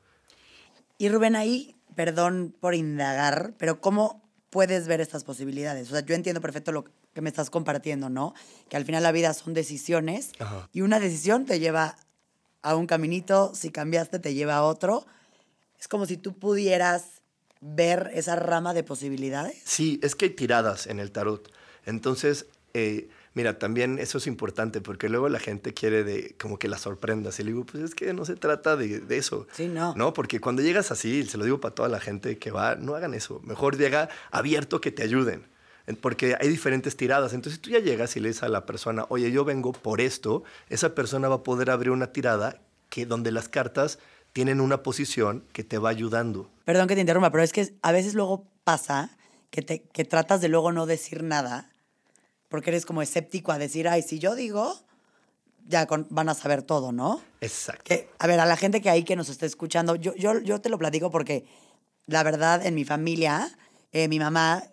Y 1.00 1.08
Rubén, 1.08 1.34
ahí, 1.34 1.80
perdón 1.94 2.54
por 2.60 2.74
indagar, 2.74 3.54
pero 3.56 3.80
¿cómo 3.80 4.22
puedes 4.50 4.86
ver 4.86 5.00
estas 5.00 5.24
posibilidades? 5.24 5.88
O 5.88 5.92
sea, 5.92 6.04
yo 6.04 6.14
entiendo 6.14 6.42
perfecto 6.42 6.72
lo 6.72 6.84
que 7.14 7.22
me 7.22 7.30
estás 7.30 7.48
compartiendo, 7.48 8.10
¿no? 8.10 8.34
Que 8.68 8.76
al 8.76 8.84
final 8.84 9.02
la 9.02 9.10
vida 9.10 9.32
son 9.32 9.54
decisiones 9.54 10.30
y 10.74 10.82
una 10.82 11.00
decisión 11.00 11.46
te 11.46 11.58
lleva 11.58 11.96
a 12.60 12.76
un 12.76 12.86
caminito, 12.86 13.54
si 13.54 13.70
cambiaste 13.70 14.18
te 14.18 14.34
lleva 14.34 14.56
a 14.56 14.62
otro 14.62 15.06
es 15.78 15.88
como 15.88 16.04
si 16.04 16.18
tú 16.18 16.38
pudieras 16.38 17.22
ver 17.62 18.10
esa 18.12 18.36
rama 18.36 18.74
de 18.74 18.84
posibilidades. 18.84 19.56
Sí, 19.64 19.98
es 20.02 20.14
que 20.14 20.26
hay 20.26 20.30
tiradas 20.32 20.86
en 20.86 21.00
el 21.00 21.12
tarot. 21.12 21.50
Entonces, 21.86 22.44
eh, 22.74 23.08
mira, 23.40 23.58
también 23.58 23.98
eso 23.98 24.18
es 24.18 24.26
importante 24.26 24.82
porque 24.82 25.08
luego 25.08 25.30
la 25.30 25.38
gente 25.38 25.72
quiere 25.72 26.04
de 26.04 26.36
como 26.38 26.58
que 26.58 26.68
la 26.68 26.76
sorprendas. 26.76 27.40
Y 27.40 27.44
le 27.44 27.52
digo, 27.52 27.64
pues 27.64 27.82
es 27.82 27.94
que 27.94 28.12
no 28.12 28.26
se 28.26 28.36
trata 28.36 28.76
de, 28.76 29.02
eso. 29.16 29.46
Sí, 29.52 29.66
no. 29.66 29.94
No, 29.96 30.12
porque 30.12 30.40
cuando 30.40 30.60
llegas 30.60 30.90
así, 30.90 31.24
se 31.24 31.38
lo 31.38 31.44
digo 31.44 31.58
para 31.58 31.74
toda 31.74 31.88
la 31.88 32.00
gente 32.00 32.36
que 32.36 32.50
va, 32.50 32.74
no 32.74 32.94
hagan 32.94 33.14
eso. 33.14 33.40
Mejor 33.42 33.78
llega 33.78 34.10
abierto 34.30 34.82
que 34.82 34.92
te 34.92 35.02
ayuden. 35.02 35.46
Porque 36.02 36.36
hay 36.38 36.48
diferentes 36.48 36.98
tiradas. 36.98 37.32
Entonces 37.32 37.62
tú 37.62 37.70
ya 37.70 37.78
llegas 37.78 38.14
y 38.14 38.20
le 38.20 38.28
dices 38.28 38.42
a 38.42 38.50
la 38.50 38.66
persona, 38.66 39.06
oye, 39.08 39.32
yo 39.32 39.46
vengo 39.46 39.72
por 39.72 40.02
esto, 40.02 40.44
esa 40.68 40.94
persona 40.94 41.28
va 41.28 41.36
a 41.36 41.42
poder 41.42 41.70
abrir 41.70 41.92
una 41.92 42.12
tirada 42.12 42.60
que 42.90 43.06
donde 43.06 43.32
las 43.32 43.48
cartas 43.48 43.98
tienen 44.34 44.60
una 44.60 44.82
posición 44.82 45.44
que 45.54 45.64
te 45.64 45.78
va 45.78 45.88
ayudando. 45.88 46.50
Perdón 46.66 46.88
que 46.88 46.94
te 46.94 47.00
interrumpa, 47.00 47.30
pero 47.30 47.42
es 47.42 47.54
que 47.54 47.72
a 47.80 47.90
veces 47.90 48.12
luego 48.12 48.44
pasa 48.64 49.16
que, 49.48 49.62
te, 49.62 49.80
que 49.80 50.04
tratas 50.04 50.42
de 50.42 50.48
luego 50.48 50.72
no 50.72 50.84
decir 50.84 51.22
nada 51.22 51.69
porque 52.50 52.70
eres 52.70 52.84
como 52.84 53.00
escéptico 53.00 53.52
a 53.52 53.58
decir, 53.58 53.88
ay, 53.88 54.02
si 54.02 54.18
yo 54.18 54.34
digo, 54.34 54.76
ya 55.66 55.86
van 56.10 56.28
a 56.28 56.34
saber 56.34 56.62
todo, 56.62 56.92
¿no? 56.92 57.22
Exacto. 57.40 57.84
Que, 57.84 58.08
a 58.18 58.26
ver, 58.26 58.40
a 58.40 58.44
la 58.44 58.56
gente 58.56 58.82
que 58.82 58.90
ahí 58.90 59.04
que 59.04 59.16
nos 59.16 59.30
está 59.30 59.46
escuchando, 59.46 59.94
yo, 59.96 60.14
yo, 60.16 60.38
yo 60.40 60.60
te 60.60 60.68
lo 60.68 60.78
platico 60.78 61.10
porque 61.10 61.46
la 62.06 62.22
verdad 62.22 62.66
en 62.66 62.74
mi 62.74 62.84
familia, 62.84 63.56
eh, 63.92 64.08
mi 64.08 64.18
mamá 64.18 64.64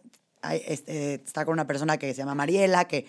este, 0.51 1.15
está 1.15 1.45
con 1.45 1.53
una 1.53 1.67
persona 1.67 1.97
que 1.97 2.13
se 2.13 2.17
llama 2.17 2.35
Mariela, 2.35 2.85
que 2.85 3.05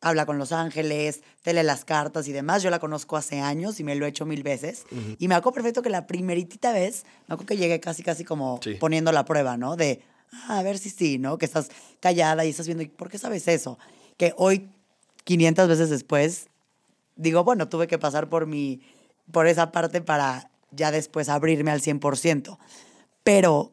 habla 0.00 0.24
con 0.24 0.38
los 0.38 0.52
ángeles, 0.52 1.22
te 1.42 1.52
lee 1.52 1.62
las 1.62 1.84
cartas 1.84 2.28
y 2.28 2.32
demás. 2.32 2.62
Yo 2.62 2.70
la 2.70 2.78
conozco 2.78 3.16
hace 3.16 3.40
años 3.40 3.80
y 3.80 3.84
me 3.84 3.94
lo 3.96 4.06
he 4.06 4.08
hecho 4.08 4.26
mil 4.26 4.42
veces. 4.42 4.84
Y 5.18 5.28
me 5.28 5.34
acuerdo 5.34 5.54
perfecto 5.54 5.82
que 5.82 5.90
la 5.90 6.06
primeritita 6.06 6.72
vez, 6.72 7.04
me 7.28 7.34
acuerdo 7.34 7.46
que 7.46 7.56
llegué 7.56 7.80
casi, 7.80 8.02
casi 8.02 8.24
como 8.24 8.60
poniendo 8.80 9.12
la 9.12 9.24
prueba, 9.24 9.56
¿no? 9.56 9.76
De, 9.76 10.02
ah, 10.32 10.58
a 10.58 10.62
ver 10.62 10.78
si 10.78 10.90
sí, 10.90 11.18
¿no? 11.18 11.38
Que 11.38 11.46
estás 11.46 11.70
callada 12.00 12.44
y 12.44 12.50
estás 12.50 12.66
viendo, 12.66 12.84
¿por 12.96 13.08
qué 13.08 13.18
sabes 13.18 13.46
eso? 13.48 13.78
Que 14.22 14.34
hoy, 14.36 14.70
500 15.24 15.66
veces 15.66 15.90
después, 15.90 16.46
digo, 17.16 17.42
bueno, 17.42 17.68
tuve 17.68 17.88
que 17.88 17.98
pasar 17.98 18.28
por 18.28 18.46
mi, 18.46 18.80
por 19.32 19.48
esa 19.48 19.72
parte 19.72 20.00
para 20.00 20.48
ya 20.70 20.92
después 20.92 21.28
abrirme 21.28 21.72
al 21.72 21.80
100%. 21.80 22.56
Pero 23.24 23.72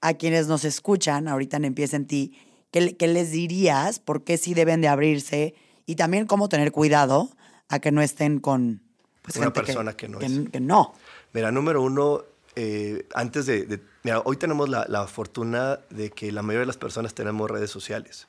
a 0.00 0.14
quienes 0.14 0.46
nos 0.46 0.64
escuchan, 0.64 1.26
ahorita 1.26 1.56
en 1.56 1.64
Empieza 1.64 1.96
en 1.96 2.06
Ti, 2.06 2.38
¿Qué, 2.70 3.08
les 3.08 3.32
dirías? 3.32 3.98
¿Por 3.98 4.22
qué 4.22 4.38
sí 4.38 4.54
deben 4.54 4.80
de 4.80 4.86
abrirse? 4.86 5.56
Y 5.86 5.96
también 5.96 6.26
cómo 6.26 6.48
tener 6.48 6.70
cuidado 6.70 7.30
a 7.68 7.80
que 7.80 7.90
no 7.90 8.00
estén 8.00 8.38
con 8.38 8.80
pues, 9.22 9.38
una 9.38 9.52
persona 9.52 9.96
que, 9.96 10.06
no 10.06 10.20
es. 10.20 10.50
Que 10.52 10.60
no. 10.60 10.94
Mira, 11.32 11.50
número 11.50 11.82
uno, 11.82 12.22
eh, 12.54 13.08
antes 13.12 13.46
de, 13.46 13.80
Mira, 14.04 14.20
hoy 14.20 14.36
tenemos 14.36 14.68
la, 14.68 14.86
la, 14.88 15.08
fortuna 15.08 15.80
de 15.90 16.10
que 16.10 16.30
la 16.30 16.42
mayoría 16.42 16.60
de 16.60 16.66
las 16.66 16.76
personas 16.76 17.12
tenemos 17.12 17.50
redes 17.50 17.70
sociales. 17.70 18.28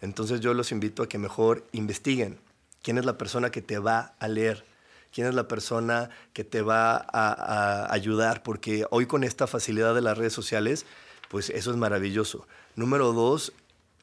Entonces 0.00 0.40
yo 0.40 0.54
los 0.54 0.72
invito 0.72 1.02
a 1.02 1.08
que 1.08 1.18
mejor 1.18 1.64
investiguen 1.72 2.38
quién 2.82 2.98
es 2.98 3.04
la 3.04 3.18
persona 3.18 3.50
que 3.50 3.62
te 3.62 3.78
va 3.78 4.14
a 4.18 4.28
leer, 4.28 4.64
quién 5.12 5.26
es 5.26 5.34
la 5.34 5.48
persona 5.48 6.10
que 6.32 6.44
te 6.44 6.62
va 6.62 6.96
a, 6.96 7.04
a 7.32 7.92
ayudar, 7.92 8.42
porque 8.42 8.86
hoy 8.90 9.06
con 9.06 9.24
esta 9.24 9.46
facilidad 9.46 9.94
de 9.94 10.02
las 10.02 10.18
redes 10.18 10.32
sociales, 10.32 10.84
pues 11.28 11.50
eso 11.50 11.70
es 11.70 11.76
maravilloso. 11.76 12.46
Número 12.76 13.12
dos, 13.12 13.52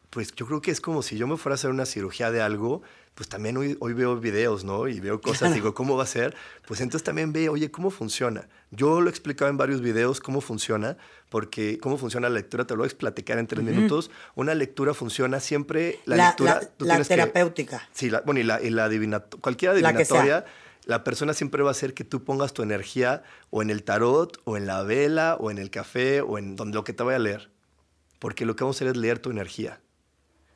pues 0.09 0.33
yo 0.35 0.45
creo 0.45 0.61
que 0.61 0.71
es 0.71 0.81
como 0.81 1.01
si 1.01 1.17
yo 1.17 1.27
me 1.27 1.37
fuera 1.37 1.53
a 1.53 1.55
hacer 1.55 1.69
una 1.69 1.85
cirugía 1.85 2.31
de 2.31 2.41
algo, 2.41 2.81
pues 3.15 3.29
también 3.29 3.57
hoy, 3.57 3.77
hoy 3.79 3.93
veo 3.93 4.17
videos, 4.17 4.63
¿no? 4.63 4.87
Y 4.87 4.99
veo 4.99 5.21
cosas, 5.21 5.53
digo, 5.53 5.73
¿cómo 5.73 5.97
va 5.97 6.03
a 6.03 6.07
ser? 6.07 6.35
Pues 6.65 6.81
entonces 6.81 7.03
también 7.03 7.33
veo, 7.33 7.53
oye, 7.53 7.69
¿cómo 7.69 7.91
funciona? 7.91 8.47
Yo 8.71 9.01
lo 9.01 9.07
he 9.07 9.09
explicado 9.09 9.51
en 9.51 9.57
varios 9.57 9.81
videos 9.81 10.21
cómo 10.21 10.41
funciona, 10.41 10.97
porque 11.29 11.77
cómo 11.79 11.97
funciona 11.97 12.29
la 12.29 12.35
lectura, 12.35 12.65
te 12.65 12.73
lo 12.73 12.79
voy 12.79 12.85
a 12.85 12.87
explicar 12.87 13.37
en 13.37 13.47
tres 13.47 13.63
minutos. 13.63 14.11
Una 14.35 14.55
lectura 14.55 14.93
funciona 14.93 15.39
siempre, 15.39 15.99
la, 16.05 16.27
lectura... 16.27 16.61
La, 16.79 16.97
la 16.97 17.03
terapéutica. 17.03 17.87
sí, 17.91 18.09
la, 18.09 18.21
bueno, 18.21 18.39
y 18.39 18.43
la, 18.43 18.61
y 18.61 18.69
la 18.69 19.19
cualquier 19.41 19.71
adivinatoria 19.71 20.45
la 20.85 21.03
persona 21.03 21.33
siempre 21.33 21.61
va 21.61 21.69
a 21.69 21.71
hacer 21.71 21.93
que 21.93 22.03
tú 22.03 22.23
pongas 22.23 22.53
tu 22.53 22.63
energía 22.63 23.23
o 23.49 23.61
en 23.61 23.69
el 23.69 23.83
tarot, 23.83 24.41
o 24.45 24.57
en 24.57 24.65
la 24.65 24.83
vela, 24.83 25.37
o 25.39 25.51
en 25.51 25.57
el 25.57 25.69
café, 25.69 26.21
o 26.21 26.37
en 26.37 26.55
donde 26.55 26.75
lo 26.75 26.83
que 26.83 26.93
te 26.93 27.03
vaya 27.03 27.17
a 27.17 27.19
leer. 27.19 27.51
Porque 28.19 28.45
lo 28.45 28.55
que 28.55 28.63
vamos 28.63 28.77
a 28.77 28.77
hacer 28.77 28.87
es 28.87 28.97
leer 28.97 29.19
tu 29.19 29.29
energía. 29.29 29.79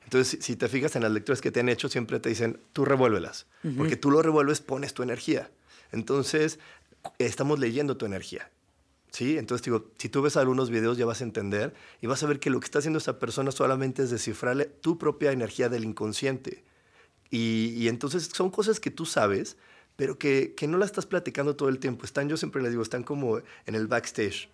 Entonces, 0.06 0.44
si 0.44 0.56
te 0.56 0.68
fijas 0.68 0.96
en 0.96 1.02
las 1.02 1.12
lecturas 1.12 1.42
que 1.42 1.52
te 1.52 1.60
han 1.60 1.70
hecho, 1.70 1.90
siempre 1.90 2.20
te 2.20 2.30
dicen, 2.30 2.60
tú 2.74 2.86
revuélvelas, 2.86 3.48
porque 3.76 3.98
tú 3.98 4.12
lo 4.12 4.22
revuelves, 4.22 4.62
pones 4.62 4.94
tu 4.94 5.04
energía. 5.04 5.50
Entonces, 5.92 6.60
estamos 7.18 7.60
leyendo 7.60 7.98
tu 7.98 8.06
energía. 8.06 8.50
¿Sí? 9.12 9.38
Entonces, 9.38 9.64
digo, 9.64 9.92
si 9.98 10.10
tú 10.10 10.22
ves 10.22 10.36
algunos 10.36 10.70
videos 10.70 10.98
ya 10.98 11.06
vas 11.06 11.22
a 11.22 11.24
entender 11.24 11.74
y 12.02 12.08
vas 12.08 12.22
a 12.22 12.28
ver 12.28 12.40
que 12.40 12.50
lo 12.50 12.60
que 12.60 12.66
está 12.66 12.80
haciendo 12.80 13.00
esa 13.00 13.18
persona 13.18 13.50
solamente 13.52 14.04
es 14.04 14.10
descifrarle 14.10 14.66
tu 14.66 14.98
propia 14.98 15.32
energía 15.32 15.70
del 15.70 15.86
inconsciente. 15.86 16.64
Y, 17.32 17.88
entonces 17.88 18.30
son 18.34 18.50
cosas 18.50 18.80
que 18.80 18.92
tú 18.92 19.06
sabes, 19.06 19.58
pero 19.96 20.20
que, 20.20 20.54
que, 20.56 20.68
no 20.68 20.78
la 20.78 20.86
estás 20.86 21.06
platicando 21.06 21.56
todo 21.56 21.70
el 21.70 21.80
tiempo. 21.80 22.06
Están, 22.06 22.30
yo 22.30 22.38
siempre 22.38 22.62
les 22.62 22.72
digo, 22.72 22.84
están 22.84 23.04
como 23.04 23.38
en 23.38 23.76
el 23.76 23.88
backstage. 23.88 24.50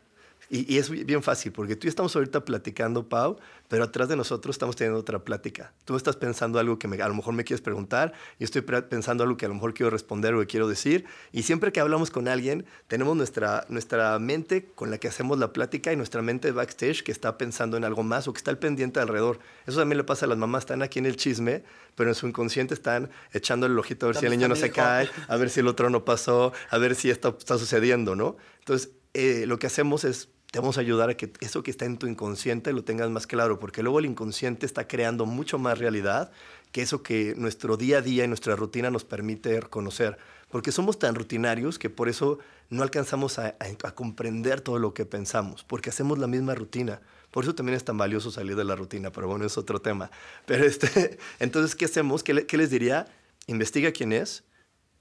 Y, 0.54 0.76
y, 0.76 0.80
es 0.80 0.90
bien 0.90 1.24
fácil, 1.24 1.54
porque 1.54 1.78
tú 1.78 1.88
y 1.88 1.90
estamos 1.90 2.14
ahorita 2.14 2.44
platicando, 2.44 3.08
Pau, 3.08 3.38
pero 3.70 3.86
atrás 3.86 4.10
de 4.10 4.18
nosotros 4.18 4.54
estamos 4.54 4.76
teniendo 4.76 5.00
otra 5.00 5.20
plática. 5.20 5.72
Tú 5.86 5.96
estás 5.96 6.18
pensando 6.18 6.60
algo 6.60 6.78
que 6.78 6.90
me, 6.90 7.02
a 7.02 7.08
lo 7.08 7.14
mejor 7.14 7.34
me 7.34 7.46
quieres 7.46 7.62
preguntar, 7.62 8.12
y 8.38 8.44
estoy 8.44 8.62
pensando 8.62 9.24
algo 9.24 9.38
que 9.38 9.46
a 9.46 9.48
lo 9.48 9.54
mejor 9.54 9.74
quiero 9.74 9.90
responder 9.90 10.34
o 10.34 10.42
que 10.42 10.48
quiero 10.48 10.68
decir. 10.68 11.06
Y 11.32 11.44
siempre 11.44 11.72
que 11.72 11.80
hablamos 11.80 12.12
con 12.12 12.28
alguien, 12.28 12.66
tenemos 12.88 13.16
nuestra, 13.16 13.66
nuestra 13.70 14.20
mente 14.20 14.66
con 14.76 14.92
la 14.92 14.98
que 14.98 15.08
hacemos 15.08 15.40
la 15.40 15.54
plática 15.54 15.94
y 15.94 15.96
nuestra 15.96 16.22
mente 16.22 16.52
backstage 16.52 17.02
que 17.02 17.14
está 17.14 17.38
pensando 17.38 17.78
en 17.78 17.86
algo 17.86 18.04
más 18.04 18.28
o 18.28 18.34
que 18.34 18.40
está 18.40 18.52
al 18.52 18.58
pendiente 18.58 19.00
alrededor. 19.00 19.40
Eso 19.66 19.80
también 19.80 20.00
le 20.00 20.04
pasa 20.04 20.26
a 20.26 20.28
las 20.28 20.38
mamás, 20.38 20.64
están 20.64 20.82
aquí 20.82 21.00
en 21.00 21.06
el 21.06 21.16
chisme, 21.16 21.64
pero 21.96 22.10
en 22.10 22.16
su 22.16 22.28
inconsciente 22.28 22.74
están 22.74 23.10
echando 23.32 23.68
el 23.68 23.80
ojito 23.80 24.06
a 24.06 24.10
ver 24.10 24.18
si 24.18 24.26
el 24.26 24.32
niño 24.32 24.50
no 24.50 24.58
se 24.58 24.70
cae, 24.70 25.10
a 25.30 25.38
ver 25.38 25.50
si 25.50 25.62
el 25.62 25.68
otro 25.70 25.90
no 25.90 26.04
pasó, 26.04 26.52
a 26.70 26.78
ver 26.78 26.94
si 26.96 27.10
esto 27.10 27.38
está 27.40 27.58
sucediendo, 27.58 28.18
¿no? 28.18 28.36
Entonces, 28.60 28.90
eh, 29.14 29.46
lo 29.48 29.60
que 29.60 29.68
hacemos 29.68 30.04
es 30.04 30.30
te 30.52 30.60
vamos 30.60 30.78
a 30.78 30.82
ayudar 30.82 31.10
a 31.10 31.16
que 31.16 31.32
eso 31.40 31.64
que 31.64 31.72
está 31.72 31.86
en 31.86 31.98
tu 31.98 32.08
inconsciente 32.08 32.74
lo 32.74 32.84
tengas 32.84 33.10
más 33.10 33.26
claro, 33.26 33.58
porque 33.58 33.84
luego 33.84 34.00
el 34.00 34.06
inconsciente 34.06 34.66
está 34.66 34.86
creando 34.86 35.26
mucho 35.26 35.58
más 35.58 35.80
realidad 35.80 36.32
que 36.74 36.82
eso 36.82 37.04
que 37.04 37.34
nuestro 37.38 37.78
día 37.78 38.00
a 38.00 38.02
día 38.02 38.26
y 38.26 38.28
nuestra 38.28 38.58
rutina 38.58 38.92
nos 38.92 39.06
permite 39.06 39.60
reconocer. 39.62 40.18
Porque 40.50 40.74
somos 40.74 41.00
tan 41.00 41.16
rutinarios 41.16 41.80
que 41.80 41.90
por 41.90 42.10
eso 42.10 42.40
no 42.70 42.84
alcanzamos 42.84 43.40
a, 43.40 43.56
comprender 43.96 44.60
todo 44.60 44.78
lo 44.78 44.94
que 44.94 45.06
pensamos, 45.06 45.64
porque 45.64 45.90
hacemos 45.90 46.20
la 46.20 46.28
misma 46.28 46.54
rutina. 46.54 47.02
Por 47.32 47.46
eso 47.46 47.56
también 47.56 47.78
es 47.78 47.86
tan 47.86 47.98
valioso 47.98 48.30
salir 48.30 48.58
de 48.58 48.66
la 48.66 48.76
rutina, 48.76 49.12
pero 49.12 49.28
bueno, 49.28 49.46
es 49.46 49.58
otro 49.58 49.80
tema. 49.80 50.12
Pero 50.46 50.66
este, 50.66 51.18
entonces, 51.40 51.76
¿qué 51.76 51.86
hacemos? 51.86 52.24
¿Qué, 52.24 52.34
les 52.34 52.70
diría? 52.70 53.08
Investiga 53.48 53.94
quién 53.94 54.12
es, 54.12 54.44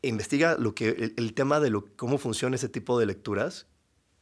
investiga 0.02 0.56
lo 0.56 0.76
que, 0.76 1.12
el, 1.16 1.34
tema 1.34 1.58
de 1.58 1.70
lo, 1.70 1.86
cómo 1.96 2.18
funciona 2.18 2.54
ese 2.54 2.68
tipo 2.68 2.98
de 3.00 3.06
lecturas 3.06 3.66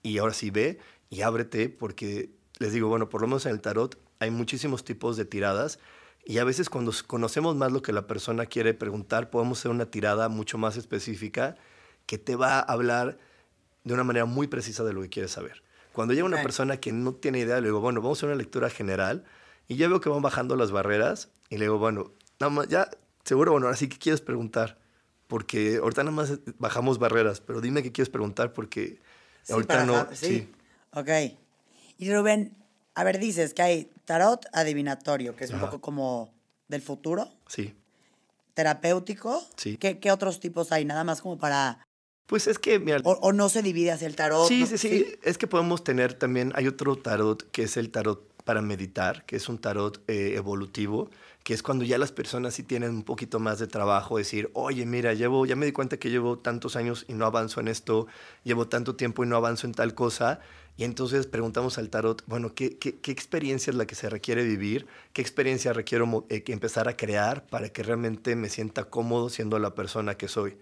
y 0.03 0.19
ahora 0.19 0.33
sí 0.33 0.51
ve 0.51 0.79
y 1.11 1.23
ábrete 1.23 1.68
porque 1.68 2.31
les 2.59 2.73
digo, 2.73 2.88
bueno, 2.88 3.09
por 3.09 3.21
lo 3.21 3.29
menos 3.29 3.47
en 3.47 3.53
el 3.53 3.61
tarot 3.61 3.99
hay 4.18 4.31
muchísimos 4.31 4.85
tipos 4.85 5.16
de 5.16 5.25
tiradas 5.25 5.79
y 6.25 6.38
a 6.38 6.44
veces 6.44 6.68
cuando 6.68 6.92
conocemos 7.07 7.57
más 7.57 7.73
lo 7.73 7.83
que 7.83 7.92
la 7.92 8.07
persona 8.07 8.47
quiere 8.47 8.75
preguntar, 8.75 9.31
podemos 9.31 9.59
hacer 9.59 9.71
una 9.71 9.87
tirada 9.87 10.29
mucho 10.29 10.59
más 10.59 10.77
específica 10.77 11.57
que 12.07 12.18
te 12.18 12.37
va 12.37 12.59
a 12.59 12.61
hablar 12.61 13.18
de 13.85 13.94
una 13.94 14.05
manera 14.05 14.27
muy 14.27 14.47
precisa 14.47 14.85
de 14.85 14.92
lo 14.92 15.01
que 15.03 15.09
quieres 15.09 15.31
saber. 15.31 15.62
Cuando 15.92 16.14
llega 16.14 16.27
una 16.27 16.42
persona 16.42 16.77
que 16.77 16.92
no 16.92 17.14
tiene 17.14 17.40
idea, 17.40 17.61
le 17.61 17.68
digo, 17.68 17.81
bueno, 17.81 18.01
vamos 18.01 18.18
a 18.18 18.21
hacer 18.21 18.29
una 18.29 18.37
lectura 18.37 18.71
general 18.71 19.25
y 19.66 19.77
ya 19.77 19.88
veo 19.88 20.01
que 20.01 20.09
van 20.09 20.23
bajando 20.23 20.55
las 20.57 20.71
barreras 20.71 21.31
y 21.49 21.57
le 21.57 21.64
digo, 21.64 21.79
bueno, 21.79 22.12
nada 22.38 22.51
más, 22.51 22.68
ya, 22.68 22.90
seguro, 23.25 23.53
bueno, 23.53 23.66
ahora 23.66 23.77
sí 23.77 23.88
que 23.88 23.99
quieres 23.99 24.21
preguntar, 24.21 24.79
porque 25.27 25.79
ahorita 25.83 26.05
nada 26.05 26.14
más 26.14 26.38
bajamos 26.59 26.99
barreras, 26.99 27.40
pero 27.40 27.61
dime 27.61 27.83
qué 27.83 27.90
quieres 27.90 28.11
preguntar 28.11 28.53
porque 28.53 29.01
ahorita 29.49 29.87
no... 29.87 30.07
sí. 30.12 30.49
Ok. 30.92 31.09
Y 31.98 32.12
Rubén, 32.12 32.57
a 32.94 33.05
ver, 33.05 33.18
dices 33.18 33.55
que 33.55 33.62
hay 33.62 33.90
tarot 34.05 34.46
adivinatorio, 34.53 35.37
que 35.37 35.44
es 35.44 35.51
un 35.51 35.61
poco 35.61 35.81
como 35.81 36.33
del 36.68 36.83
futuro. 36.83 37.29
Sí. 37.46 37.74
Terapéutico. 38.55 39.42
Sí. 39.57 39.77
¿Qué, 39.77 39.98
¿Qué, 39.98 40.11
otros 40.11 40.40
tipos 40.40 40.72
hay? 40.72 40.85
Nada 40.85 41.05
más 41.05 41.20
como 41.20 41.38
para... 41.38 41.87
Pues 42.27 42.46
es 42.46 42.59
que, 42.59 42.79
mira... 42.79 43.01
O, 43.05 43.33
no 43.33 43.48
se 43.48 43.62
divide 43.62 43.92
hacia 43.92 44.07
el 44.07 44.16
tarot. 44.16 44.46
Sí, 44.46 44.66
sí, 44.66 44.77
sí, 44.79 45.07
Es 45.22 45.38
que 45.38 45.46
podemos 45.46 45.83
tener 45.83 46.14
también, 46.14 46.53
hay 46.55 46.66
otro 46.66 46.96
tarot 46.96 47.51
que 47.51 47.62
es 47.62 47.77
el 47.77 47.90
tarot 47.90 48.29
para 48.44 48.62
meditar, 48.62 49.24
que 49.27 49.37
es 49.37 49.48
un 49.48 49.59
tarot 49.59 50.03
eh, 50.09 50.33
evolutivo, 50.35 51.11
que 51.44 51.55
es 51.55 51.62
cuando 51.62 51.85
ya 51.85 51.98
las 51.98 52.12
personas 52.12 52.55
sí 52.55 52.62
tienen 52.62 52.90
un 52.90 53.03
poquito 53.03 53.40
más 53.40 53.59
de 53.59 53.66
trabajo, 53.66 54.18
decir, 54.18 54.51
oye, 54.55 54.85
mira, 54.87 55.14
llevo, 55.14 55.46
ya 55.46 55.55
me 55.55 55.66
di 55.66 55.72
cuenta 55.72 55.98
que 55.98 56.11
llevo 56.11 56.38
tantos 56.38 56.77
años 56.77 57.05
y 57.09 57.12
no 57.12 57.27
avanzo 57.27 57.61
en 57.61 57.68
esto, 57.68 58.07
llevo 58.44 58.68
tanto 58.68 58.96
tiempo 58.96 59.24
y 59.24 59.27
no 59.27 59.37
avanzo 59.37 59.66
en 59.66 59.74
tal 59.74 59.94
cosa, 59.94 60.40
y 60.79 60.85
entonces 60.85 61.27
preguntamos 61.27 61.77
al 61.77 61.91
tarot, 61.91 62.23
bueno, 62.27 62.55
¿qué, 62.55 62.79
qué, 62.79 63.11
experiencia 63.11 63.73
es 63.73 63.77
la 63.77 63.85
que 63.85 63.97
se 63.97 64.09
requiere 64.09 64.45
vivir? 64.45 64.87
¿Qué 65.12 65.21
experiencia 65.21 65.73
requiero 65.73 66.25
eh, 66.29 66.45
empezar 66.47 66.87
a 66.87 66.97
crear 66.97 67.45
para 67.49 67.71
que 67.71 67.83
realmente 67.83 68.37
me 68.37 68.49
sienta 68.49 68.85
cómodo 68.85 69.29
siendo 69.29 69.59
la 69.59 69.75
persona 69.75 70.17
que 70.17 70.29
soy? 70.29 70.57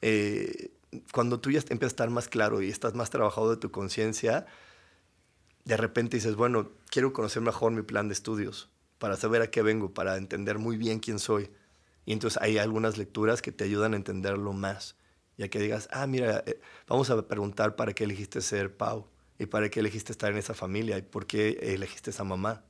Eh, 0.00 0.70
cuando 1.12 1.38
tú 1.38 1.50
ya 1.50 1.58
empiezas 1.58 1.82
a 1.82 1.86
estar 1.88 2.08
más 2.08 2.28
claro 2.28 2.62
y 2.62 2.70
estás 2.70 2.94
más 2.94 3.10
trabajado 3.10 3.50
de 3.50 3.58
tu 3.58 3.70
conciencia, 3.70 4.46
de 5.66 5.76
repente 5.76 6.16
dices, 6.16 6.34
bueno, 6.34 6.70
quiero 6.88 7.12
conocer 7.12 7.42
mejor 7.42 7.72
mi 7.72 7.82
plan 7.82 8.08
de 8.08 8.14
estudios 8.14 8.70
para 8.98 9.16
saber 9.16 9.42
a 9.42 9.50
qué 9.50 9.60
vengo, 9.60 9.92
para 9.92 10.16
entender 10.16 10.58
muy 10.58 10.78
bien 10.78 10.98
quién 10.98 11.18
soy. 11.18 11.50
Y 12.06 12.14
entonces 12.14 12.40
hay 12.40 12.56
algunas 12.56 12.96
lecturas 12.96 13.42
que 13.42 13.52
te 13.52 13.64
ayudan 13.64 13.92
a 13.92 13.96
entenderlo 13.96 14.54
más. 14.54 14.96
Ya 15.36 15.48
que 15.48 15.58
digas, 15.58 15.90
ah, 15.92 16.06
mira, 16.06 16.42
eh, 16.46 16.58
vamos 16.86 17.10
a 17.10 17.28
preguntar 17.28 17.76
para 17.76 17.92
qué 17.92 18.04
elegiste 18.04 18.40
ser 18.40 18.74
Pau 18.74 19.08
¿Y 19.38 19.46
para 19.46 19.68
qué 19.70 19.80
elegiste 19.80 20.12
estar 20.12 20.32
en 20.32 20.38
esa 20.38 20.54
familia? 20.54 20.98
¿Y 20.98 21.02
por 21.02 21.26
qué 21.26 21.58
elegiste 21.62 22.10
esa 22.10 22.24
mamá? 22.24 22.64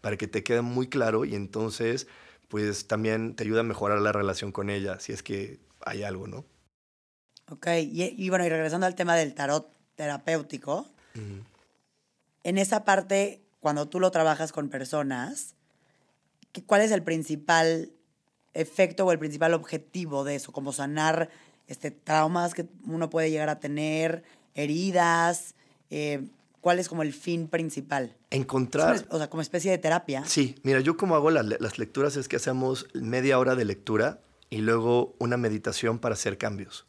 Para 0.00 0.16
que 0.16 0.26
te 0.26 0.44
quede 0.44 0.60
muy 0.60 0.88
claro 0.88 1.24
y 1.24 1.34
entonces, 1.34 2.06
pues 2.48 2.86
también 2.86 3.34
te 3.34 3.44
ayuda 3.44 3.60
a 3.60 3.64
mejorar 3.64 4.00
la 4.00 4.12
relación 4.12 4.52
con 4.52 4.68
ella, 4.68 5.00
si 5.00 5.12
es 5.12 5.22
que 5.22 5.60
hay 5.80 6.02
algo, 6.02 6.26
¿no? 6.26 6.44
Ok, 7.50 7.68
y, 7.78 8.28
bueno, 8.28 8.44
y 8.44 8.48
regresando 8.48 8.86
al 8.86 8.94
tema 8.94 9.16
del 9.16 9.34
tarot 9.34 9.70
terapéutico, 9.94 10.86
en 12.42 12.58
esa 12.58 12.84
parte, 12.84 13.42
cuando 13.60 13.88
tú 13.88 14.00
lo 14.00 14.10
trabajas 14.10 14.52
con 14.52 14.68
personas, 14.68 15.54
¿cuál 16.66 16.82
es 16.82 16.90
el 16.90 17.02
principal 17.02 17.92
efecto 18.52 19.06
o 19.06 19.12
el 19.12 19.18
principal 19.18 19.54
objetivo 19.54 20.24
de 20.24 20.36
eso? 20.36 20.52
Como 20.52 20.72
sanar 20.72 21.30
este, 21.66 21.90
traumas 21.90 22.54
que 22.54 22.66
uno 22.86 23.10
puede 23.10 23.30
llegar 23.30 23.48
a 23.48 23.60
tener, 23.60 24.24
heridas? 24.54 25.54
Eh, 25.90 26.26
¿Cuál 26.60 26.78
es 26.78 26.88
como 26.88 27.02
el 27.02 27.12
fin 27.12 27.48
principal? 27.48 28.16
Encontrar... 28.30 29.06
o 29.10 29.18
sea, 29.18 29.28
como 29.28 29.42
especie 29.42 29.70
de 29.70 29.78
terapia. 29.78 30.24
Sí, 30.24 30.54
mira, 30.62 30.80
yo 30.80 30.96
como 30.96 31.14
hago 31.14 31.30
las 31.30 31.78
lecturas 31.78 32.16
es 32.16 32.26
que 32.26 32.36
hacemos 32.36 32.86
media 32.94 33.38
hora 33.38 33.54
de 33.54 33.66
lectura 33.66 34.20
y 34.48 34.58
luego 34.58 35.14
una 35.18 35.36
meditación 35.36 35.98
para 35.98 36.14
hacer 36.14 36.38
cambios. 36.38 36.86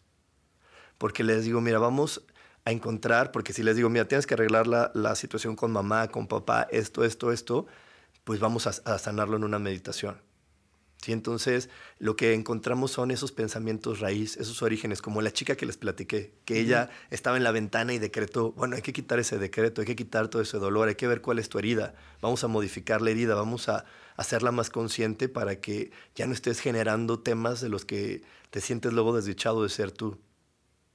Porque 0.98 1.24
les 1.24 1.44
digo, 1.44 1.60
mira, 1.60 1.78
vamos 1.78 2.24
a 2.64 2.72
encontrar, 2.72 3.32
porque 3.32 3.52
si 3.52 3.64
les 3.64 3.76
digo, 3.76 3.90
mira, 3.90 4.08
tienes 4.08 4.26
que 4.26 4.34
arreglar 4.36 4.66
la, 4.66 4.92
la 4.94 5.14
situación 5.16 5.56
con 5.58 5.72
mamá, 5.72 6.08
con 6.08 6.28
papá, 6.28 6.68
esto, 6.72 7.04
esto, 7.04 7.32
esto, 7.32 7.68
pues 8.24 8.40
vamos 8.40 8.68
a, 8.68 8.72
a 8.86 8.98
sanarlo 8.98 9.36
en 9.36 9.44
una 9.44 9.60
meditación. 9.60 10.22
¿Sí? 11.02 11.12
Entonces, 11.12 11.70
lo 12.00 12.16
que 12.16 12.34
encontramos 12.34 12.92
son 12.92 13.12
esos 13.12 13.32
pensamientos 13.32 14.00
raíz, 14.00 14.38
esos 14.38 14.62
orígenes, 14.62 15.02
como 15.02 15.22
la 15.22 15.32
chica 15.32 15.56
que 15.56 15.66
les 15.66 15.78
platiqué, 15.78 16.34
que 16.46 16.60
ella 16.60 16.90
estaba 17.10 17.38
en 17.38 17.44
la 17.44 17.52
ventana 17.52 17.94
y 17.94 18.00
decretó, 18.00 18.52
bueno, 18.54 18.76
hay 18.76 18.82
que 18.82 18.94
quitar 18.94 19.20
ese 19.20 19.38
decreto, 19.38 19.82
hay 19.82 19.88
que 19.88 19.96
quitar 19.96 20.28
todo 20.28 20.42
ese 20.42 20.58
dolor, 20.58 20.88
hay 20.88 20.96
que 20.96 21.08
ver 21.08 21.22
cuál 21.22 21.40
es 21.40 21.50
tu 21.50 21.60
herida, 21.60 21.96
vamos 22.22 22.44
a 22.44 22.48
modificar 22.48 23.02
la 23.02 23.12
herida, 23.12 23.36
vamos 23.36 23.70
a 23.70 23.86
hacerla 24.18 24.52
más 24.52 24.70
consciente 24.70 25.30
para 25.30 25.60
que 25.60 25.92
ya 26.16 26.26
no 26.28 26.34
estés 26.34 26.60
generando 26.60 27.20
temas 27.20 27.62
de 27.62 27.70
los 27.70 27.86
que 27.86 28.24
te 28.50 28.62
sientes 28.62 28.94
luego 28.94 29.16
desdichado 29.16 29.64
de 29.64 29.70
ser 29.70 29.92
tú. 29.92 30.18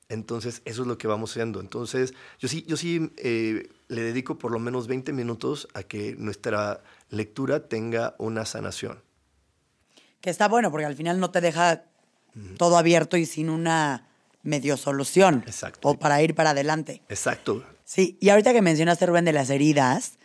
Entonces, 0.08 0.62
eso 0.64 0.82
es 0.82 0.88
lo 0.88 0.98
que 0.98 1.06
vamos 1.06 1.30
haciendo. 1.30 1.60
Entonces, 1.60 2.14
yo 2.40 2.48
sí, 2.48 2.64
yo 2.66 2.76
sí 2.76 3.12
eh, 3.18 3.68
le 3.86 4.02
dedico 4.02 4.38
por 4.38 4.50
lo 4.50 4.58
menos 4.58 4.88
20 4.88 5.12
minutos 5.12 5.68
a 5.72 5.84
que 5.84 6.16
nuestra 6.18 6.82
lectura 7.10 7.68
tenga 7.68 8.16
una 8.18 8.44
sanación 8.44 9.02
que 10.20 10.30
está 10.30 10.48
bueno 10.48 10.70
porque 10.70 10.86
al 10.86 10.94
final 10.94 11.20
no 11.20 11.30
te 11.30 11.40
deja 11.40 11.84
todo 12.56 12.78
abierto 12.78 13.16
y 13.16 13.26
sin 13.26 13.50
una 13.50 14.06
medio 14.42 14.76
solución. 14.76 15.42
Exacto. 15.46 15.88
O 15.88 15.98
para 15.98 16.22
ir 16.22 16.34
para 16.34 16.50
adelante. 16.50 17.02
Exacto. 17.08 17.64
Sí, 17.84 18.16
y 18.20 18.28
ahorita 18.28 18.52
que 18.52 18.62
mencionaste, 18.62 19.06
Rubén, 19.06 19.24
de 19.24 19.32
las 19.32 19.50
heridas, 19.50 20.18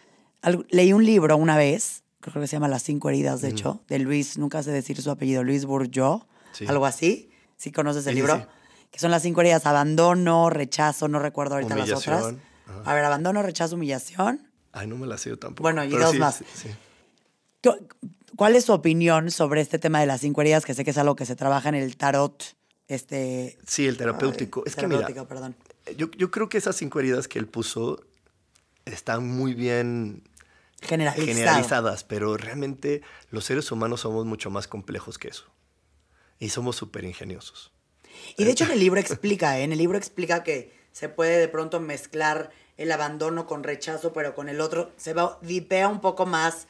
leí 0.69 0.93
un 0.93 1.03
libro 1.05 1.35
una 1.37 1.57
vez, 1.57 2.03
creo 2.19 2.41
que 2.41 2.47
se 2.47 2.55
llama 2.55 2.67
Las 2.67 2.83
cinco 2.83 3.09
heridas, 3.09 3.41
de 3.41 3.49
hecho, 3.49 3.81
de 3.87 3.99
Luis, 3.99 4.37
nunca 4.37 4.61
sé 4.61 4.71
decir 4.71 5.01
su 5.01 5.09
apellido, 5.09 5.43
Luis 5.43 5.65
Bourgeot, 5.65 6.27
algo 6.67 6.85
así. 6.85 7.31
¿Sí 7.57 7.71
conoces 7.71 8.05
el 8.07 8.15
libro? 8.15 8.47
Que 8.91 8.99
son 8.99 9.11
las 9.11 9.23
cinco 9.23 9.41
heridas, 9.41 9.65
abandono, 9.65 10.49
rechazo, 10.49 11.07
no 11.07 11.19
recuerdo 11.19 11.55
ahorita 11.55 11.75
las 11.75 11.91
otras. 11.91 12.35
A 12.85 12.93
ver, 12.93 13.03
abandono, 13.03 13.41
rechazo, 13.41 13.75
humillación. 13.75 14.47
Ay, 14.71 14.87
no 14.87 14.97
me 14.97 15.07
las 15.07 15.21
sé 15.21 15.29
yo 15.29 15.39
tampoco. 15.39 15.63
Bueno, 15.63 15.83
y 15.83 15.89
dos 15.89 16.15
más. 16.19 16.43
¿Cuál 18.35 18.55
es 18.55 18.65
su 18.65 18.73
opinión 18.73 19.31
sobre 19.31 19.61
este 19.61 19.79
tema 19.79 19.99
de 19.99 20.05
las 20.05 20.21
cinco 20.21 20.41
heridas? 20.41 20.65
Que 20.65 20.73
sé 20.73 20.83
que 20.83 20.91
es 20.91 20.97
algo 20.97 21.15
que 21.15 21.25
se 21.25 21.35
trabaja 21.35 21.69
en 21.69 21.75
el 21.75 21.95
tarot. 21.97 22.43
Este, 22.87 23.57
sí, 23.65 23.87
el 23.87 23.97
terapéutico. 23.97 24.63
es 24.65 24.75
que 24.75 24.87
mira, 24.87 25.07
perdón. 25.27 25.55
Yo, 25.97 26.11
yo 26.11 26.31
creo 26.31 26.49
que 26.49 26.57
esas 26.57 26.75
cinco 26.75 26.99
heridas 26.99 27.27
que 27.27 27.39
él 27.39 27.47
puso 27.47 28.03
están 28.85 29.27
muy 29.27 29.53
bien 29.53 30.23
generalizadas, 30.81 32.03
pero 32.03 32.37
realmente 32.37 33.01
los 33.29 33.45
seres 33.45 33.71
humanos 33.71 34.01
somos 34.01 34.25
mucho 34.25 34.49
más 34.49 34.67
complejos 34.67 35.17
que 35.17 35.29
eso. 35.29 35.45
Y 36.39 36.49
somos 36.49 36.75
súper 36.75 37.05
ingeniosos. 37.05 37.71
Y 38.37 38.43
de 38.43 38.51
hecho 38.51 38.65
en 38.65 38.71
el 38.71 38.79
libro 38.79 38.99
explica, 38.99 39.59
¿eh? 39.59 39.63
en 39.63 39.71
el 39.71 39.77
libro 39.77 39.97
explica 39.97 40.43
que 40.43 40.73
se 40.91 41.09
puede 41.09 41.37
de 41.37 41.47
pronto 41.47 41.79
mezclar 41.79 42.51
el 42.77 42.91
abandono 42.91 43.45
con 43.45 43.63
rechazo, 43.63 44.13
pero 44.13 44.35
con 44.35 44.49
el 44.49 44.61
otro 44.61 44.91
se 44.97 45.13
va, 45.13 45.39
vipea 45.41 45.87
un 45.87 46.01
poco 46.01 46.25
más 46.25 46.67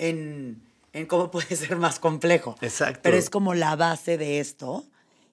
en, 0.00 0.62
en 0.92 1.06
cómo 1.06 1.30
puede 1.30 1.54
ser 1.54 1.76
más 1.76 1.98
complejo. 2.00 2.56
Exacto. 2.60 3.00
Pero 3.02 3.16
es 3.16 3.30
como 3.30 3.54
la 3.54 3.76
base 3.76 4.18
de 4.18 4.40
esto, 4.40 4.84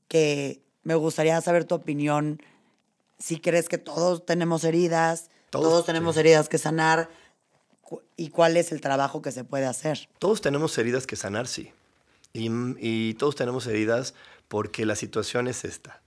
que 0.08 0.62
me 0.84 0.96
gustaría 0.96 1.40
saber 1.42 1.66
tu 1.66 1.76
opinión, 1.76 2.42
si 3.20 3.40
crees 3.40 3.68
que 3.68 3.78
todos 3.78 4.26
tenemos 4.26 4.64
heridas, 4.64 5.30
Todos, 5.50 5.86
tenemos 5.86 6.18
heridas 6.18 6.50
que 6.50 6.58
sanar. 6.58 7.10
¿Y 8.18 8.30
cuál 8.30 8.58
es 8.58 8.72
el 8.72 8.82
trabajo 8.82 9.22
que 9.22 9.32
se 9.32 9.44
puede 9.44 9.66
hacer? 9.66 10.10
Todos 10.20 10.42
tenemos 10.42 10.78
heridas 10.78 11.08
que 11.08 11.16
sanar, 11.16 11.48
sí. 11.48 11.72
Y, 12.34 12.50
y 12.80 13.14
todos 13.16 13.36
tenemos 13.36 13.66
heridas 13.66 14.14
porque 14.50 14.86
la 14.86 14.96
situación 14.96 15.48
es 15.48 15.64
esta. 15.64 16.02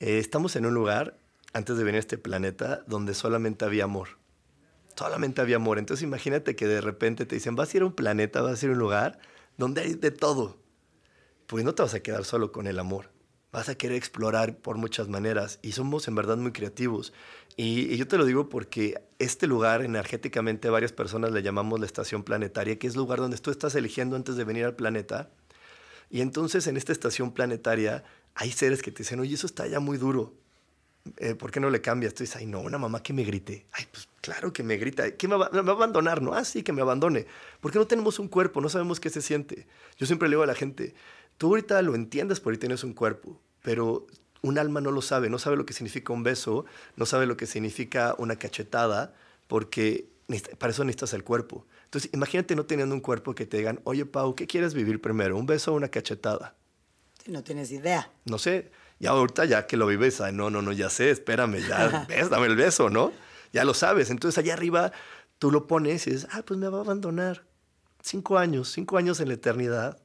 Eh, 0.00 0.18
estamos 0.18 0.56
en 0.56 0.66
un 0.66 0.74
lugar, 0.74 1.16
antes 1.52 1.76
de 1.76 1.84
venir 1.84 1.98
a 1.98 2.00
este 2.00 2.18
planeta, 2.18 2.82
donde 2.86 3.14
solamente 3.14 3.64
había 3.64 3.84
amor. 3.84 4.21
Solamente 4.96 5.40
había 5.40 5.56
amor. 5.56 5.78
Entonces 5.78 6.04
imagínate 6.04 6.56
que 6.56 6.66
de 6.66 6.80
repente 6.80 7.26
te 7.26 7.34
dicen, 7.34 7.56
vas 7.56 7.72
a 7.72 7.76
ir 7.76 7.82
a 7.82 7.86
un 7.86 7.92
planeta, 7.92 8.42
vas 8.42 8.62
a 8.62 8.66
ir 8.66 8.70
a 8.70 8.72
un 8.74 8.78
lugar 8.78 9.18
donde 9.56 9.82
hay 9.82 9.94
de 9.94 10.10
todo. 10.10 10.58
Pues 11.46 11.64
no 11.64 11.74
te 11.74 11.82
vas 11.82 11.94
a 11.94 12.00
quedar 12.00 12.24
solo 12.24 12.52
con 12.52 12.66
el 12.66 12.78
amor. 12.78 13.10
Vas 13.52 13.68
a 13.68 13.74
querer 13.74 13.96
explorar 13.96 14.56
por 14.56 14.76
muchas 14.76 15.08
maneras. 15.08 15.58
Y 15.62 15.72
somos 15.72 16.08
en 16.08 16.14
verdad 16.14 16.36
muy 16.36 16.52
creativos. 16.52 17.12
Y, 17.56 17.96
yo 17.96 18.08
te 18.08 18.16
lo 18.16 18.24
digo 18.24 18.48
porque 18.48 19.02
este 19.18 19.46
lugar, 19.46 19.82
energéticamente, 19.82 20.70
varias 20.70 20.92
personas 20.92 21.32
le 21.32 21.42
llamamos 21.42 21.78
la 21.80 21.86
estación 21.86 22.22
planetaria, 22.22 22.78
que 22.78 22.86
es 22.86 22.94
el 22.94 23.00
lugar 23.00 23.18
donde 23.18 23.36
tú 23.36 23.50
estás 23.50 23.74
eligiendo 23.74 24.16
antes 24.16 24.36
de 24.36 24.44
venir 24.44 24.64
al 24.64 24.74
planeta 24.74 25.30
y 26.12 26.20
entonces 26.20 26.66
en 26.66 26.76
esta 26.76 26.92
estación 26.92 27.32
planetaria 27.32 28.04
hay 28.34 28.52
seres 28.52 28.82
que 28.82 28.92
te 28.92 28.98
dicen, 28.98 29.18
oye, 29.18 29.34
eso 29.34 29.46
está 29.46 29.66
ya 29.66 29.80
muy 29.80 29.96
duro. 29.96 30.34
Eh, 31.16 31.34
¿Por 31.34 31.50
qué 31.50 31.60
no 31.60 31.70
le 31.70 31.80
cambias? 31.80 32.14
Tú 32.14 32.22
dices, 32.22 32.36
ay, 32.36 32.46
no, 32.46 32.60
una 32.60 32.78
mamá 32.78 33.02
que 33.02 33.12
me 33.12 33.24
grite. 33.24 33.66
Ay, 33.72 33.86
pues 33.90 34.08
claro 34.20 34.52
que 34.52 34.62
me 34.62 34.76
grita. 34.76 35.16
¿Qué 35.16 35.26
me 35.26 35.36
va, 35.36 35.50
me 35.52 35.60
va 35.60 35.72
a 35.72 35.76
abandonar? 35.76 36.22
No, 36.22 36.32
ah, 36.32 36.44
sí, 36.44 36.62
que 36.62 36.72
me 36.72 36.80
abandone. 36.82 37.26
Porque 37.60 37.78
no 37.78 37.86
tenemos 37.86 38.18
un 38.18 38.28
cuerpo, 38.28 38.60
no 38.60 38.68
sabemos 38.68 39.00
qué 39.00 39.10
se 39.10 39.22
siente. 39.22 39.66
Yo 39.96 40.06
siempre 40.06 40.28
le 40.28 40.34
digo 40.34 40.42
a 40.42 40.46
la 40.46 40.54
gente, 40.54 40.94
tú 41.38 41.48
ahorita 41.48 41.82
lo 41.82 41.94
entiendes 41.94 42.40
porque 42.40 42.58
tienes 42.58 42.84
un 42.84 42.94
cuerpo, 42.94 43.40
pero 43.62 44.06
un 44.42 44.58
alma 44.58 44.80
no 44.80 44.90
lo 44.90 45.02
sabe, 45.02 45.28
no 45.28 45.38
sabe 45.38 45.56
lo 45.56 45.66
que 45.66 45.72
significa 45.72 46.12
un 46.12 46.22
beso, 46.22 46.64
no 46.96 47.06
sabe 47.06 47.26
lo 47.26 47.36
que 47.36 47.46
significa 47.46 48.14
una 48.18 48.36
cachetada, 48.36 49.14
porque 49.48 50.08
para 50.58 50.72
eso 50.72 50.84
necesitas 50.84 51.14
el 51.14 51.24
cuerpo. 51.24 51.66
Entonces, 51.84 52.10
imagínate 52.12 52.56
no 52.56 52.64
teniendo 52.64 52.94
un 52.94 53.00
cuerpo 53.00 53.34
que 53.34 53.46
te 53.46 53.58
digan, 53.58 53.80
oye, 53.84 54.06
Pau, 54.06 54.34
¿qué 54.34 54.46
quieres 54.46 54.72
vivir 54.74 55.00
primero? 55.00 55.36
¿Un 55.36 55.46
beso 55.46 55.72
o 55.72 55.76
una 55.76 55.88
cachetada? 55.88 56.56
no 57.26 57.42
tienes 57.44 57.70
idea. 57.70 58.10
No 58.24 58.38
sé. 58.38 58.70
Ya 59.02 59.10
ahorita 59.10 59.46
ya 59.46 59.66
que 59.66 59.76
lo 59.76 59.88
vives, 59.88 60.20
ay, 60.20 60.32
no, 60.32 60.48
no, 60.48 60.62
no, 60.62 60.70
ya 60.70 60.88
sé, 60.88 61.10
espérame, 61.10 61.56
ya 61.66 62.06
ves, 62.08 62.30
dame 62.30 62.46
el 62.46 62.54
beso, 62.54 62.88
¿no? 62.88 63.12
Ya 63.52 63.64
lo 63.64 63.74
sabes. 63.74 64.10
Entonces, 64.10 64.38
allá 64.38 64.54
arriba 64.54 64.92
tú 65.40 65.50
lo 65.50 65.66
pones 65.66 66.06
y 66.06 66.10
dices, 66.12 66.28
ah, 66.30 66.42
pues 66.46 66.60
me 66.60 66.68
va 66.68 66.78
a 66.78 66.82
abandonar. 66.82 67.44
Cinco 68.00 68.38
años, 68.38 68.68
cinco 68.70 68.96
años 68.96 69.18
en 69.18 69.26
la 69.26 69.34
eternidad. 69.34 70.00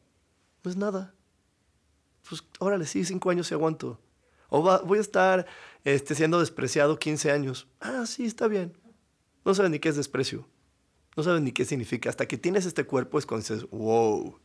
Pues 0.64 0.78
nada. 0.78 1.14
Pues 2.28 2.44
órale, 2.58 2.88
sí, 2.88 3.06
cinco 3.06 3.30
años 3.30 3.52
y 3.52 3.54
aguanto. 3.54 4.02
O 4.50 4.64
voy 4.64 4.98
a 4.98 5.02
estar 5.02 5.46
este, 5.84 6.16
siendo 6.16 6.40
despreciado 6.40 6.98
15 6.98 7.32
años. 7.32 7.68
Ah, 7.80 8.06
sí, 8.08 8.26
está 8.26 8.48
bien. 8.48 8.76
No 9.46 9.54
sabes 9.54 9.70
ni 9.70 9.78
qué 9.78 9.90
es 9.90 9.96
desprecio. 9.96 10.50
No 11.16 11.22
sabes 11.22 11.44
ni 11.44 11.52
qué 11.52 11.66
significa. 11.66 12.10
Hasta 12.10 12.28
que 12.28 12.40
tienes 12.40 12.66
este 12.66 12.84
cuerpo 12.84 13.20
es 13.20 13.28
cuando 13.28 13.48
dices, 13.48 13.70
wow, 13.70 14.40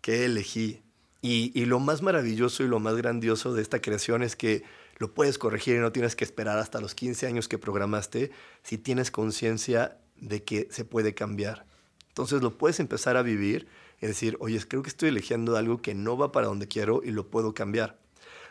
¿qué 0.00 0.24
elegí? 0.24 0.82
Y, 1.26 1.64
lo 1.64 1.80
más 1.80 2.02
maravilloso 2.02 2.64
y 2.64 2.68
lo 2.68 2.80
más 2.80 2.96
grandioso 2.96 3.54
de 3.54 3.62
esta 3.62 3.80
creación 3.80 4.22
es 4.22 4.36
que 4.36 4.62
lo 4.98 5.14
puedes 5.14 5.38
corregir 5.38 5.76
y 5.76 5.78
no 5.78 5.90
tienes 5.90 6.16
que 6.16 6.24
esperar 6.24 6.58
hasta 6.58 6.82
los 6.82 6.94
15 6.94 7.26
años 7.26 7.48
que 7.48 7.56
programaste 7.56 8.30
si 8.62 8.76
tienes 8.76 9.10
conciencia 9.10 9.96
de 10.16 10.44
que 10.44 10.68
se 10.70 10.84
puede 10.84 11.14
cambiar. 11.14 11.64
Entonces 12.08 12.42
lo 12.42 12.58
puedes 12.58 12.78
empezar 12.78 13.16
a 13.16 13.22
vivir 13.22 13.68
y 14.02 14.06
decir, 14.06 14.36
oye, 14.38 14.60
creo 14.68 14.82
que 14.82 14.90
estoy 14.90 15.08
eligiendo 15.08 15.56
algo 15.56 15.80
que 15.80 15.94
no 15.94 16.18
va 16.18 16.30
para 16.30 16.48
donde 16.48 16.68
quiero 16.68 17.00
y 17.02 17.10
lo 17.10 17.30
puedo 17.30 17.54
cambiar. 17.54 17.98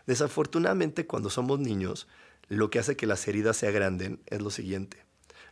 Desafortunadamente, 0.08 1.06
cuando 1.06 1.30
somos 1.30 1.60
niños, 1.60 2.08
lo 2.48 2.72
que 2.72 2.80
hace 2.80 2.96
que 2.98 3.06
las 3.06 3.28
heridas 3.28 3.56
se 3.56 3.68
agranden 3.68 4.20
es 4.26 4.42
lo 4.42 4.50
siguiente. 4.50 4.98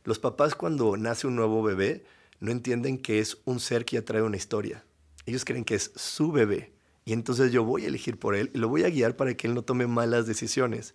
Los 0.05 0.17
papás 0.17 0.55
cuando 0.55 0.97
nace 0.97 1.27
un 1.27 1.35
nuevo 1.35 1.61
bebé 1.61 2.03
no 2.39 2.49
entienden 2.49 2.97
que 2.97 3.19
es 3.19 3.37
un 3.45 3.59
ser 3.59 3.85
que 3.85 3.97
ya 3.97 4.05
trae 4.05 4.23
una 4.23 4.37
historia. 4.37 4.83
Ellos 5.27 5.45
creen 5.45 5.65
que 5.65 5.75
es 5.75 5.91
su 5.95 6.31
bebé. 6.31 6.80
Y 7.05 7.13
entonces 7.13 7.51
yo 7.51 7.63
voy 7.63 7.85
a 7.85 7.87
elegir 7.87 8.19
por 8.19 8.35
él 8.35 8.51
y 8.53 8.59
lo 8.59 8.69
voy 8.69 8.83
a 8.83 8.89
guiar 8.89 9.15
para 9.15 9.33
que 9.35 9.47
él 9.47 9.55
no 9.55 9.63
tome 9.63 9.87
malas 9.87 10.27
decisiones. 10.27 10.93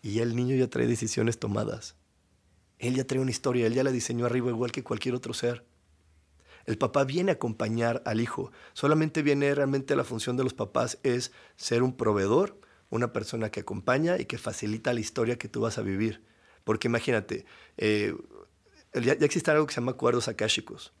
Y 0.00 0.20
el 0.20 0.34
niño 0.34 0.56
ya 0.56 0.68
trae 0.68 0.86
decisiones 0.86 1.38
tomadas. 1.38 1.96
Él 2.78 2.94
ya 2.96 3.06
trae 3.06 3.20
una 3.20 3.30
historia, 3.30 3.66
él 3.66 3.74
ya 3.74 3.84
la 3.84 3.92
diseñó 3.92 4.26
arriba 4.26 4.50
igual 4.50 4.72
que 4.72 4.82
cualquier 4.82 5.14
otro 5.14 5.34
ser. 5.34 5.64
El 6.64 6.78
papá 6.78 7.04
viene 7.04 7.32
a 7.32 7.34
acompañar 7.34 8.02
al 8.06 8.20
hijo. 8.20 8.50
Solamente 8.72 9.22
viene 9.22 9.54
realmente 9.54 9.96
la 9.96 10.04
función 10.04 10.36
de 10.36 10.44
los 10.44 10.54
papás 10.54 10.98
es 11.02 11.32
ser 11.56 11.82
un 11.82 11.96
proveedor, 11.96 12.60
una 12.90 13.12
persona 13.12 13.50
que 13.50 13.60
acompaña 13.60 14.18
y 14.18 14.26
que 14.26 14.38
facilita 14.38 14.92
la 14.92 15.00
historia 15.00 15.38
que 15.38 15.48
tú 15.48 15.60
vas 15.60 15.78
a 15.78 15.82
vivir. 15.82 16.24
Porque 16.64 16.88
imagínate, 16.88 17.46
eh, 17.76 18.14
ya, 18.94 19.12
existe 19.12 19.50
algo 19.50 19.66
que 19.66 19.74
se 19.74 19.80
llama 19.80 19.92
acuerdos 19.92 20.28
akáshicos. 20.28 20.92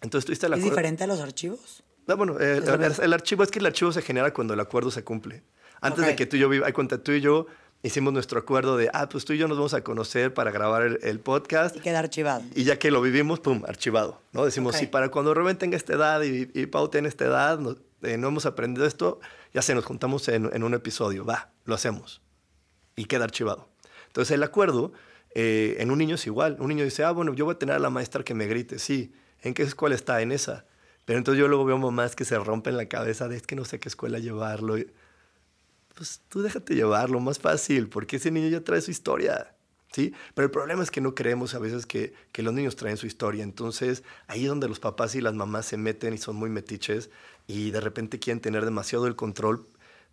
Entonces, 0.00 0.38
¿tú 0.38 0.46
¿Es 0.54 0.62
diferente 0.62 1.04
a 1.04 1.06
los 1.06 1.20
archivos? 1.20 1.82
No, 2.08 2.16
bueno, 2.16 2.38
el, 2.38 3.12
archivo 3.12 3.44
es 3.44 3.50
que 3.50 3.60
el 3.60 3.66
archivo 3.66 3.92
se 3.92 4.02
genera 4.02 4.32
cuando 4.32 4.54
el 4.54 4.60
acuerdo 4.60 4.90
se 4.90 5.04
cumple. 5.04 5.44
Antes 5.80 6.04
de 6.04 6.16
que 6.16 6.26
tú 6.26 6.36
y 6.36 6.40
yo 6.40 6.50
hay 6.64 6.72
cuenta 6.72 7.00
tú 7.00 7.12
y 7.12 7.20
yo 7.20 7.46
hicimos 7.82 8.12
nuestro 8.12 8.40
acuerdo 8.40 8.76
de, 8.76 8.90
ah, 8.92 9.08
pues 9.08 9.24
tú 9.24 9.34
y 9.34 9.38
yo 9.38 9.46
nos 9.46 9.56
vamos 9.56 9.74
a 9.74 9.84
conocer 9.84 10.34
para 10.34 10.50
grabar 10.50 10.98
el, 11.00 11.20
podcast. 11.20 11.76
Y 11.76 11.80
queda 11.80 12.00
archivado. 12.00 12.42
Y 12.54 12.64
ya 12.64 12.78
que 12.78 12.90
lo 12.90 13.00
vivimos, 13.00 13.38
pum, 13.38 13.62
archivado, 13.68 14.20
¿no? 14.32 14.44
Decimos, 14.44 14.74
sí, 14.74 14.86
para 14.86 15.10
cuando 15.10 15.34
Rubén 15.34 15.58
tenga 15.58 15.76
esta 15.76 15.92
edad 15.92 16.22
y, 16.22 16.50
y 16.54 16.66
Pau 16.66 16.88
tenga 16.88 17.08
esta 17.08 17.26
edad, 17.26 17.60
eh, 18.02 18.16
no, 18.16 18.28
hemos 18.28 18.46
aprendido 18.46 18.86
esto, 18.86 19.20
ya 19.54 19.62
se 19.62 19.74
nos 19.74 19.84
juntamos 19.84 20.26
en, 20.28 20.50
en 20.52 20.64
un 20.64 20.74
episodio, 20.74 21.24
va, 21.24 21.50
lo 21.66 21.74
hacemos. 21.74 22.22
Y 22.96 23.04
queda 23.04 23.24
archivado. 23.24 23.68
Entonces 24.08 24.34
el 24.34 24.42
acuerdo 24.42 24.92
eh, 25.34 25.76
en 25.78 25.90
un 25.90 25.98
niño 25.98 26.14
es 26.16 26.26
igual. 26.26 26.56
Un 26.58 26.68
niño 26.68 26.84
dice, 26.84 27.04
ah, 27.04 27.10
bueno, 27.12 27.34
yo 27.34 27.44
voy 27.44 27.54
a 27.54 27.58
tener 27.58 27.76
a 27.76 27.78
la 27.78 27.90
maestra 27.90 28.24
que 28.24 28.34
me 28.34 28.46
grite. 28.46 28.78
Sí. 28.78 29.12
¿En 29.42 29.54
qué 29.54 29.62
escuela 29.62 29.94
está? 29.94 30.20
En 30.22 30.32
esa. 30.32 30.64
Pero 31.08 31.16
entonces 31.16 31.40
yo 31.40 31.48
luego 31.48 31.64
veo 31.64 31.78
mamás 31.78 32.14
que 32.14 32.26
se 32.26 32.38
rompen 32.38 32.76
la 32.76 32.84
cabeza 32.84 33.28
de 33.28 33.36
es 33.38 33.46
que 33.46 33.56
no 33.56 33.64
sé 33.64 33.80
qué 33.80 33.88
escuela 33.88 34.18
llevarlo. 34.18 34.76
Pues 35.94 36.20
tú 36.28 36.42
déjate 36.42 36.74
llevarlo, 36.74 37.18
más 37.18 37.38
fácil, 37.38 37.88
porque 37.88 38.16
ese 38.16 38.30
niño 38.30 38.50
ya 38.50 38.62
trae 38.62 38.82
su 38.82 38.90
historia. 38.90 39.54
¿Sí? 39.90 40.12
Pero 40.34 40.44
el 40.44 40.50
problema 40.50 40.82
es 40.82 40.90
que 40.90 41.00
no 41.00 41.14
creemos 41.14 41.54
a 41.54 41.60
veces 41.60 41.86
que, 41.86 42.12
que, 42.30 42.42
los 42.42 42.52
niños 42.52 42.76
traen 42.76 42.98
su 42.98 43.06
historia. 43.06 43.42
Entonces, 43.42 44.02
ahí 44.26 44.42
es 44.42 44.50
donde 44.50 44.68
los 44.68 44.80
papás 44.80 45.14
y 45.14 45.22
las 45.22 45.32
mamás 45.32 45.64
se 45.64 45.78
meten 45.78 46.12
y 46.12 46.18
son 46.18 46.36
muy 46.36 46.50
metiches 46.50 47.08
y 47.46 47.70
de 47.70 47.80
repente 47.80 48.18
quieren 48.18 48.42
tener 48.42 48.66
demasiado 48.66 49.06
el 49.06 49.16
control, 49.16 49.66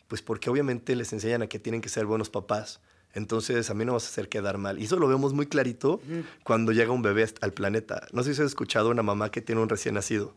pues 0.08 0.22
porque 0.22 0.50
obviamente 0.50 0.96
les 0.96 1.12
enseñan 1.12 1.42
a 1.42 1.48
que 1.48 1.60
tienen 1.60 1.82
que 1.82 1.90
ser 1.90 2.06
buenos 2.06 2.30
papás. 2.30 2.80
Entonces, 3.14 3.70
a 3.70 3.74
mí 3.74 3.84
no 3.84 3.92
vas 3.92 4.06
a 4.06 4.08
hacer 4.08 4.30
quedar 4.30 4.58
mal. 4.58 4.80
Y 4.80 4.86
eso 4.86 4.98
lo 4.98 5.10
vemos 5.10 5.34
muy 5.34 5.48
clarito 5.48 6.00
cuando 6.46 6.72
llega 6.72 6.94
un 6.94 7.02
bebé 7.02 7.28
al 7.42 7.52
planeta. 7.52 8.08
No 8.14 8.24
sé 8.24 8.34
si 8.34 8.42
has 8.42 8.48
escuchado 8.48 8.92
una 8.92 9.04
mamá 9.04 9.30
que 9.30 9.42
tiene 9.42 9.62
un 9.62 9.68
recién 9.68 9.96
nacido. 9.96 10.34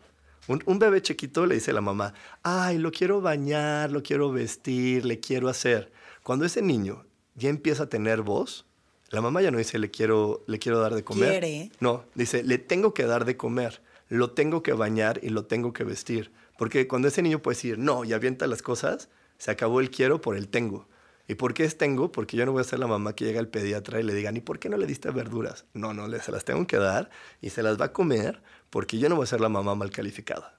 Un, 0.48 0.78
bebé 0.78 1.02
chiquito 1.02 1.44
le 1.44 1.56
dice 1.56 1.72
a 1.72 1.74
la 1.74 1.82
mamá, 1.82 2.14
ay, 2.42 2.78
lo 2.78 2.90
quiero 2.90 3.20
bañar, 3.20 3.92
lo 3.92 4.02
quiero 4.02 4.32
vestir, 4.32 5.04
le 5.04 5.20
quiero 5.20 5.48
hacer. 5.48 5.92
Cuando 6.22 6.46
ese 6.46 6.62
niño 6.62 7.04
ya 7.34 7.50
empieza 7.50 7.84
a 7.84 7.88
tener 7.88 8.22
voz, 8.22 8.64
la 9.10 9.20
mamá 9.20 9.42
ya 9.42 9.50
no 9.50 9.58
dice, 9.58 9.78
le 9.78 9.90
quiero, 9.90 10.44
le 10.46 10.58
quiero 10.58 10.80
dar 10.80 10.94
de 10.94 11.04
comer. 11.04 11.30
¿Quiere? 11.30 11.70
No, 11.80 12.04
dice, 12.14 12.42
le 12.42 12.56
tengo 12.56 12.94
que 12.94 13.04
dar 13.04 13.26
de 13.26 13.36
comer, 13.36 13.82
lo 14.08 14.30
tengo 14.30 14.62
que 14.62 14.72
bañar 14.72 15.20
y 15.22 15.28
lo 15.28 15.44
tengo 15.44 15.74
que 15.74 15.84
vestir. 15.84 16.32
Porque 16.56 16.88
cuando 16.88 17.08
ese 17.08 17.22
niño 17.22 17.40
puede 17.40 17.56
decir, 17.56 17.78
no, 17.78 18.04
y 18.04 18.14
avienta 18.14 18.46
las 18.46 18.62
cosas, 18.62 19.10
se 19.36 19.50
acabó 19.50 19.80
el 19.80 19.90
quiero 19.90 20.20
por 20.22 20.36
el 20.36 20.48
tengo. 20.48 20.88
¿Y 21.30 21.34
por 21.34 21.52
qué 21.52 21.64
es 21.64 21.76
tengo? 21.76 22.10
Porque 22.10 22.38
yo 22.38 22.46
no 22.46 22.52
voy 22.52 22.62
a 22.62 22.64
ser 22.64 22.78
la 22.78 22.86
mamá 22.86 23.14
que 23.14 23.26
llega 23.26 23.38
al 23.38 23.48
pediatra 23.48 24.00
y 24.00 24.02
le 24.02 24.14
diga, 24.14 24.32
¿y 24.32 24.40
por 24.40 24.58
qué 24.58 24.70
no 24.70 24.78
le 24.78 24.86
diste 24.86 25.10
verduras? 25.10 25.66
No, 25.74 25.92
no, 25.92 26.08
se 26.20 26.32
las 26.32 26.46
tengo 26.46 26.66
que 26.66 26.78
dar 26.78 27.10
y 27.42 27.50
se 27.50 27.62
las 27.62 27.78
va 27.78 27.86
a 27.86 27.92
comer 27.92 28.42
porque 28.70 28.98
yo 28.98 29.08
no 29.08 29.16
voy 29.16 29.24
a 29.24 29.26
ser 29.26 29.40
la 29.40 29.48
mamá 29.48 29.74
mal 29.74 29.90
calificada. 29.90 30.58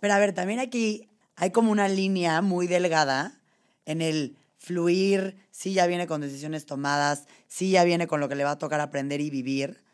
Pero 0.00 0.14
a 0.14 0.18
ver, 0.18 0.32
también 0.32 0.60
aquí 0.60 1.08
hay 1.36 1.50
como 1.50 1.72
una 1.72 1.88
línea 1.88 2.42
muy 2.42 2.66
delgada 2.66 3.40
en 3.86 4.02
el 4.02 4.36
fluir, 4.58 5.36
sí 5.50 5.74
ya 5.74 5.86
viene 5.86 6.06
con 6.06 6.20
decisiones 6.20 6.66
tomadas, 6.66 7.26
sí 7.48 7.70
ya 7.70 7.84
viene 7.84 8.06
con 8.06 8.20
lo 8.20 8.28
que 8.28 8.34
le 8.34 8.44
va 8.44 8.52
a 8.52 8.58
tocar 8.58 8.80
aprender 8.80 9.20
y 9.20 9.30
vivir, 9.30 9.84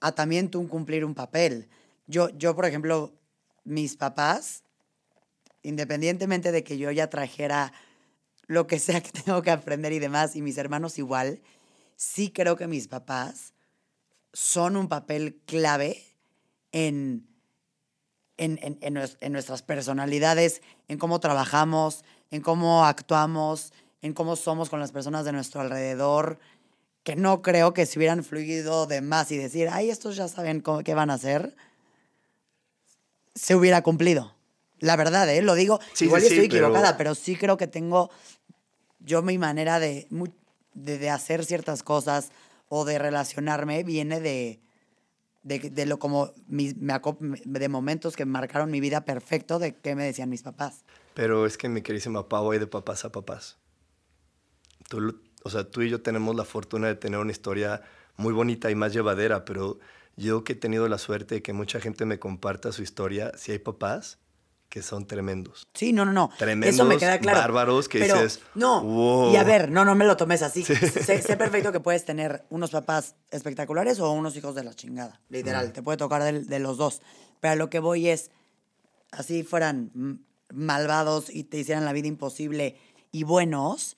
a 0.00 0.12
también 0.12 0.50
tú 0.50 0.66
cumplir 0.68 1.04
un 1.04 1.14
papel. 1.14 1.68
Yo, 2.06 2.30
yo, 2.30 2.54
por 2.54 2.64
ejemplo, 2.64 3.12
mis 3.64 3.96
papás, 3.96 4.62
independientemente 5.62 6.52
de 6.52 6.64
que 6.64 6.78
yo 6.78 6.90
ya 6.90 7.10
trajera 7.10 7.72
lo 8.46 8.66
que 8.66 8.78
sea 8.78 9.02
que 9.02 9.10
tengo 9.24 9.42
que 9.42 9.50
aprender 9.50 9.92
y 9.92 9.98
demás, 9.98 10.36
y 10.36 10.42
mis 10.42 10.58
hermanos 10.58 10.98
igual, 10.98 11.42
sí 11.96 12.30
creo 12.30 12.56
que 12.56 12.66
mis 12.66 12.88
papás 12.88 13.52
son 14.32 14.76
un 14.76 14.88
papel 14.88 15.40
clave 15.46 16.05
en, 16.76 17.26
en, 18.36 18.78
en, 18.82 19.32
nuestras 19.32 19.62
personalidades, 19.62 20.60
en 20.88 20.98
cómo 20.98 21.20
trabajamos, 21.20 22.04
en 22.30 22.42
cómo 22.42 22.84
actuamos, 22.84 23.72
en 24.02 24.12
cómo 24.12 24.36
somos 24.36 24.68
con 24.68 24.78
las 24.78 24.92
personas 24.92 25.24
de 25.24 25.32
nuestro 25.32 25.62
alrededor, 25.62 26.38
que 27.02 27.16
no 27.16 27.40
creo 27.40 27.72
que 27.72 27.86
si 27.86 27.98
hubieran 27.98 28.22
fluido 28.22 28.86
de 28.86 29.00
más 29.00 29.32
y 29.32 29.38
decir, 29.38 29.70
ay, 29.72 29.88
estos 29.88 30.16
ya 30.16 30.28
saben 30.28 30.60
cómo, 30.60 30.82
qué 30.82 30.92
van 30.92 31.08
a 31.08 31.14
hacer, 31.14 31.56
se 33.34 33.54
hubiera 33.54 33.80
cumplido. 33.82 34.34
La 34.78 34.96
verdad, 34.96 35.26
¿eh? 35.30 35.40
Lo 35.40 35.54
digo, 35.54 35.80
igual 36.00 36.22
estoy 36.22 36.40
equivocada, 36.40 36.98
pero 36.98 37.14
sí 37.14 37.36
creo 37.36 37.56
que 37.56 37.66
tengo 37.66 38.10
yo 39.00 39.22
mi 39.22 39.38
manera 39.38 39.80
de, 39.80 40.08
de, 40.74 41.08
hacer 41.08 41.46
ciertas 41.46 41.82
cosas 41.82 42.32
o 42.68 42.84
de 42.84 42.98
relacionarme 42.98 43.82
viene 43.82 44.20
de, 44.20 44.60
de, 45.46 45.86
lo 45.86 45.98
como 45.98 46.32
me 46.48 46.72
de 46.74 47.68
momentos 47.68 48.16
que 48.16 48.24
marcaron 48.24 48.70
mi 48.70 48.80
vida 48.80 49.04
perfecto 49.04 49.58
de 49.58 49.76
qué 49.76 49.94
me 49.94 50.04
decían 50.04 50.28
mis 50.28 50.42
papás. 50.42 50.84
Pero 51.14 51.46
es 51.46 51.56
que 51.56 51.68
mi 51.68 51.82
queridísima 51.82 52.28
Pau, 52.28 52.50
hay 52.50 52.58
de 52.58 52.66
papás 52.66 53.04
a 53.04 53.12
papás. 53.12 53.56
Tú, 54.88 55.20
o 55.44 55.50
sea, 55.50 55.70
tú 55.70 55.82
y 55.82 55.88
yo 55.88 56.02
tenemos 56.02 56.34
la 56.34 56.44
fortuna 56.44 56.88
de 56.88 56.96
tener 56.96 57.20
una 57.20 57.30
historia 57.30 57.82
muy 58.16 58.32
bonita 58.32 58.70
y 58.70 58.74
más 58.74 58.92
llevadera, 58.92 59.44
pero 59.44 59.78
yo 60.16 60.42
que 60.42 60.54
he 60.54 60.56
tenido 60.56 60.88
la 60.88 60.98
suerte 60.98 61.36
de 61.36 61.42
que 61.42 61.52
mucha 61.52 61.80
gente 61.80 62.04
me 62.06 62.18
comparta 62.18 62.72
su 62.72 62.82
historia, 62.82 63.32
sí 63.36 63.52
hay 63.52 63.58
papás 63.58 64.18
que 64.68 64.82
son 64.82 65.06
tremendos. 65.06 65.66
Sí, 65.74 65.92
no, 65.92 66.04
no, 66.04 66.12
no. 66.12 66.30
Tremendos, 66.38 66.74
Eso 66.74 66.84
me 66.84 66.96
queda 66.98 67.18
claro. 67.18 67.38
bárbaros 67.38 67.88
que 67.88 68.00
Pero, 68.00 68.14
dices, 68.16 68.40
No, 68.54 68.82
"Wow". 68.82 69.32
y 69.32 69.36
a 69.36 69.44
ver, 69.44 69.70
no, 69.70 69.84
no 69.84 69.94
me 69.94 70.04
lo 70.04 70.16
tomes 70.16 70.42
así. 70.42 70.64
Sé, 70.64 71.22
sé 71.22 71.36
perfecto 71.36 71.72
que 71.72 71.80
puedes 71.80 72.04
tener 72.04 72.44
unos 72.50 72.70
papás 72.70 73.14
espectaculares 73.30 74.00
o 74.00 74.10
unos 74.12 74.36
hijos 74.36 74.54
de 74.54 74.64
la 74.64 74.74
chingada. 74.74 75.20
Literal, 75.28 75.72
te 75.72 75.82
puede 75.82 75.96
tocar 75.98 76.22
de, 76.22 76.58
los 76.58 76.76
dos. 76.76 77.00
Pero 77.40 77.52
a 77.52 77.56
lo 77.56 77.70
que 77.70 77.78
voy 77.78 78.08
es, 78.08 78.30
así 79.12 79.42
fueran 79.44 80.20
malvados 80.52 81.30
y 81.30 81.44
te 81.44 81.58
hicieran 81.58 81.84
la 81.84 81.92
vida 81.92 82.08
imposible 82.08 82.76
y 83.12 83.24
buenos, 83.24 83.96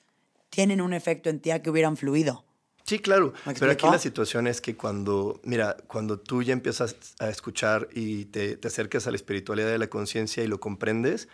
tienen 0.49 0.81
un 0.81 0.93
efecto 0.93 1.29
en 1.29 1.39
ti 1.39 1.51
a 1.51 1.61
que 1.61 1.69
hubieran 1.69 1.97
fluido. 1.97 2.45
Sí, 2.89 2.97
claro. 2.97 3.33
¿Me 3.45 3.53
Pero 3.53 3.71
aquí 3.71 3.85
la 3.85 3.99
situación 3.99 4.47
es 4.47 4.61
que 4.61 4.75
cuando, 4.75 5.39
mira, 5.43 5.77
cuando 5.85 6.19
tú 6.19 6.41
ya 6.41 6.53
empiezas 6.53 6.95
a 7.19 7.29
escuchar 7.29 7.87
y 7.93 8.25
te, 8.25 8.57
te 8.57 8.67
acercas 8.67 9.05
a 9.05 9.11
la 9.11 9.15
espiritualidad 9.15 9.67
de 9.67 9.77
la 9.77 9.91
conciencia 9.91 10.43
y 10.43 10.47
lo 10.47 10.59
comprendes, 10.59 11.27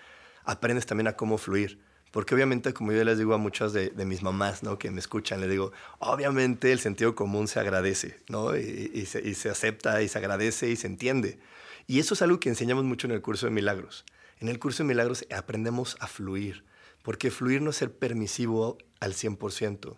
aprendes 0.44 0.86
también 0.86 1.08
a 1.08 1.16
cómo 1.16 1.38
fluir. 1.38 1.80
Porque 2.12 2.36
obviamente, 2.36 2.74
como 2.74 2.92
yo 2.92 3.02
les 3.06 3.18
digo 3.18 3.34
a 3.34 3.38
muchas 3.38 3.72
de, 3.72 3.90
de 3.90 4.04
mis 4.04 4.22
mamás, 4.22 4.64
¿no? 4.64 4.78
Que 4.78 4.92
me 4.92 5.00
escuchan, 5.00 5.40
les 5.40 5.50
digo, 5.50 5.72
obviamente 6.00 6.74
el 6.74 6.80
sentido 6.80 7.16
común 7.16 7.48
se 7.48 7.62
agradece, 7.62 8.20
¿no? 8.28 8.58
Y, 8.58 8.92
y 8.94 9.06
se, 9.06 9.26
y 9.26 9.34
se 9.34 9.50
acepta 9.50 10.02
y 10.02 10.10
se 10.10 10.18
agradece 10.18 10.68
y 10.70 10.76
se 10.76 10.88
entiende. 10.88 11.40
Y 11.88 12.00
eso 12.00 12.16
es 12.16 12.22
algo 12.22 12.42
que 12.42 12.50
enseñamos 12.50 12.84
mucho 12.84 13.08
en 13.08 13.14
el 13.14 13.22
curso 13.22 13.46
de 13.46 13.54
milagros. 13.54 14.04
En 14.42 14.50
el 14.50 14.60
curso 14.60 14.84
de 14.84 14.90
milagros 14.90 15.26
aprendemos 15.34 15.96
a 16.02 16.08
fluir, 16.08 16.66
porque 17.02 17.32
fluir 17.32 17.62
no 17.62 17.70
es 17.70 17.78
ser 17.78 17.94
permisivo 17.94 18.78
al 19.00 19.14
100%. 19.14 19.96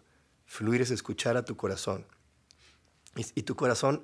Fluir 0.48 0.82
es 0.82 0.89
escuchar 0.89 1.38
a 1.38 1.45
tu 1.45 1.56
corazón. 1.56 2.06
Y, 3.16 3.26
y 3.36 3.43
tu 3.43 3.56
corazón 3.56 4.02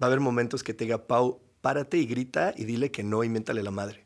va 0.00 0.06
a 0.06 0.08
haber 0.08 0.20
momentos 0.20 0.62
que 0.62 0.74
te 0.74 0.84
diga, 0.84 1.06
Pau, 1.06 1.40
párate 1.62 1.96
y 1.96 2.04
grita 2.06 2.52
y 2.56 2.64
dile 2.64 2.90
que 2.90 3.02
no 3.02 3.24
y 3.24 3.28
miéntale 3.30 3.62
la 3.62 3.70
madre. 3.70 4.04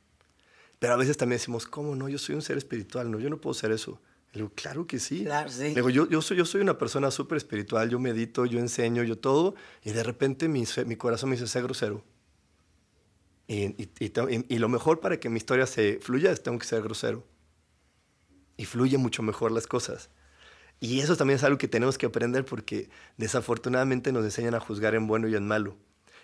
Pero 0.78 0.92
a 0.92 0.96
veces 0.96 1.16
también 1.16 1.38
decimos, 1.38 1.66
¿cómo 1.66 1.96
no? 1.96 2.08
Yo 2.08 2.18
soy 2.18 2.36
un 2.36 2.42
ser 2.42 2.56
espiritual, 2.56 3.10
no, 3.10 3.18
yo 3.18 3.30
no 3.30 3.40
puedo 3.40 3.54
ser 3.54 3.72
eso. 3.72 4.00
Le 4.32 4.42
digo, 4.42 4.52
claro 4.54 4.86
que 4.86 5.00
sí. 5.00 5.24
Claro, 5.24 5.48
sí. 5.50 5.62
Le 5.62 5.74
digo, 5.74 5.90
yo, 5.90 6.08
yo, 6.08 6.22
soy, 6.22 6.36
yo 6.36 6.44
soy 6.44 6.60
una 6.60 6.78
persona 6.78 7.10
súper 7.10 7.38
espiritual, 7.38 7.88
yo 7.90 7.98
medito, 7.98 8.46
yo 8.46 8.58
enseño, 8.60 9.02
yo 9.02 9.18
todo, 9.18 9.54
y 9.82 9.90
de 9.90 10.04
repente 10.04 10.46
mi, 10.48 10.64
mi 10.86 10.96
corazón 10.96 11.30
me 11.30 11.36
dice, 11.36 11.48
sé 11.48 11.62
grosero. 11.62 12.04
Y, 13.46 13.64
y- 13.82 13.90
y- 14.00 14.54
y 14.54 14.58
lo 14.58 14.68
mejor 14.68 15.00
para 15.00 15.18
que 15.18 15.30
mi 15.30 15.38
historia 15.38 15.66
se 15.66 15.98
fluya 16.00 16.30
es 16.30 16.42
tengo 16.42 16.58
que 16.58 16.66
ser 16.66 16.82
grosero. 16.82 17.24
Y 18.56 18.66
fluye 18.66 18.98
mucho 18.98 19.22
mejor 19.22 19.52
las 19.52 19.66
cosas. 19.66 20.10
Y 20.80 21.00
eso 21.00 21.16
también 21.16 21.36
es 21.36 21.44
algo 21.44 21.58
que 21.58 21.68
tenemos 21.68 21.98
que 21.98 22.06
aprender 22.06 22.44
porque 22.44 22.88
desafortunadamente 23.16 24.12
nos 24.12 24.24
enseñan 24.24 24.54
a 24.54 24.60
juzgar 24.60 24.94
en 24.94 25.06
bueno 25.06 25.28
y 25.28 25.34
en 25.34 25.46
malo. 25.46 25.76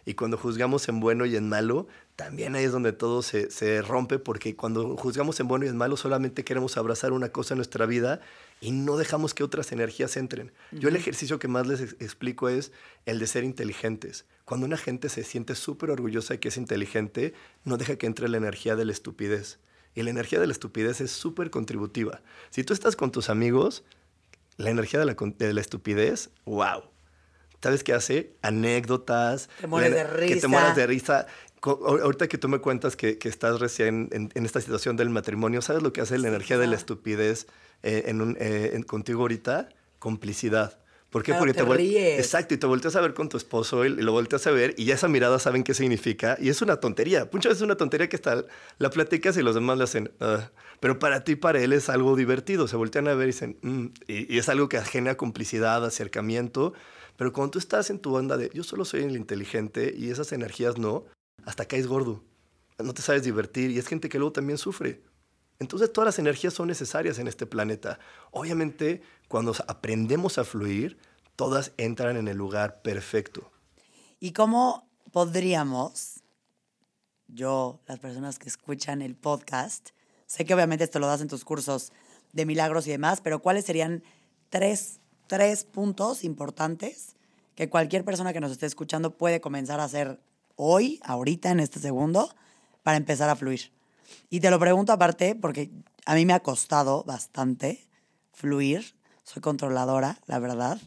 Y 0.07 0.15
cuando 0.15 0.37
juzgamos 0.37 0.87
en 0.89 1.01
bueno 1.01 1.25
y 1.25 1.35
en 1.35 1.49
malo, 1.49 1.87
también 2.15 2.55
ahí 2.55 2.65
es 2.65 2.73
donde 2.73 2.93
todo 2.93 3.23
se, 3.23 3.51
se 3.51 3.81
rompe 3.81 4.19
porque 4.19 4.55
cuando 4.55 4.97
juzgamos 4.99 5.41
en 5.41 5.49
bueno 5.49 5.65
y 5.65 5.69
en 5.69 5.77
malo 5.79 5.97
solamente 5.97 6.45
queremos 6.45 6.77
abrazar 6.77 7.13
una 7.13 7.31
cosa 7.31 7.55
en 7.55 7.59
nuestra 7.59 7.87
vida 7.87 8.21
y 8.61 8.71
no 8.73 8.99
dejamos 8.99 9.33
que 9.33 9.43
otras 9.43 9.73
energías 9.73 10.17
entren. 10.19 10.53
Yo 10.73 10.91
el 10.91 10.97
ejercicio 10.97 11.39
que 11.39 11.49
más 11.49 11.67
les 11.67 11.81
ex- 11.81 11.97
explico 12.01 12.51
es 12.51 12.71
el 13.07 13.19
de 13.19 13.27
ser 13.27 13.45
inteligentes. 13.45 14.27
Cuando 14.45 14.67
una 14.67 14.77
gente 14.77 15.09
se 15.09 15.25
siente 15.25 15.55
súper 15.55 15.91
orgullosa 15.91 16.35
de 16.35 16.41
que 16.41 16.49
es 16.49 16.59
inteligente, 16.59 17.33
no 17.65 17.79
deja 17.79 17.97
que 17.97 18.07
entre 18.07 18.29
la 18.29 18.37
energía 18.37 18.77
de 18.77 18.85
la 18.85 18.93
estupidez. 18.93 19.59
Y 19.95 20.03
la 20.03 20.11
energía 20.11 20.39
de 20.39 20.47
la 20.47 20.53
estupidez 20.53 21.01
es 21.01 21.13
súper 21.13 21.51
contributiva. 21.51 22.21
Si 22.51 22.63
tú 22.63 22.75
estás 22.75 22.95
con 22.95 23.11
tus 23.11 23.31
amigos, 23.31 23.85
la 24.57 24.71
energía 24.71 25.01
de 25.01 25.07
la, 25.07 25.17
de 25.19 25.53
la 25.53 25.61
estupidez, 25.61 26.31
wow. 26.45 26.83
¿Sabes 27.63 27.83
qué 27.83 27.95
hace? 27.95 28.37
Anécdotas. 28.43 29.49
Te 29.61 29.67
mueres 29.67 29.91
la- 29.93 30.05
de 30.05 30.27
Que 30.27 30.27
te 30.29 30.35
risa. 30.35 30.49
mueras 30.49 30.77
de 30.77 30.87
risa. 30.87 31.27
Ahorita 31.63 32.29
que 32.29 32.37
tú 32.37 32.47
me 32.49 32.59
cuentas 32.59 32.95
que, 32.95 33.17
que 33.17 33.31
estás 33.31 33.59
recién 33.59 34.11
en, 34.13 34.31
en 34.35 34.45
esta 34.45 34.61
situación 34.61 34.97
del 34.99 35.09
matrimonio, 35.09 35.63
¿sabes 35.63 35.83
lo 35.83 35.91
que 35.95 36.03
hace 36.03 36.19
la 36.19 36.29
energía 36.29 36.59
de 36.59 36.67
la 36.67 36.77
estupidez 36.77 37.47
eh, 37.83 38.05
en 38.09 38.21
un- 38.21 38.37
eh, 38.39 38.73
en- 38.75 38.83
contigo 38.83 39.23
ahorita? 39.23 39.71
Complicidad. 39.99 40.79
¿Por 41.15 41.23
qué? 41.23 41.31
Claro, 41.31 41.43
Porque 41.43 41.55
te 41.55 41.65
ríes. 41.65 42.19
Exacto, 42.19 42.55
y 42.55 42.57
te 42.57 42.67
volteas 42.67 42.97
a 42.97 43.01
ver 43.01 43.15
con 43.15 43.29
tu 43.29 43.37
esposo 43.37 43.85
y 43.85 43.89
lo 43.91 44.11
volteas 44.11 44.45
a 44.49 44.51
ver 44.51 44.75
y 44.77 44.87
ya 44.87 44.95
esa 44.95 45.07
mirada 45.07 45.39
saben 45.39 45.63
qué 45.63 45.73
significa 45.73 46.37
y 46.41 46.49
es 46.49 46.61
una 46.61 46.81
tontería. 46.81 47.29
Muchas 47.33 47.51
veces 47.51 47.59
es 47.59 47.63
una 47.63 47.77
tontería 47.77 48.09
que 48.09 48.17
hasta 48.17 48.45
la 48.79 48.91
platicas 48.91 49.37
y 49.37 49.43
los 49.43 49.55
demás 49.55 49.79
le 49.79 49.85
hacen, 49.85 50.11
"Ah". 50.19 50.51
pero 50.81 50.99
para 50.99 51.23
ti, 51.23 51.37
para 51.37 51.61
él 51.63 51.73
es 51.73 51.89
algo 51.89 52.17
divertido. 52.17 52.67
Se 52.67 52.75
voltean 52.75 53.07
a 53.07 53.15
ver 53.15 53.29
y 53.29 53.31
dicen, 53.31 53.59
"Mm", 53.63 53.87
y, 54.09 54.35
y 54.35 54.39
es 54.39 54.49
algo 54.49 54.69
que 54.69 54.81
genera 54.83 55.17
complicidad, 55.17 55.85
acercamiento. 55.85 56.73
Pero 57.17 57.33
cuando 57.33 57.53
tú 57.53 57.59
estás 57.61 57.91
en 57.91 58.01
tu 58.01 58.13
onda 58.17 58.37
de 58.37 58.51
yo 58.53 58.65
solo 58.65 58.85
soy 58.85 59.05
el 59.05 59.15
inteligente 59.15 59.95
y 59.97 60.11
esas 60.11 60.33
energías 60.33 60.79
no, 60.79 61.05
hasta 61.45 61.65
caes 61.67 61.87
gordo. 61.87 62.25
No 62.83 62.93
te 62.93 63.03
sabes 63.03 63.23
divertir 63.23 63.71
y 63.71 63.79
es 63.79 63.87
gente 63.87 64.09
que 64.09 64.19
luego 64.19 64.33
también 64.33 64.59
sufre. 64.59 65.01
Entonces 65.61 65.93
todas 65.93 66.07
las 66.07 66.19
energías 66.19 66.53
son 66.53 66.67
necesarias 66.67 67.21
en 67.21 67.29
este 67.29 67.47
planeta. 67.47 68.01
Obviamente, 68.33 69.03
cuando 69.29 69.55
aprendemos 69.67 70.39
a 70.39 70.45
fluir, 70.45 70.99
todas 71.37 71.73
entran 71.77 72.17
en 72.17 72.29
el 72.29 72.37
lugar 72.37 72.83
perfecto. 72.83 73.51
¿Y 74.21 74.33
cómo 74.33 74.89
podríamos, 75.13 76.23
yo, 77.29 77.81
las 77.87 77.99
personas 77.99 78.39
que 78.39 78.49
escuchan 78.49 79.03
el 79.03 79.17
podcast, 79.17 79.91
sé 80.27 80.45
que 80.45 80.55
obviamente 80.55 80.85
esto 80.85 80.99
lo 80.99 81.07
das 81.07 81.21
en 81.21 81.29
tus 81.29 81.45
cursos 81.45 81.93
de 82.33 82.47
milagros 82.47 82.87
y 82.87 82.91
demás, 82.91 83.21
pero 83.21 83.41
¿cuáles 83.41 83.65
serían 83.65 84.03
tres, 84.51 85.01
tres 85.27 85.65
puntos 85.65 86.25
importantes 86.25 87.17
que 87.55 87.69
cualquier 87.69 88.05
persona 88.05 88.33
que 88.33 88.41
nos 88.41 88.51
esté 88.51 88.67
escuchando 88.67 89.17
puede 89.17 89.41
comenzar 89.41 89.81
a 89.81 89.85
hacer 89.85 90.21
hoy, 90.57 91.01
ahorita, 91.05 91.51
en 91.51 91.61
este 91.61 91.79
segundo, 91.79 92.35
para 92.83 92.97
empezar 92.97 93.31
a 93.31 93.37
fluir? 93.37 93.73
Y 94.31 94.41
te 94.41 94.51
lo 94.51 94.59
pregunto 94.59 94.93
aparte 94.93 95.35
porque 95.35 95.71
a 96.07 96.15
mí 96.15 96.27
me 96.27 96.33
ha 96.33 96.41
costado 96.41 97.05
bastante 97.05 97.87
fluir. 98.33 98.95
Soy 99.25 99.43
controladora, 99.43 100.19
la 100.27 100.39
verdad. 100.39 100.79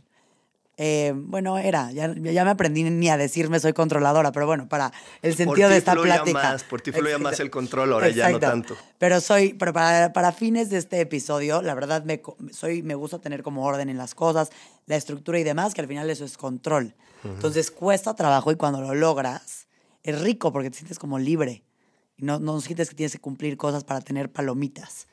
Eh, 0.79 1.11
bueno, 1.15 1.57
era, 1.57 1.91
ya, 1.91 2.13
ya 2.13 2.45
me 2.45 2.51
aprendí 2.51 2.83
ni 2.83 3.09
a 3.09 3.17
decirme 3.17 3.59
soy 3.59 3.73
controladora, 3.73 4.31
pero 4.31 4.45
bueno, 4.45 4.69
para 4.69 4.93
el 5.23 5.35
sentido 5.35 5.69
ti 5.69 5.73
de 5.73 5.77
esta 5.77 5.95
plática. 5.95 6.33
más, 6.39 6.63
por 6.63 6.81
ti 6.81 6.91
fluía 6.91 7.17
más 7.17 7.33
Exacto. 7.33 7.43
el 7.43 7.49
control, 7.49 7.93
ahora 7.93 8.09
ya 8.09 8.29
no 8.29 8.37
Exacto. 8.37 8.47
tanto. 8.47 8.77
Pero 8.99 9.19
soy, 9.19 9.53
pero 9.53 9.73
para, 9.73 10.13
para 10.13 10.31
fines 10.31 10.69
de 10.69 10.77
este 10.77 11.01
episodio, 11.01 11.63
la 11.63 11.73
verdad 11.73 12.03
me, 12.03 12.21
soy, 12.51 12.83
me 12.83 12.93
gusta 12.93 13.17
tener 13.17 13.41
como 13.41 13.65
orden 13.65 13.89
en 13.89 13.97
las 13.97 14.13
cosas, 14.13 14.51
la 14.85 14.95
estructura 14.95 15.39
y 15.39 15.43
demás, 15.43 15.73
que 15.73 15.81
al 15.81 15.87
final 15.87 16.11
eso 16.11 16.25
es 16.25 16.37
control. 16.37 16.93
Entonces 17.23 17.71
cuesta 17.71 18.15
trabajo 18.15 18.51
y 18.51 18.55
cuando 18.55 18.79
lo 18.79 18.93
logras, 18.93 19.67
es 20.03 20.21
rico 20.21 20.53
porque 20.53 20.69
te 20.69 20.77
sientes 20.77 20.99
como 20.99 21.17
libre. 21.17 21.63
Y 22.17 22.23
no, 22.23 22.39
no 22.39 22.61
sientes 22.61 22.89
que 22.89 22.95
tienes 22.95 23.13
que 23.13 23.19
cumplir 23.19 23.57
cosas 23.57 23.83
para 23.83 24.01
tener 24.01 24.31
palomitas. 24.31 25.07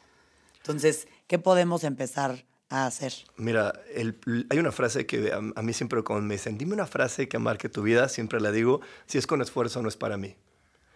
Entonces, 0.59 1.09
¿qué 1.27 1.39
podemos 1.39 1.85
empezar 1.85 2.45
a 2.75 2.87
hacer? 2.87 3.12
Mira, 3.37 3.72
el- 3.95 4.18
hay 4.51 4.59
una 4.59 4.72
frase 4.72 5.07
que 5.07 5.33
a, 5.33 5.37
a 5.39 5.62
mí 5.62 5.72
siempre 5.72 6.03
cuando 6.03 6.25
me 6.27 6.35
dicen, 6.35 6.59
dime 6.59 6.75
una 6.75 6.87
frase 6.87 7.29
que 7.29 7.39
marque 7.39 7.68
tu 7.68 7.83
vida, 7.83 8.09
siempre 8.09 8.41
la 8.41 8.51
digo, 8.53 8.81
si 9.07 9.18
es 9.18 9.27
con 9.27 9.41
esfuerzo 9.41 9.83
no 9.83 9.89
es 9.89 9.97
para 9.97 10.16
mí. 10.16 10.37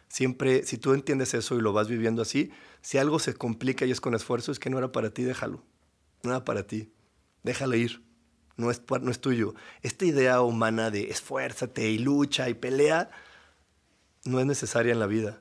Siempre, 0.08 0.62
si 0.64 0.78
tú 0.78 0.94
entiendes 0.94 1.34
eso 1.34 1.56
y 1.56 1.60
lo 1.60 1.72
vas 1.72 1.88
viviendo 1.88 2.22
así, 2.22 2.50
si 2.80 2.96
algo 2.98 3.18
se 3.18 3.34
complica 3.34 3.84
y 3.84 3.90
es 3.90 4.00
con 4.00 4.14
esfuerzo, 4.14 4.52
es 4.52 4.58
que 4.58 4.70
no 4.70 4.78
era 4.78 4.90
para 4.90 5.10
ti, 5.10 5.22
déjalo. 5.22 5.62
No 6.22 6.30
era 6.30 6.44
para 6.44 6.66
ti. 6.66 6.92
Déjalo 7.42 7.76
ir. 7.76 8.02
No 8.56 8.70
es, 8.70 8.82
no 9.02 9.10
es 9.10 9.20
tuyo. 9.20 9.54
Esta 9.82 10.04
idea 10.04 10.40
humana 10.40 10.90
de 10.90 11.10
esfuérzate 11.10 11.90
y 11.90 11.98
lucha 11.98 12.48
y 12.48 12.54
pelea 12.54 13.10
no 14.24 14.40
es 14.40 14.46
necesaria 14.46 14.92
en 14.92 14.98
la 14.98 15.06
vida. 15.06 15.40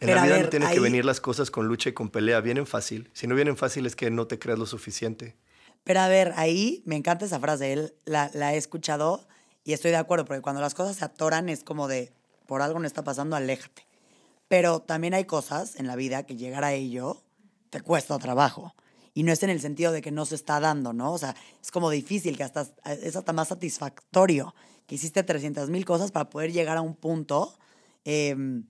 En 0.00 0.06
Pero 0.08 0.16
la 0.16 0.22
vida 0.24 0.34
ver, 0.36 0.44
no 0.44 0.50
tienen 0.50 0.70
que 0.70 0.80
venir 0.80 1.04
las 1.04 1.20
cosas 1.20 1.50
con 1.50 1.66
lucha 1.66 1.88
y 1.88 1.92
con 1.92 2.10
pelea. 2.10 2.40
Vienen 2.40 2.66
fácil. 2.66 3.10
Si 3.12 3.26
no 3.26 3.34
vienen 3.34 3.56
fácil 3.56 3.86
es 3.86 3.96
que 3.96 4.10
no 4.10 4.26
te 4.26 4.38
creas 4.38 4.58
lo 4.58 4.66
suficiente. 4.66 5.36
Pero 5.84 6.00
a 6.00 6.08
ver, 6.08 6.32
ahí 6.36 6.82
me 6.86 6.96
encanta 6.96 7.26
esa 7.26 7.38
frase, 7.38 7.72
él 7.72 7.94
la, 8.06 8.30
la 8.34 8.54
he 8.54 8.56
escuchado 8.56 9.26
y 9.64 9.72
estoy 9.72 9.90
de 9.90 9.96
acuerdo, 9.96 10.24
porque 10.24 10.42
cuando 10.42 10.60
las 10.60 10.74
cosas 10.74 10.96
se 10.96 11.04
atoran 11.04 11.48
es 11.48 11.64
como 11.64 11.88
de, 11.88 12.12
por 12.46 12.62
algo 12.62 12.78
no 12.78 12.86
está 12.86 13.02
pasando, 13.02 13.36
aléjate. 13.36 13.86
Pero 14.48 14.80
también 14.80 15.14
hay 15.14 15.24
cosas 15.24 15.76
en 15.76 15.86
la 15.86 15.96
vida 15.96 16.24
que 16.24 16.36
llegar 16.36 16.64
a 16.64 16.72
ello 16.74 17.22
te 17.70 17.80
cuesta 17.80 18.18
trabajo. 18.18 18.74
Y 19.14 19.22
no 19.22 19.32
es 19.32 19.42
en 19.42 19.50
el 19.50 19.60
sentido 19.60 19.92
de 19.92 20.02
que 20.02 20.10
no 20.10 20.26
se 20.26 20.34
está 20.34 20.60
dando, 20.60 20.92
¿no? 20.92 21.12
O 21.12 21.18
sea, 21.18 21.34
es 21.62 21.70
como 21.70 21.88
difícil, 21.88 22.36
que 22.36 22.42
hasta 22.42 22.66
es 22.84 23.16
hasta 23.16 23.32
más 23.32 23.48
satisfactorio, 23.48 24.54
que 24.86 24.96
hiciste 24.96 25.22
300 25.22 25.70
mil 25.70 25.84
cosas 25.84 26.10
para 26.10 26.28
poder 26.28 26.52
llegar 26.52 26.76
a 26.76 26.82
un 26.82 26.94
punto 26.94 27.56
em, 28.04 28.66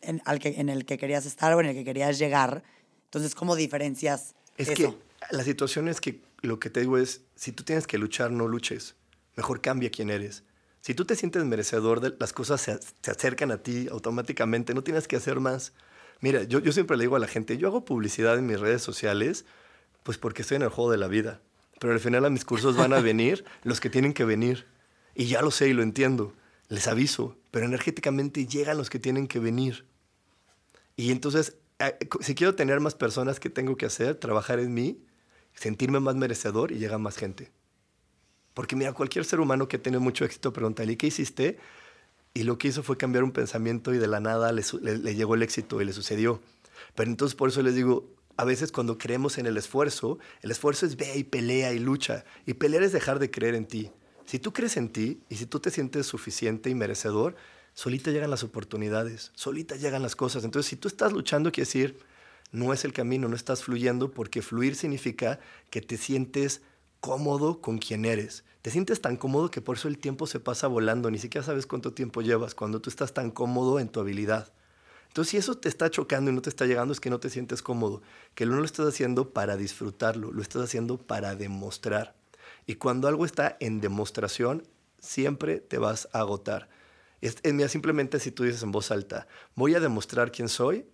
en, 0.00 0.22
al 0.24 0.38
que, 0.40 0.60
en 0.60 0.68
el 0.68 0.84
que 0.84 0.98
querías 0.98 1.26
estar 1.26 1.52
o 1.54 1.60
en 1.60 1.66
el 1.66 1.74
que 1.74 1.84
querías 1.84 2.18
llegar. 2.18 2.64
Entonces, 3.04 3.34
¿cómo 3.34 3.54
diferencias 3.54 4.34
Es 4.56 4.68
eso? 4.68 4.90
que 4.90 5.11
la 5.30 5.44
situación 5.44 5.88
es 5.88 6.00
que 6.00 6.22
lo 6.40 6.58
que 6.58 6.70
te 6.70 6.80
digo 6.80 6.98
es, 6.98 7.22
si 7.34 7.52
tú 7.52 7.64
tienes 7.64 7.86
que 7.86 7.98
luchar, 7.98 8.30
no 8.30 8.48
luches. 8.48 8.96
mejor 9.36 9.60
cambia 9.60 9.90
quién 9.90 10.10
eres. 10.10 10.44
Si 10.80 10.94
tú 10.94 11.04
te 11.04 11.14
sientes 11.14 11.44
merecedor, 11.44 12.00
de, 12.00 12.14
las 12.18 12.32
cosas 12.32 12.60
se, 12.60 12.78
se 13.02 13.10
acercan 13.10 13.52
a 13.52 13.58
ti 13.58 13.88
automáticamente, 13.90 14.74
no 14.74 14.82
tienes 14.82 15.06
que 15.06 15.16
hacer 15.16 15.38
más. 15.38 15.72
Mira, 16.20 16.42
yo, 16.42 16.58
yo 16.58 16.72
siempre 16.72 16.96
le 16.96 17.04
digo 17.04 17.16
a 17.16 17.20
la 17.20 17.28
gente, 17.28 17.56
yo 17.56 17.68
hago 17.68 17.84
publicidad 17.84 18.38
en 18.38 18.46
mis 18.46 18.58
redes 18.58 18.82
sociales, 18.82 19.44
pues 20.02 20.18
porque 20.18 20.42
estoy 20.42 20.56
en 20.56 20.62
el 20.62 20.68
juego 20.68 20.90
de 20.90 20.98
la 20.98 21.08
vida. 21.08 21.40
Pero 21.78 21.92
al 21.92 22.00
final 22.00 22.24
a 22.24 22.30
mis 22.30 22.44
cursos 22.44 22.76
van 22.76 22.92
a 22.92 23.00
venir 23.02 23.44
los 23.64 23.80
que 23.80 23.90
tienen 23.90 24.12
que 24.12 24.24
venir. 24.24 24.66
Y 25.14 25.26
ya 25.26 25.42
lo 25.42 25.50
sé 25.50 25.68
y 25.68 25.72
lo 25.72 25.82
entiendo. 25.82 26.32
Les 26.68 26.86
aviso. 26.88 27.36
Pero 27.50 27.66
energéticamente 27.66 28.46
llegan 28.46 28.78
los 28.78 28.88
que 28.88 28.98
tienen 28.98 29.28
que 29.28 29.38
venir. 29.38 29.84
Y 30.96 31.10
entonces, 31.10 31.56
eh, 31.78 31.98
si 32.20 32.34
quiero 32.34 32.54
tener 32.54 32.80
más 32.80 32.94
personas, 32.94 33.40
¿qué 33.40 33.50
tengo 33.50 33.76
que 33.76 33.86
hacer? 33.86 34.14
Trabajar 34.14 34.60
en 34.60 34.72
mí, 34.72 35.04
sentirme 35.54 36.00
más 36.00 36.14
merecedor 36.14 36.72
y 36.72 36.78
llega 36.78 36.98
más 36.98 37.16
gente. 37.16 37.50
Porque 38.54 38.76
mira, 38.76 38.92
cualquier 38.92 39.24
ser 39.24 39.40
humano 39.40 39.68
que 39.68 39.78
tiene 39.78 39.98
mucho 39.98 40.24
éxito, 40.24 40.52
pregúntale, 40.52 40.96
¿qué 40.96 41.06
hiciste? 41.06 41.58
Y 42.34 42.44
lo 42.44 42.58
que 42.58 42.68
hizo 42.68 42.82
fue 42.82 42.96
cambiar 42.96 43.24
un 43.24 43.32
pensamiento 43.32 43.94
y 43.94 43.98
de 43.98 44.06
la 44.06 44.20
nada 44.20 44.52
le, 44.52 44.62
le, 44.80 45.14
llegó 45.14 45.34
el 45.34 45.42
éxito 45.42 45.80
y 45.80 45.84
le 45.84 45.92
sucedió. 45.92 46.40
Pero 46.94 47.10
entonces 47.10 47.34
por 47.34 47.48
eso 47.48 47.62
les 47.62 47.74
digo, 47.74 48.10
a 48.36 48.44
veces 48.44 48.72
cuando 48.72 48.98
creemos 48.98 49.38
en 49.38 49.46
el 49.46 49.56
esfuerzo, 49.56 50.18
el 50.40 50.50
esfuerzo 50.50 50.86
es 50.86 50.96
ve 50.96 51.16
y 51.16 51.24
pelea 51.24 51.72
y 51.72 51.78
lucha. 51.78 52.24
Y 52.46 52.54
pelear 52.54 52.82
es 52.82 52.92
dejar 52.92 53.18
de 53.18 53.30
creer 53.30 53.54
en 53.54 53.66
ti. 53.66 53.90
Si 54.24 54.38
tú 54.38 54.52
crees 54.52 54.76
en 54.76 54.88
ti 54.88 55.20
y 55.28 55.36
si 55.36 55.46
tú 55.46 55.60
te 55.60 55.70
sientes 55.70 56.06
suficiente 56.06 56.70
y 56.70 56.74
merecedor, 56.74 57.36
solita 57.74 58.10
llegan 58.10 58.30
las 58.30 58.44
oportunidades, 58.44 59.32
solita 59.34 59.76
llegan 59.76 60.02
las 60.02 60.16
cosas. 60.16 60.44
Entonces, 60.44 60.68
si 60.70 60.76
tú 60.76 60.88
estás 60.88 61.12
luchando, 61.12 61.52
quiere 61.52 61.66
decir, 61.66 61.98
no 62.52 62.72
es 62.72 62.84
el 62.84 62.92
camino, 62.92 63.28
no 63.28 63.36
estás 63.36 63.64
fluyendo, 63.64 64.12
porque 64.12 64.42
fluir 64.42 64.76
significa 64.76 65.40
que 65.70 65.80
te 65.80 65.96
sientes 65.96 66.62
cómodo 67.00 67.60
con 67.60 67.78
quien 67.78 68.04
eres. 68.04 68.44
Te 68.62 68.70
sientes 68.70 69.00
tan 69.00 69.16
cómodo 69.16 69.50
que 69.50 69.60
por 69.60 69.76
eso 69.76 69.88
el 69.88 69.98
tiempo 69.98 70.26
se 70.26 70.38
pasa 70.38 70.68
volando, 70.68 71.10
ni 71.10 71.18
siquiera 71.18 71.44
sabes 71.44 71.66
cuánto 71.66 71.94
tiempo 71.94 72.22
llevas 72.22 72.54
cuando 72.54 72.80
tú 72.80 72.90
estás 72.90 73.12
tan 73.12 73.32
cómodo 73.32 73.80
en 73.80 73.88
tu 73.88 73.98
habilidad. 73.98 74.52
Entonces, 75.08 75.30
si 75.32 75.36
eso 75.36 75.56
te 75.56 75.68
está 75.68 75.90
chocando 75.90 76.30
y 76.30 76.34
no 76.34 76.40
te 76.40 76.48
está 76.48 76.64
llegando, 76.64 76.92
es 76.92 77.00
que 77.00 77.10
no 77.10 77.20
te 77.20 77.28
sientes 77.28 77.60
cómodo, 77.60 78.02
que 78.34 78.46
no 78.46 78.56
lo 78.56 78.64
estás 78.64 78.86
haciendo 78.86 79.30
para 79.30 79.56
disfrutarlo, 79.56 80.30
lo 80.30 80.40
estás 80.40 80.62
haciendo 80.62 80.96
para 80.96 81.34
demostrar. 81.34 82.14
Y 82.66 82.76
cuando 82.76 83.08
algo 83.08 83.24
está 83.24 83.56
en 83.60 83.80
demostración, 83.80 84.62
siempre 85.00 85.58
te 85.58 85.78
vas 85.78 86.08
a 86.12 86.20
agotar. 86.20 86.68
Es, 87.20 87.36
es, 87.42 87.72
simplemente 87.72 88.20
si 88.20 88.30
tú 88.30 88.44
dices 88.44 88.62
en 88.62 88.72
voz 88.72 88.90
alta, 88.90 89.26
voy 89.54 89.74
a 89.74 89.80
demostrar 89.80 90.32
quién 90.32 90.48
soy, 90.48 90.86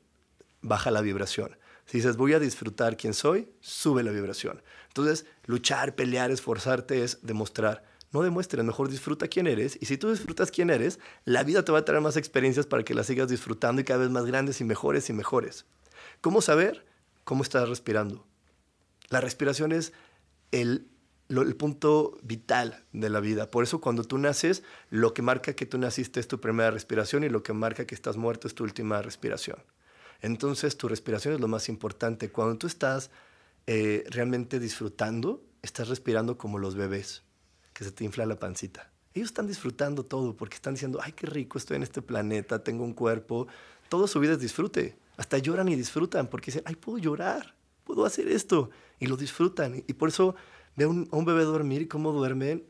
baja 0.61 0.91
la 0.91 1.01
vibración. 1.01 1.57
Si 1.87 1.99
dices, 1.99 2.17
voy 2.17 2.35
a 2.35 2.39
disfrutar 2.39 2.97
quién 2.97 3.15
soy, 3.15 3.49
sube 3.61 4.03
la 4.03 4.11
vibración. 4.11 4.63
Entonces, 4.89 5.25
luchar, 5.47 5.95
pelear, 5.95 6.31
esforzarte 6.31 7.03
es 7.03 7.21
demostrar. 7.23 7.83
No 8.13 8.23
demuestres, 8.23 8.65
mejor 8.65 8.91
disfruta 8.91 9.29
quién 9.29 9.47
eres. 9.47 9.79
Y 9.81 9.87
si 9.87 9.97
tú 9.99 10.11
disfrutas 10.11 10.51
quién 10.51 10.71
eres, 10.71 10.99
la 11.25 11.45
vida 11.45 11.65
te 11.65 11.73
va 11.73 11.79
a 11.79 11.85
traer 11.85 12.03
más 12.03 12.17
experiencias 12.17 12.67
para 12.67 12.83
que 12.83 12.95
las 12.95 13.07
sigas 13.07 13.29
disfrutando 13.29 13.81
y 13.81 13.85
cada 13.85 14.01
vez 14.01 14.11
más 14.11 14.27
grandes 14.27 14.61
y 14.61 14.65
mejores 14.65 15.09
y 15.09 15.13
mejores. 15.13 15.67
¿Cómo 16.21 16.43
saber? 16.43 16.87
¿Cómo 17.25 17.43
estás 17.43 17.69
respirando? 17.69 18.27
La 19.09 19.21
respiración 19.21 19.73
es 19.73 19.93
el, 20.53 20.89
el 21.29 21.57
punto 21.57 22.19
vital 22.23 22.85
de 22.93 23.11
la 23.11 23.21
vida. 23.21 23.51
Por 23.51 23.65
eso 23.65 23.81
cuando 23.81 24.05
tú 24.05 24.19
naces, 24.19 24.63
lo 24.91 25.15
que 25.15 25.23
marca 25.23 25.55
que 25.55 25.67
tú 25.67 25.79
naciste 25.79 26.21
es 26.21 26.29
tu 26.29 26.41
primera 26.41 26.71
respiración 26.71 27.25
y 27.25 27.29
lo 27.29 27.43
que 27.43 27.53
marca 27.53 27.87
que 27.87 27.95
estás 27.95 28.17
muerto 28.17 28.47
es 28.47 28.55
tu 28.55 28.65
última 28.65 29.01
respiración. 29.03 29.59
Entonces 30.21 30.77
tu 30.77 30.89
respiración 30.89 31.35
es 31.35 31.41
lo 31.41 31.49
más 31.49 31.69
importante. 31.69 32.31
Cuando 32.31 32.59
tú 32.59 32.67
estás 32.67 33.11
eh, 33.67 34.05
realmente 34.11 34.59
disfrutando, 34.59 35.43
estás 35.63 35.89
respirando 35.89 36.39
como 36.39 36.59
los 36.59 36.75
bebés, 36.75 37.23
que 37.73 37.85
se 37.85 37.93
te 37.93 38.05
infla 38.05 38.27
la 38.27 38.39
pancita. 38.39 38.91
Ellos 39.15 39.29
están 39.29 39.47
disfrutando 39.47 40.05
todo 40.05 40.37
porque 40.37 40.57
están 40.57 40.75
diciendo, 40.75 41.01
ay, 41.03 41.13
qué 41.13 41.27
rico, 41.27 41.59
estoy 41.59 41.77
en 41.77 41.83
este 41.83 42.03
planeta, 42.03 42.63
tengo 42.63 42.85
un 42.85 42.93
cuerpo. 42.93 43.47
Toda 43.89 44.07
su 44.07 44.21
vida 44.21 44.33
es 44.33 44.41
disfrute. 44.41 44.97
Hasta 45.17 45.39
lloran 45.39 45.69
y 45.69 45.77
disfrutan 45.77 46.29
porque 46.29 46.47
dicen, 46.47 46.63
ay, 46.67 46.77
puedo 46.77 46.99
llorar, 46.99 47.55
puedo 47.85 48.05
hacer 48.05 48.29
esto. 48.29 48.71
Y 49.01 49.07
lo 49.07 49.17
disfrutan. 49.17 49.83
Y 49.87 49.93
por 49.95 50.09
eso 50.09 50.35
ve 50.77 50.85
a 50.85 50.89
un, 50.89 51.25
bebé 51.25 51.43
dormir 51.43 51.83
y 51.83 51.87
cómo 51.87 52.13
duermen, 52.13 52.65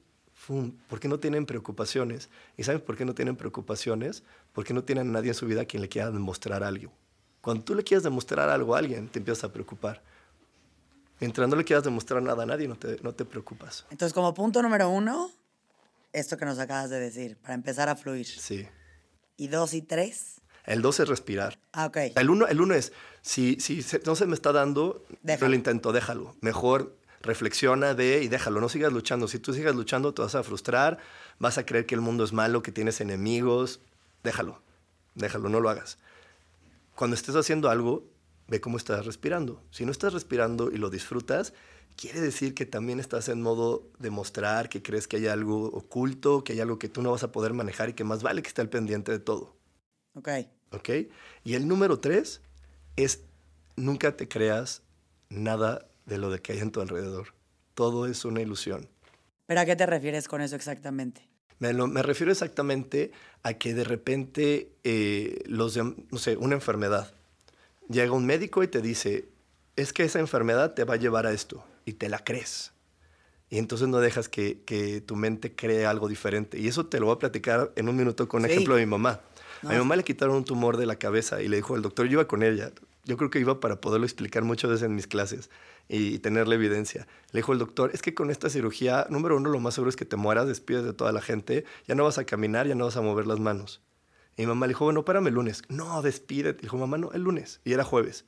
porque 0.89 1.09
no 1.09 1.19
tienen 1.19 1.45
preocupaciones. 1.45 2.31
¿Y 2.57 2.63
sabes 2.63 2.81
por 2.81 2.97
qué 2.97 3.05
no 3.05 3.15
tienen 3.15 3.37
preocupaciones? 3.37 4.23
Porque 4.53 4.73
no 4.73 4.85
tienen 4.85 5.09
a 5.09 5.13
nadie 5.13 5.29
en 5.29 5.35
su 5.35 5.47
vida 5.47 5.63
a 5.63 5.65
quien 5.65 5.83
le 5.83 5.89
quiera 5.89 6.11
demostrar 6.11 6.63
algo. 6.63 6.93
Cuando 7.49 7.65
tú 7.65 7.75
le 7.75 7.83
quieres 7.83 8.03
demostrar 8.03 8.51
algo 8.51 8.75
a 8.75 8.79
alguien, 8.79 9.09
te 9.09 9.21
empiezas 9.21 9.45
a 9.45 9.51
preocupar. 9.51 10.03
Mientras 11.19 11.49
no 11.49 11.57
le 11.57 11.65
quieras 11.65 11.83
demostrar 11.83 12.21
nada 12.21 12.43
a 12.43 12.45
nadie, 12.45 12.69
no 12.69 12.77
te, 12.77 12.99
no 13.03 13.15
te 13.15 13.25
preocupas. 13.25 13.87
Entonces, 13.91 14.13
como 14.13 14.35
punto 14.35 14.61
número 14.61 14.91
uno, 14.91 15.31
esto 16.13 16.37
que 16.37 16.45
nos 16.45 16.59
acabas 16.59 16.91
de 16.91 17.01
decir, 17.01 17.39
para 17.39 17.55
empezar 17.55 17.89
a 17.89 17.97
fluir. 17.97 18.27
Sí. 18.27 18.69
¿Y 19.39 19.49
dos 19.49 19.73
y 19.73 19.81
tres? 19.81 20.43
El 20.67 20.83
dos 20.83 21.01
es 21.01 21.09
respirar. 21.09 21.59
Ah, 21.73 21.87
ok. 21.87 21.97
El 22.17 22.29
uno, 22.29 22.47
el 22.47 22.61
uno 22.61 22.75
es, 22.75 22.93
si, 23.23 23.59
si 23.61 23.83
no 24.05 24.15
se 24.15 24.27
me 24.27 24.35
está 24.35 24.53
dando, 24.53 25.07
déjalo. 25.23 25.49
lo 25.49 25.55
intento, 25.55 25.93
déjalo. 25.93 26.37
Mejor 26.43 26.99
reflexiona 27.23 27.95
de 27.95 28.23
y 28.23 28.29
déjalo, 28.29 28.61
no 28.61 28.69
sigas 28.69 28.93
luchando. 28.93 29.27
Si 29.27 29.39
tú 29.39 29.55
sigas 29.55 29.75
luchando, 29.75 30.13
te 30.13 30.21
vas 30.21 30.35
a 30.35 30.43
frustrar, 30.43 30.99
vas 31.39 31.57
a 31.57 31.65
creer 31.65 31.87
que 31.87 31.95
el 31.95 32.03
mundo 32.03 32.25
es 32.25 32.35
malo, 32.35 32.63
que 32.63 32.73
tienes 32.73 33.01
enemigos. 33.01 33.81
Déjalo, 34.23 34.61
déjalo, 35.15 35.49
no 35.49 35.61
lo 35.61 35.71
hagas 35.71 35.97
cuando 36.99 37.15
estés 37.15 37.37
haciendo 37.37 37.71
algo, 37.71 38.11
ve 38.49 38.61
cómo 38.61 38.77
estás 38.77 39.07
respirando. 39.07 39.63
Si 39.71 39.85
no 39.85 39.93
estás 39.93 40.13
respirando 40.13 40.73
y 40.73 40.79
lo 40.79 40.91
disfrutas, 40.91 41.55
quiere 41.95 42.21
decir 42.21 42.55
que 42.55 42.67
también 42.67 42.99
estás 42.99 43.29
en 43.29 43.41
modo 43.41 43.89
de 44.01 44.11
mostrar 44.11 44.69
que 44.69 44.83
crees 44.83 45.07
que 45.07 45.19
hay 45.19 45.29
algo 45.29 45.67
oculto, 45.67 46.43
que 46.43 46.55
hay 46.55 46.61
algo 46.61 46.81
que 46.81 46.89
tú 46.89 47.01
no 47.01 47.13
vas 47.13 47.23
a 47.23 47.31
poder 47.31 47.53
manejar 47.53 47.89
y 47.89 47.93
que 47.93 48.03
más 48.03 48.25
vale 48.25 48.43
que 48.43 48.49
esté 48.49 48.63
al 48.63 48.69
pendiente 48.69 49.13
de 49.13 49.21
todo. 49.21 49.55
Ok. 50.15 50.29
Ok. 50.73 50.91
Y 51.45 51.55
el 51.55 51.69
número 51.69 52.01
tres 52.01 52.41
es 52.97 53.21
nunca 53.77 54.17
te 54.17 54.27
creas 54.27 54.83
nada 55.29 55.87
de 56.05 56.19
lo 56.19 56.31
de 56.31 56.41
que 56.41 56.51
hay 56.51 56.59
en 56.59 56.73
tu 56.73 56.81
alrededor. 56.81 57.29
Todo 57.75 58.07
es 58.07 58.25
una 58.25 58.41
ilusión. 58.41 58.89
¿Pero 59.47 59.61
a 59.61 59.65
qué 59.65 59.77
te 59.77 59.87
refieres 59.87 60.27
con 60.27 60.41
eso 60.41 60.57
exactamente? 60.57 61.28
Me, 61.59 61.73
me 61.73 62.03
refiero 62.03 62.31
exactamente 62.31 63.13
a 63.43 63.55
que 63.55 63.75
de 63.75 63.85
repente, 63.85 64.73
eh, 64.85 65.43
los 65.47 65.77
no 65.77 66.19
sé, 66.19 66.37
una 66.37 66.55
enfermedad. 66.55 67.13
Llega 67.89 68.13
un 68.13 68.27
médico 68.27 68.63
y 68.63 68.69
te 68.69 68.81
dice, 68.81 69.29
es 69.77 69.93
que 69.93 70.05
esa 70.05 70.19
enfermedad 70.19 70.75
te 70.75 70.85
va 70.85 70.95
a 70.95 70.99
llevar 70.99 71.27
a 71.27 71.33
esto, 71.33 71.65
y 71.89 71.95
te 71.95 72.09
la 72.11 72.19
crees. 72.19 72.73
Y 73.49 73.57
entonces 73.57 73.89
no 73.89 73.99
dejas 73.99 74.29
que, 74.29 74.61
que 74.67 75.01
tu 75.01 75.17
mente 75.17 75.55
cree 75.55 75.87
algo 75.87 76.07
diferente. 76.07 76.59
Y 76.59 76.69
eso 76.69 76.85
te 76.85 77.01
lo 77.01 77.07
voy 77.07 77.17
a 77.17 77.19
platicar 77.19 77.73
en 77.77 77.89
un 77.89 77.97
minuto 77.97 78.29
con 78.29 78.45
un 78.45 78.51
ejemplo 78.51 78.75
de 78.75 78.85
mi 78.85 78.91
mamá. 78.91 79.21
A 79.63 79.71
mi 79.71 79.79
mamá 79.79 79.97
le 79.97 80.05
quitaron 80.05 80.37
un 80.37 80.45
tumor 80.45 80.77
de 80.77 80.85
la 80.85 80.97
cabeza 80.97 81.41
y 81.41 81.49
le 81.49 81.57
dijo 81.57 81.75
el 81.75 81.83
doctor, 81.83 82.07
yo 82.07 82.13
iba 82.13 82.29
con 82.29 82.43
ella. 82.43 82.71
Yo 83.09 83.17
creo 83.17 83.31
que 83.31 83.41
iba 83.41 83.59
para 83.59 83.81
poderlo 83.81 84.07
explicar 84.07 84.45
muchas 84.45 84.71
veces 84.71 84.85
en 84.87 84.95
mis 84.95 85.07
clases 85.07 85.49
y 85.89 86.19
tener 86.19 86.47
la 86.47 86.57
evidencia. 86.57 87.09
Le 87.33 87.39
dijo 87.39 87.55
el 87.55 87.59
doctor, 87.59 87.91
es 87.95 88.03
que 88.03 88.15
con 88.15 88.31
esta 88.31 88.51
cirugía, 88.51 89.07
número 89.09 89.37
uno, 89.37 89.49
lo 89.49 89.59
más 89.59 89.75
seguro 89.75 89.89
es 89.89 89.97
que 89.97 90.05
te 90.05 90.17
mueras, 90.17 90.47
despides 90.47 90.85
de 90.85 90.93
toda 90.93 91.11
la 91.11 91.23
gente, 91.23 91.65
ya 91.87 91.95
no 91.95 92.05
vas 92.05 92.19
a 92.19 92.25
caminar, 92.25 92.67
ya 92.67 92.75
no 92.75 92.85
vas 92.85 92.99
a 92.99 93.01
mover 93.01 93.27
las 93.27 93.41
manos. 93.41 93.81
Y 94.37 94.43
mi 94.43 94.49
mamá 94.49 94.67
le 94.67 94.73
dijo, 94.73 94.85
bueno, 94.85 95.01
espérame 95.01 95.29
el 95.29 95.35
lunes. 95.35 95.63
No, 95.69 96.01
despídete. 96.03 96.63
Dijo, 96.63 96.77
mamá, 96.77 96.99
no, 96.99 97.11
el 97.13 97.23
lunes. 97.23 97.61
Y 97.65 97.73
era 97.73 97.83
jueves. 97.83 98.27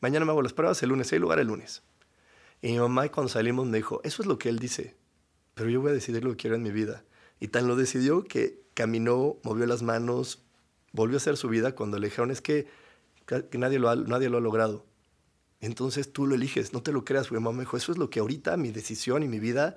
Mañana 0.00 0.24
me 0.24 0.30
hago 0.30 0.42
las 0.42 0.52
pruebas 0.52 0.80
el 0.82 0.90
lunes, 0.90 1.12
hay 1.12 1.18
lugar 1.18 1.40
el 1.40 1.48
lunes. 1.48 1.82
Y 2.62 2.72
mi 2.72 2.78
mamá 2.78 3.08
cuando 3.08 3.28
salimos 3.28 3.66
me 3.66 3.78
dijo, 3.78 4.00
eso 4.04 4.22
es 4.22 4.28
lo 4.28 4.38
que 4.38 4.48
él 4.48 4.58
dice, 4.58 4.96
pero 5.54 5.70
yo 5.70 5.80
voy 5.80 5.90
a 5.90 5.94
decidir 5.94 6.22
lo 6.22 6.30
que 6.30 6.36
quiero 6.36 6.56
en 6.56 6.62
mi 6.62 6.70
vida. 6.70 7.04
Y 7.40 7.48
tan 7.48 7.66
lo 7.66 7.76
decidió 7.76 8.24
que 8.24 8.62
caminó, 8.74 9.38
movió 9.42 9.66
las 9.66 9.82
manos, 9.82 10.44
volvió 10.92 11.16
a 11.16 11.18
hacer 11.18 11.36
su 11.36 11.48
vida 11.48 11.74
cuando 11.74 11.98
le 11.98 12.08
dijeron, 12.08 12.30
es 12.30 12.40
que, 12.40 12.66
que 13.28 13.58
nadie, 13.58 13.78
lo 13.78 13.90
ha, 13.90 13.96
nadie 13.96 14.28
lo 14.28 14.38
ha 14.38 14.40
logrado. 14.40 14.86
Entonces 15.60 16.12
tú 16.12 16.26
lo 16.26 16.34
eliges, 16.34 16.72
no 16.72 16.82
te 16.82 16.92
lo 16.92 17.04
creas, 17.04 17.28
porque 17.28 17.40
mamá 17.40 17.56
me 17.56 17.62
dijo, 17.62 17.76
eso 17.76 17.92
es 17.92 17.98
lo 17.98 18.10
que 18.10 18.20
ahorita 18.20 18.56
mi 18.56 18.70
decisión 18.70 19.22
y 19.22 19.28
mi 19.28 19.38
vida 19.38 19.76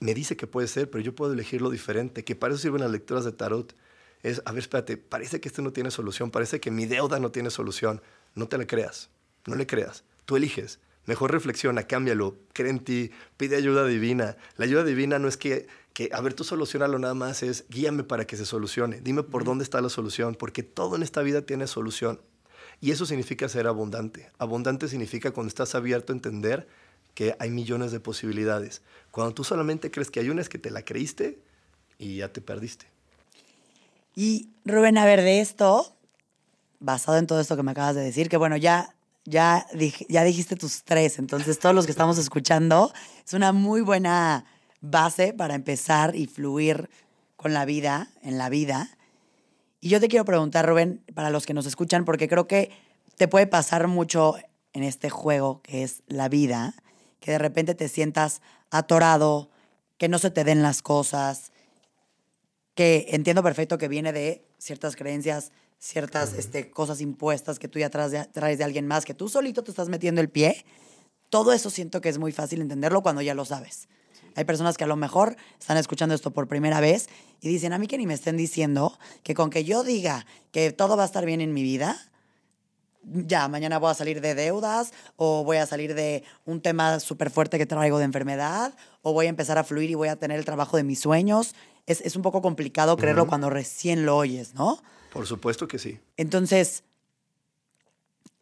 me 0.00 0.14
dice 0.14 0.36
que 0.36 0.46
puede 0.46 0.68
ser, 0.68 0.90
pero 0.90 1.02
yo 1.02 1.14
puedo 1.14 1.32
elegir 1.32 1.62
lo 1.62 1.70
diferente, 1.70 2.24
que 2.24 2.36
para 2.36 2.54
eso 2.54 2.62
sirven 2.62 2.82
las 2.82 2.90
lecturas 2.90 3.24
de 3.24 3.32
tarot. 3.32 3.74
Es, 4.22 4.42
a 4.44 4.52
ver, 4.52 4.60
espérate, 4.60 4.96
parece 4.96 5.40
que 5.40 5.48
esto 5.48 5.60
no 5.60 5.72
tiene 5.72 5.90
solución, 5.90 6.30
parece 6.30 6.60
que 6.60 6.70
mi 6.70 6.86
deuda 6.86 7.18
no 7.20 7.30
tiene 7.30 7.50
solución. 7.50 8.00
No 8.34 8.48
te 8.48 8.58
la 8.58 8.66
creas, 8.66 9.10
no 9.46 9.54
le 9.54 9.66
creas, 9.66 10.04
tú 10.24 10.36
eliges. 10.36 10.78
Mejor 11.06 11.32
reflexiona, 11.32 11.86
cámbialo, 11.86 12.36
cree 12.54 12.70
en 12.70 12.80
ti, 12.80 13.10
pide 13.36 13.56
ayuda 13.56 13.84
divina. 13.86 14.36
La 14.56 14.64
ayuda 14.64 14.84
divina 14.84 15.18
no 15.18 15.28
es 15.28 15.36
que, 15.36 15.66
que, 15.92 16.08
a 16.12 16.20
ver, 16.22 16.32
tú 16.32 16.44
solucionalo 16.44 16.98
nada 16.98 17.12
más, 17.12 17.42
es 17.42 17.66
guíame 17.68 18.04
para 18.04 18.26
que 18.26 18.38
se 18.38 18.46
solucione. 18.46 19.02
Dime 19.02 19.22
por 19.22 19.44
dónde 19.44 19.64
está 19.64 19.82
la 19.82 19.90
solución, 19.90 20.34
porque 20.34 20.62
todo 20.62 20.96
en 20.96 21.02
esta 21.02 21.20
vida 21.20 21.42
tiene 21.42 21.66
solución. 21.66 22.20
Y 22.84 22.90
eso 22.90 23.06
significa 23.06 23.48
ser 23.48 23.66
abundante. 23.66 24.30
Abundante 24.36 24.88
significa 24.88 25.30
cuando 25.30 25.48
estás 25.48 25.74
abierto 25.74 26.12
a 26.12 26.16
entender 26.16 26.68
que 27.14 27.34
hay 27.38 27.48
millones 27.48 27.92
de 27.92 27.98
posibilidades. 27.98 28.82
Cuando 29.10 29.32
tú 29.32 29.42
solamente 29.42 29.90
crees 29.90 30.10
que 30.10 30.20
hay 30.20 30.28
una 30.28 30.42
es 30.42 30.50
que 30.50 30.58
te 30.58 30.70
la 30.70 30.82
creíste 30.82 31.38
y 31.98 32.16
ya 32.16 32.30
te 32.30 32.42
perdiste. 32.42 32.84
Y 34.14 34.50
Rubén, 34.66 34.98
a 34.98 35.06
ver, 35.06 35.22
de 35.22 35.40
esto, 35.40 35.96
basado 36.78 37.16
en 37.16 37.26
todo 37.26 37.40
esto 37.40 37.56
que 37.56 37.62
me 37.62 37.70
acabas 37.70 37.94
de 37.94 38.02
decir, 38.02 38.28
que 38.28 38.36
bueno, 38.36 38.58
ya, 38.58 38.94
ya, 39.24 39.66
ya 40.10 40.22
dijiste 40.22 40.54
tus 40.54 40.84
tres, 40.84 41.18
entonces 41.18 41.58
todos 41.58 41.74
los 41.74 41.86
que 41.86 41.92
estamos 41.92 42.18
escuchando, 42.18 42.92
es 43.26 43.32
una 43.32 43.52
muy 43.52 43.80
buena 43.80 44.44
base 44.82 45.32
para 45.32 45.54
empezar 45.54 46.14
y 46.14 46.26
fluir 46.26 46.90
con 47.36 47.54
la 47.54 47.64
vida, 47.64 48.10
en 48.20 48.36
la 48.36 48.50
vida. 48.50 48.90
Y 49.84 49.90
yo 49.90 50.00
te 50.00 50.08
quiero 50.08 50.24
preguntar, 50.24 50.66
Rubén, 50.66 51.04
para 51.12 51.28
los 51.28 51.44
que 51.44 51.52
nos 51.52 51.66
escuchan, 51.66 52.06
porque 52.06 52.26
creo 52.26 52.46
que 52.46 52.70
te 53.18 53.28
puede 53.28 53.46
pasar 53.46 53.86
mucho 53.86 54.34
en 54.72 54.82
este 54.82 55.10
juego 55.10 55.60
que 55.60 55.82
es 55.82 56.02
la 56.06 56.30
vida, 56.30 56.74
que 57.20 57.32
de 57.32 57.38
repente 57.38 57.74
te 57.74 57.88
sientas 57.88 58.40
atorado, 58.70 59.50
que 59.98 60.08
no 60.08 60.18
se 60.18 60.30
te 60.30 60.42
den 60.42 60.62
las 60.62 60.80
cosas, 60.80 61.52
que 62.74 63.08
entiendo 63.10 63.42
perfecto 63.42 63.76
que 63.76 63.88
viene 63.88 64.14
de 64.14 64.46
ciertas 64.56 64.96
creencias, 64.96 65.52
ciertas 65.78 66.32
este, 66.32 66.70
cosas 66.70 67.02
impuestas 67.02 67.58
que 67.58 67.68
tú 67.68 67.78
ya 67.78 67.90
traes 67.90 68.10
de, 68.10 68.24
traes 68.24 68.56
de 68.56 68.64
alguien 68.64 68.86
más, 68.86 69.04
que 69.04 69.12
tú 69.12 69.28
solito 69.28 69.64
te 69.64 69.70
estás 69.70 69.90
metiendo 69.90 70.22
el 70.22 70.30
pie. 70.30 70.64
Todo 71.28 71.52
eso 71.52 71.68
siento 71.68 72.00
que 72.00 72.08
es 72.08 72.16
muy 72.16 72.32
fácil 72.32 72.62
entenderlo 72.62 73.02
cuando 73.02 73.20
ya 73.20 73.34
lo 73.34 73.44
sabes. 73.44 73.86
Hay 74.36 74.44
personas 74.44 74.76
que 74.76 74.84
a 74.84 74.86
lo 74.86 74.96
mejor 74.96 75.36
están 75.58 75.76
escuchando 75.76 76.14
esto 76.14 76.32
por 76.32 76.48
primera 76.48 76.80
vez 76.80 77.08
y 77.40 77.48
dicen, 77.48 77.72
a 77.72 77.78
mí 77.78 77.86
que 77.86 77.98
ni 77.98 78.06
me 78.06 78.14
estén 78.14 78.36
diciendo 78.36 78.98
que 79.22 79.34
con 79.34 79.50
que 79.50 79.64
yo 79.64 79.84
diga 79.84 80.26
que 80.50 80.72
todo 80.72 80.96
va 80.96 81.04
a 81.04 81.06
estar 81.06 81.24
bien 81.24 81.40
en 81.40 81.52
mi 81.52 81.62
vida, 81.62 81.98
ya, 83.04 83.48
mañana 83.48 83.78
voy 83.78 83.90
a 83.90 83.94
salir 83.94 84.20
de 84.20 84.34
deudas 84.34 84.92
o 85.16 85.44
voy 85.44 85.58
a 85.58 85.66
salir 85.66 85.94
de 85.94 86.24
un 86.44 86.60
tema 86.60 87.00
súper 87.00 87.30
fuerte 87.30 87.58
que 87.58 87.66
traigo 87.66 87.98
de 87.98 88.04
enfermedad 88.04 88.74
o 89.02 89.12
voy 89.12 89.26
a 89.26 89.28
empezar 89.28 89.58
a 89.58 89.64
fluir 89.64 89.90
y 89.90 89.94
voy 89.94 90.08
a 90.08 90.16
tener 90.16 90.38
el 90.38 90.44
trabajo 90.44 90.76
de 90.76 90.84
mis 90.84 91.00
sueños. 91.00 91.54
Es, 91.86 92.00
es 92.00 92.16
un 92.16 92.22
poco 92.22 92.40
complicado 92.40 92.96
creerlo 92.96 93.26
cuando 93.26 93.50
recién 93.50 94.06
lo 94.06 94.16
oyes, 94.16 94.54
¿no? 94.54 94.82
Por 95.12 95.26
supuesto 95.26 95.68
que 95.68 95.78
sí. 95.78 96.00
Entonces, 96.16 96.82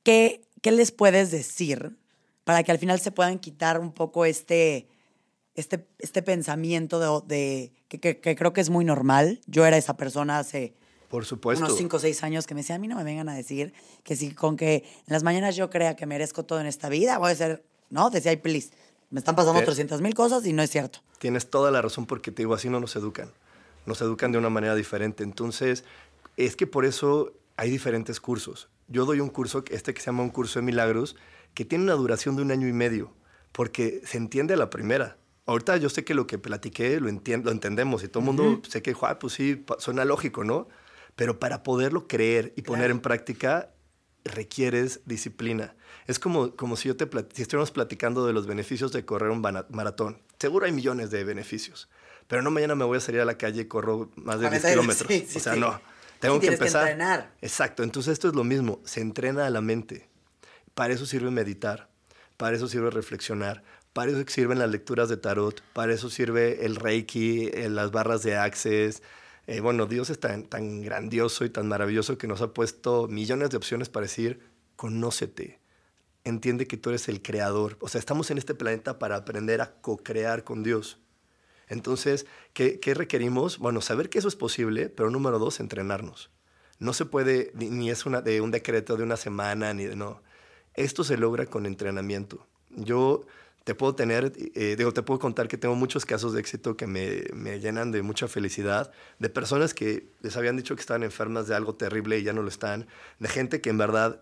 ¿qué, 0.04 0.42
qué 0.60 0.70
les 0.70 0.92
puedes 0.92 1.30
decir 1.30 1.96
para 2.44 2.62
que 2.62 2.72
al 2.72 2.78
final 2.78 3.00
se 3.00 3.10
puedan 3.10 3.38
quitar 3.38 3.78
un 3.78 3.92
poco 3.92 4.24
este, 4.24 4.88
este, 5.54 5.86
este 5.98 6.22
pensamiento 6.22 6.98
de, 6.98 7.34
de 7.34 7.72
que, 7.88 8.20
que, 8.20 8.36
creo 8.36 8.52
que 8.52 8.60
es 8.60 8.70
muy 8.70 8.84
normal? 8.84 9.40
Yo 9.46 9.66
era 9.66 9.76
esa 9.76 9.96
persona 9.96 10.38
hace 10.38 10.74
por 11.08 11.26
supuesto. 11.26 11.64
unos 11.64 11.76
5 11.76 11.96
o 11.96 12.00
6 12.00 12.22
años 12.22 12.46
que 12.46 12.54
me 12.54 12.62
decía, 12.62 12.76
a 12.76 12.78
mí 12.78 12.88
no 12.88 12.96
me 12.96 13.04
vengan 13.04 13.28
a 13.28 13.34
decir 13.34 13.74
que 14.02 14.16
si 14.16 14.32
con 14.32 14.56
que 14.56 14.76
en 14.76 15.12
las 15.12 15.22
mañanas 15.22 15.56
yo 15.56 15.68
crea 15.68 15.94
que 15.94 16.06
merezco 16.06 16.44
todo 16.44 16.58
en 16.60 16.66
esta 16.66 16.88
vida, 16.88 17.18
voy 17.18 17.32
a 17.32 17.34
ser, 17.34 17.64
¿no? 17.90 18.08
Decía, 18.08 18.40
please, 18.40 18.70
me 19.10 19.18
están 19.18 19.36
pasando 19.36 19.60
¿Qué? 19.60 19.66
300 19.66 20.00
mil 20.00 20.14
cosas 20.14 20.46
y 20.46 20.54
no 20.54 20.62
es 20.62 20.70
cierto. 20.70 21.00
Tienes 21.18 21.50
toda 21.50 21.70
la 21.70 21.82
razón 21.82 22.06
porque 22.06 22.30
te 22.30 22.42
digo, 22.42 22.54
así 22.54 22.70
no 22.70 22.80
nos 22.80 22.96
educan. 22.96 23.30
Nos 23.84 24.00
educan 24.00 24.32
de 24.32 24.38
una 24.38 24.48
manera 24.48 24.74
diferente. 24.74 25.22
Entonces, 25.22 25.84
es 26.38 26.56
que 26.56 26.66
por 26.66 26.86
eso 26.86 27.34
hay 27.58 27.70
diferentes 27.70 28.18
cursos. 28.18 28.70
Yo 28.88 29.04
doy 29.04 29.20
un 29.20 29.28
curso, 29.28 29.64
este 29.70 29.92
que 29.92 30.00
se 30.00 30.06
llama 30.06 30.22
un 30.22 30.30
curso 30.30 30.60
de 30.60 30.64
milagros, 30.64 31.16
que 31.52 31.66
tiene 31.66 31.84
una 31.84 31.92
duración 31.92 32.36
de 32.36 32.42
un 32.42 32.52
año 32.52 32.66
y 32.68 32.72
medio, 32.72 33.12
porque 33.52 34.00
se 34.06 34.16
entiende 34.16 34.54
a 34.54 34.56
la 34.56 34.70
primera. 34.70 35.18
Ahorita 35.46 35.76
yo 35.76 35.88
sé 35.88 36.04
que 36.04 36.14
lo 36.14 36.26
que 36.26 36.38
platiqué 36.38 37.00
lo, 37.00 37.08
entiendo, 37.08 37.46
lo 37.46 37.52
entendemos 37.52 38.04
y 38.04 38.08
todo 38.08 38.20
el 38.20 38.26
mundo 38.26 38.62
sé 38.68 38.80
que, 38.82 38.94
ah, 39.02 39.18
pues 39.18 39.32
sí, 39.34 39.64
suena 39.78 40.04
lógico, 40.04 40.44
¿no? 40.44 40.68
Pero 41.16 41.38
para 41.40 41.62
poderlo 41.62 42.06
creer 42.06 42.52
y 42.56 42.62
poner 42.62 42.84
Claro. 42.84 42.94
en 42.94 43.00
práctica 43.00 43.70
requieres 44.24 45.00
disciplina. 45.04 45.74
Es 46.06 46.18
como, 46.18 46.54
como 46.56 46.76
si 46.76 46.88
yo 46.88 46.96
te 46.96 47.08
plat- 47.10 47.32
si 47.34 47.42
estuviéramos 47.42 47.70
platicando 47.72 48.26
de 48.26 48.32
los 48.32 48.46
beneficios 48.46 48.92
de 48.92 49.04
correr 49.04 49.30
un 49.30 49.40
maratón. 49.40 50.22
Seguro 50.38 50.66
hay 50.66 50.72
millones 50.72 51.10
de 51.10 51.24
beneficios, 51.24 51.88
pero 52.28 52.40
no 52.42 52.50
mañana 52.50 52.74
me 52.74 52.84
voy 52.84 52.98
a 52.98 53.00
salir 53.00 53.20
a 53.20 53.24
la 53.24 53.36
calle 53.36 53.62
y 53.62 53.64
corro 53.66 54.10
más 54.16 54.38
de 54.40 54.48
10 54.48 54.64
Ahorita- 54.64 54.70
kilómetros. 54.70 55.08
sí, 55.08 55.26
sí, 55.28 55.38
o 55.38 55.40
sea, 55.40 55.54
sí. 55.54 55.60
no. 55.60 55.80
Tengo 56.20 56.36
que 56.36 56.42
tienes 56.42 56.60
que 56.60 56.64
empezar. 56.66 56.82
entrenar. 56.88 57.32
Exacto. 57.42 57.82
Entonces 57.82 58.12
esto 58.12 58.28
es 58.28 58.34
lo 58.36 58.44
mismo. 58.44 58.80
Se 58.84 59.00
entrena 59.00 59.44
a 59.46 59.50
la 59.50 59.60
mente. 59.60 60.08
Para 60.74 60.94
eso 60.94 61.04
sirve 61.04 61.32
meditar. 61.32 61.90
Para 62.36 62.54
eso 62.54 62.68
sirve 62.68 62.90
reflexionar. 62.90 63.64
Para 63.92 64.10
eso 64.10 64.22
sirven 64.26 64.58
las 64.58 64.70
lecturas 64.70 65.08
de 65.08 65.16
tarot. 65.16 65.62
Para 65.72 65.92
eso 65.92 66.10
sirve 66.10 66.64
el 66.64 66.76
reiki, 66.76 67.48
eh, 67.52 67.68
las 67.68 67.90
barras 67.90 68.22
de 68.22 68.36
access. 68.36 69.02
Eh, 69.46 69.60
bueno, 69.60 69.86
Dios 69.86 70.10
es 70.10 70.20
tan, 70.20 70.44
tan 70.44 70.82
grandioso 70.82 71.44
y 71.44 71.50
tan 71.50 71.68
maravilloso 71.68 72.16
que 72.16 72.26
nos 72.26 72.40
ha 72.40 72.54
puesto 72.54 73.08
millones 73.08 73.50
de 73.50 73.56
opciones 73.56 73.88
para 73.88 74.04
decir, 74.04 74.40
conócete. 74.76 75.60
Entiende 76.24 76.66
que 76.66 76.76
tú 76.76 76.90
eres 76.90 77.08
el 77.08 77.20
creador. 77.22 77.76
O 77.80 77.88
sea, 77.88 77.98
estamos 77.98 78.30
en 78.30 78.38
este 78.38 78.54
planeta 78.54 78.98
para 78.98 79.16
aprender 79.16 79.60
a 79.60 79.74
co-crear 79.80 80.44
con 80.44 80.62
Dios. 80.62 80.98
Entonces, 81.68 82.26
¿qué, 82.52 82.80
qué 82.80 82.94
requerimos? 82.94 83.58
Bueno, 83.58 83.80
saber 83.80 84.08
que 84.08 84.18
eso 84.18 84.28
es 84.28 84.36
posible, 84.36 84.88
pero 84.88 85.10
número 85.10 85.38
dos, 85.38 85.58
entrenarnos. 85.58 86.30
No 86.78 86.92
se 86.92 87.06
puede, 87.06 87.52
ni, 87.54 87.90
es 87.90 88.06
una, 88.06 88.22
de 88.22 88.40
un 88.40 88.50
decreto 88.50 88.96
de 88.96 89.04
una 89.04 89.16
semana, 89.16 89.72
ni 89.72 89.84
de 89.84 89.96
no. 89.96 90.20
Esto 90.74 91.04
se 91.04 91.16
logra 91.16 91.46
con 91.46 91.64
entrenamiento. 91.64 92.46
Yo 92.70 93.24
te 93.64 93.74
puedo 93.74 93.94
tener, 93.94 94.32
eh, 94.54 94.74
digo, 94.76 94.92
te 94.92 95.02
puedo 95.02 95.20
contar 95.20 95.48
que 95.48 95.56
tengo 95.56 95.74
muchos 95.74 96.04
casos 96.04 96.32
de 96.32 96.40
éxito 96.40 96.76
que 96.76 96.86
me, 96.86 97.24
me 97.34 97.60
llenan 97.60 97.92
de 97.92 98.02
mucha 98.02 98.28
felicidad, 98.28 98.90
de 99.18 99.28
personas 99.28 99.72
que 99.74 100.08
les 100.20 100.36
habían 100.36 100.56
dicho 100.56 100.74
que 100.74 100.80
estaban 100.80 101.02
enfermas 101.02 101.46
de 101.46 101.54
algo 101.54 101.74
terrible 101.74 102.18
y 102.18 102.22
ya 102.24 102.32
no 102.32 102.42
lo 102.42 102.48
están, 102.48 102.86
de 103.18 103.28
gente 103.28 103.60
que 103.60 103.70
en 103.70 103.78
verdad 103.78 104.20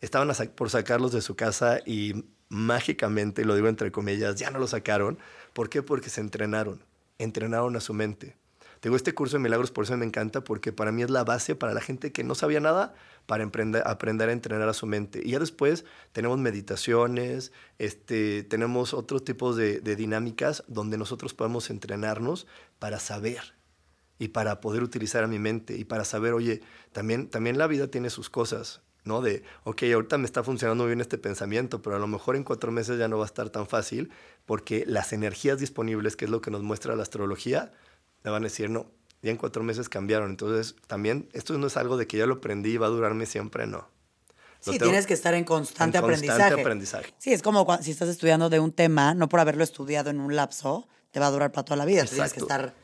estaban 0.00 0.34
sa- 0.34 0.50
por 0.50 0.70
sacarlos 0.70 1.12
de 1.12 1.20
su 1.20 1.36
casa 1.36 1.80
y 1.86 2.24
mágicamente, 2.48 3.44
lo 3.44 3.54
digo 3.54 3.68
entre 3.68 3.92
comillas, 3.92 4.36
ya 4.36 4.50
no 4.50 4.58
lo 4.58 4.66
sacaron. 4.66 5.18
¿Por 5.52 5.68
qué? 5.68 5.82
Porque 5.82 6.10
se 6.10 6.20
entrenaron, 6.20 6.84
entrenaron 7.18 7.76
a 7.76 7.80
su 7.80 7.94
mente. 7.94 8.36
Digo, 8.82 8.96
este 8.96 9.12
curso 9.12 9.36
de 9.36 9.42
milagros 9.42 9.70
por 9.70 9.84
eso 9.84 9.96
me 9.96 10.06
encanta, 10.06 10.42
porque 10.42 10.72
para 10.72 10.90
mí 10.90 11.02
es 11.02 11.10
la 11.10 11.22
base 11.22 11.54
para 11.54 11.74
la 11.74 11.80
gente 11.82 12.12
que 12.12 12.24
no 12.24 12.34
sabía 12.34 12.60
nada, 12.60 12.94
para 13.30 13.44
aprender 13.44 14.28
a 14.28 14.32
entrenar 14.32 14.68
a 14.68 14.74
su 14.74 14.86
mente. 14.86 15.20
Y 15.24 15.30
ya 15.30 15.38
después 15.38 15.84
tenemos 16.10 16.36
meditaciones, 16.40 17.52
este, 17.78 18.42
tenemos 18.42 18.92
otros 18.92 19.22
tipos 19.22 19.54
de, 19.54 19.78
dinámicas 19.94 20.64
donde 20.66 20.98
nosotros 20.98 21.32
podemos 21.32 21.70
entrenarnos 21.70 22.48
para 22.80 22.98
saber 22.98 23.54
y 24.18 24.28
para 24.28 24.60
poder 24.60 24.82
utilizar 24.82 25.22
a 25.22 25.28
mi 25.28 25.38
mente 25.38 25.76
y 25.76 25.84
para 25.84 26.04
saber, 26.04 26.32
oye, 26.32 26.60
también, 26.90 27.28
también 27.28 27.56
la 27.56 27.68
vida 27.68 27.86
tiene 27.86 28.10
sus 28.10 28.30
cosas, 28.30 28.80
¿no? 29.04 29.22
De, 29.22 29.44
ok, 29.62 29.84
ahorita 29.94 30.18
me 30.18 30.24
está 30.24 30.42
funcionando 30.42 30.84
bien 30.86 31.00
este 31.00 31.16
pensamiento, 31.16 31.82
pero 31.82 31.94
a 31.94 32.00
lo 32.00 32.08
mejor 32.08 32.34
en 32.34 32.42
cuatro 32.42 32.72
meses 32.72 32.98
ya 32.98 33.06
no 33.06 33.18
va 33.18 33.26
a 33.26 33.26
estar 33.26 33.48
tan 33.50 33.68
fácil 33.68 34.10
porque 34.44 34.82
las 34.88 35.12
energías 35.12 35.60
disponibles, 35.60 36.16
que 36.16 36.24
es 36.24 36.32
lo 36.32 36.40
que 36.40 36.50
nos 36.50 36.64
muestra 36.64 36.96
la 36.96 37.04
astrología, 37.04 37.70
le 38.24 38.30
van 38.32 38.42
a 38.42 38.48
decir, 38.48 38.70
no, 38.70 38.90
ya 39.22 39.30
en 39.30 39.36
cuatro 39.36 39.62
meses 39.62 39.88
cambiaron. 39.88 40.30
Entonces, 40.30 40.74
también, 40.86 41.28
esto 41.32 41.56
no 41.58 41.66
es 41.66 41.76
algo 41.76 41.96
de 41.96 42.06
que 42.06 42.16
ya 42.18 42.26
lo 42.26 42.34
aprendí 42.34 42.72
y 42.72 42.76
va 42.76 42.86
a 42.86 42.90
durarme 42.90 43.26
siempre, 43.26 43.66
no. 43.66 43.88
Lo 44.66 44.72
Sí, 44.72 44.78
tienes 44.78 45.06
que 45.06 45.14
estar 45.14 45.32
en 45.34 45.44
constante 45.44 45.96
en 45.98 46.04
aprendizaje. 46.04 46.38
constante 46.38 46.60
aprendizaje. 46.62 47.14
Sí, 47.18 47.32
es 47.32 47.42
como 47.42 47.66
cua- 47.66 47.80
si 47.82 47.90
estás 47.90 48.08
estudiando 48.10 48.50
de 48.50 48.60
un 48.60 48.72
tema, 48.72 49.14
no 49.14 49.28
por 49.28 49.40
haberlo 49.40 49.64
estudiado 49.64 50.10
en 50.10 50.20
un 50.20 50.36
lapso, 50.36 50.86
te 51.12 51.20
va 51.20 51.28
a 51.28 51.30
durar 51.30 51.50
para 51.50 51.64
toda 51.64 51.76
la 51.76 51.84
vida. 51.86 52.04
Tienes 52.04 52.32
que 52.34 52.40
estar 52.40 52.74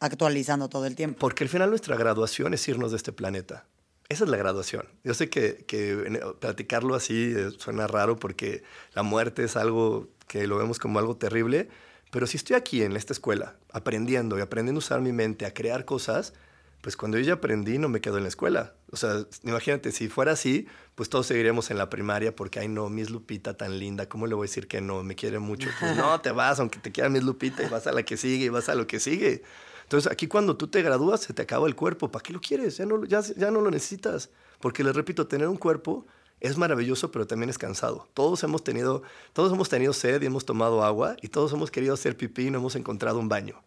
actualizando 0.00 0.68
todo 0.68 0.86
el 0.86 0.94
tiempo. 0.96 1.18
Porque 1.18 1.44
al 1.44 1.50
final 1.50 1.70
nuestra 1.70 1.96
graduación 1.96 2.54
es 2.54 2.66
irnos 2.68 2.90
de 2.92 2.96
este 2.98 3.12
planeta. 3.12 3.66
Esa 4.08 4.24
es 4.24 4.30
la 4.30 4.36
graduación. 4.36 4.86
Yo 5.02 5.14
sé 5.14 5.30
que, 5.30 5.64
que 5.66 6.20
platicarlo 6.38 6.94
así 6.94 7.32
eh, 7.36 7.50
suena 7.58 7.86
raro 7.86 8.16
porque 8.16 8.62
la 8.92 9.02
muerte 9.02 9.44
es 9.44 9.56
algo 9.56 10.08
que 10.28 10.46
lo 10.46 10.58
vemos 10.58 10.78
como 10.78 10.98
algo 10.98 11.16
terrible, 11.16 11.68
pero 12.14 12.28
si 12.28 12.36
estoy 12.36 12.54
aquí 12.54 12.80
en 12.84 12.94
esta 12.94 13.12
escuela 13.12 13.56
aprendiendo 13.72 14.38
y 14.38 14.40
aprendiendo 14.40 14.78
a 14.78 14.84
usar 14.84 15.00
mi 15.00 15.10
mente, 15.10 15.46
a 15.46 15.52
crear 15.52 15.84
cosas, 15.84 16.32
pues 16.80 16.96
cuando 16.96 17.18
yo 17.18 17.24
ya 17.24 17.32
aprendí 17.32 17.76
no 17.76 17.88
me 17.88 18.00
quedo 18.00 18.18
en 18.18 18.22
la 18.22 18.28
escuela. 18.28 18.74
O 18.92 18.96
sea, 18.96 19.26
imagínate, 19.42 19.90
si 19.90 20.06
fuera 20.06 20.30
así, 20.30 20.68
pues 20.94 21.08
todos 21.08 21.26
seguiríamos 21.26 21.72
en 21.72 21.78
la 21.78 21.90
primaria 21.90 22.36
porque, 22.36 22.60
ay 22.60 22.68
no, 22.68 22.88
Miss 22.88 23.10
Lupita 23.10 23.56
tan 23.56 23.80
linda, 23.80 24.08
¿cómo 24.08 24.28
le 24.28 24.36
voy 24.36 24.44
a 24.44 24.48
decir 24.48 24.68
que 24.68 24.80
no? 24.80 25.02
Me 25.02 25.16
quiere 25.16 25.40
mucho. 25.40 25.68
Pues 25.80 25.96
no, 25.96 26.20
te 26.20 26.30
vas, 26.30 26.60
aunque 26.60 26.78
te 26.78 26.92
quiera 26.92 27.10
Miss 27.10 27.24
Lupita 27.24 27.64
y 27.64 27.68
vas 27.68 27.88
a 27.88 27.92
la 27.92 28.04
que 28.04 28.16
sigue 28.16 28.44
y 28.44 28.48
vas 28.48 28.68
a 28.68 28.76
lo 28.76 28.86
que 28.86 29.00
sigue. 29.00 29.42
Entonces, 29.82 30.12
aquí 30.12 30.28
cuando 30.28 30.56
tú 30.56 30.68
te 30.68 30.82
gradúas, 30.82 31.20
se 31.22 31.34
te 31.34 31.42
acaba 31.42 31.66
el 31.66 31.74
cuerpo. 31.74 32.12
¿Para 32.12 32.22
qué 32.22 32.32
lo 32.32 32.40
quieres? 32.40 32.76
Ya 32.76 32.86
no, 32.86 33.04
ya, 33.06 33.22
ya 33.22 33.50
no 33.50 33.60
lo 33.60 33.72
necesitas. 33.72 34.30
Porque 34.60 34.84
les 34.84 34.94
repito, 34.94 35.26
tener 35.26 35.48
un 35.48 35.56
cuerpo 35.56 36.06
es 36.46 36.56
maravilloso, 36.58 37.10
pero 37.10 37.26
también 37.26 37.50
es 37.50 37.58
cansado. 37.58 38.08
Todos 38.14 38.42
hemos 38.44 38.62
tenido, 38.64 39.02
todos 39.32 39.52
hemos 39.52 39.68
tenido 39.68 39.92
sed 39.92 40.22
y 40.22 40.26
hemos 40.26 40.44
tomado 40.44 40.84
agua 40.84 41.16
y 41.22 41.28
todos 41.28 41.52
hemos 41.52 41.70
querido 41.70 41.94
hacer 41.94 42.16
pipí 42.16 42.46
y 42.46 42.50
no 42.50 42.58
hemos 42.58 42.76
encontrado 42.76 43.18
un 43.18 43.28
baño. 43.28 43.62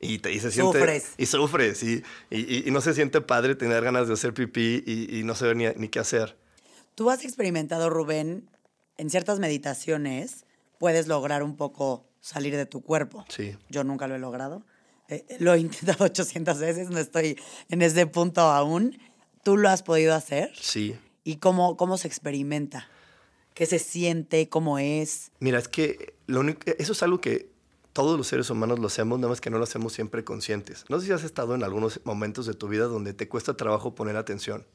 Y, 0.00 0.18
te, 0.18 0.32
y 0.32 0.38
se 0.38 0.50
siente, 0.52 0.78
Sufres. 0.78 1.06
Y 1.16 1.26
sufres. 1.26 1.82
Y, 1.82 2.02
y- 2.30 2.68
y 2.68 2.70
no 2.70 2.80
se 2.80 2.94
siente 2.94 3.20
padre 3.20 3.54
tener 3.56 3.82
ganas 3.82 4.06
de 4.06 4.14
hacer 4.14 4.32
pipí 4.32 4.84
y, 4.86 5.22
no 5.24 5.34
saber 5.34 5.56
ni, 5.56 5.66
ni 5.76 5.88
qué 5.88 5.98
hacer. 5.98 6.36
Tú 6.94 7.10
has 7.10 7.24
experimentado, 7.24 7.90
Rubén, 7.90 8.48
en 8.96 9.10
ciertas 9.10 9.38
meditaciones 9.40 10.44
puedes 10.78 11.06
lograr 11.08 11.42
un 11.42 11.56
poco 11.56 12.04
salir 12.20 12.56
de 12.56 12.66
tu 12.66 12.82
cuerpo. 12.82 13.24
Sí. 13.28 13.56
Yo 13.70 13.82
nunca 13.84 14.06
lo 14.08 14.14
he 14.14 14.18
logrado. 14.20 14.64
Eh, 15.08 15.24
lo 15.40 15.54
he 15.54 15.58
intentado 15.60 16.04
800 16.06 16.58
veces, 16.58 16.90
no 16.90 16.98
estoy 16.98 17.36
en 17.68 17.82
ese 17.82 18.06
punto 18.06 18.40
aún. 18.42 18.98
¿Tú 19.42 19.56
lo 19.56 19.68
has 19.68 19.82
podido 19.82 20.14
hacer? 20.14 20.52
Sí. 20.60 20.96
¿Y 21.28 21.36
cómo, 21.36 21.76
cómo 21.76 21.98
se 21.98 22.08
experimenta? 22.08 22.88
¿Qué 23.52 23.66
se 23.66 23.78
siente? 23.78 24.48
¿Cómo 24.48 24.78
es? 24.78 25.30
Mira, 25.40 25.58
es 25.58 25.68
que 25.68 26.14
lo 26.26 26.40
único- 26.40 26.62
eso 26.78 26.92
es 26.92 27.02
algo 27.02 27.20
que 27.20 27.50
todos 27.92 28.16
los 28.16 28.26
seres 28.28 28.48
humanos 28.48 28.78
lo 28.78 28.86
hacemos, 28.86 29.18
nada 29.18 29.28
más 29.28 29.42
que 29.42 29.50
no 29.50 29.58
lo 29.58 29.64
hacemos 29.64 29.92
siempre 29.92 30.24
conscientes. 30.24 30.86
No 30.88 30.98
sé 30.98 31.04
si 31.04 31.12
has 31.12 31.24
estado 31.24 31.54
en 31.54 31.64
algunos 31.64 32.00
momentos 32.04 32.46
de 32.46 32.54
tu 32.54 32.66
vida 32.66 32.84
donde 32.84 33.12
te 33.12 33.28
cuesta 33.28 33.54
trabajo 33.58 33.94
poner 33.94 34.16
atención. 34.16 34.66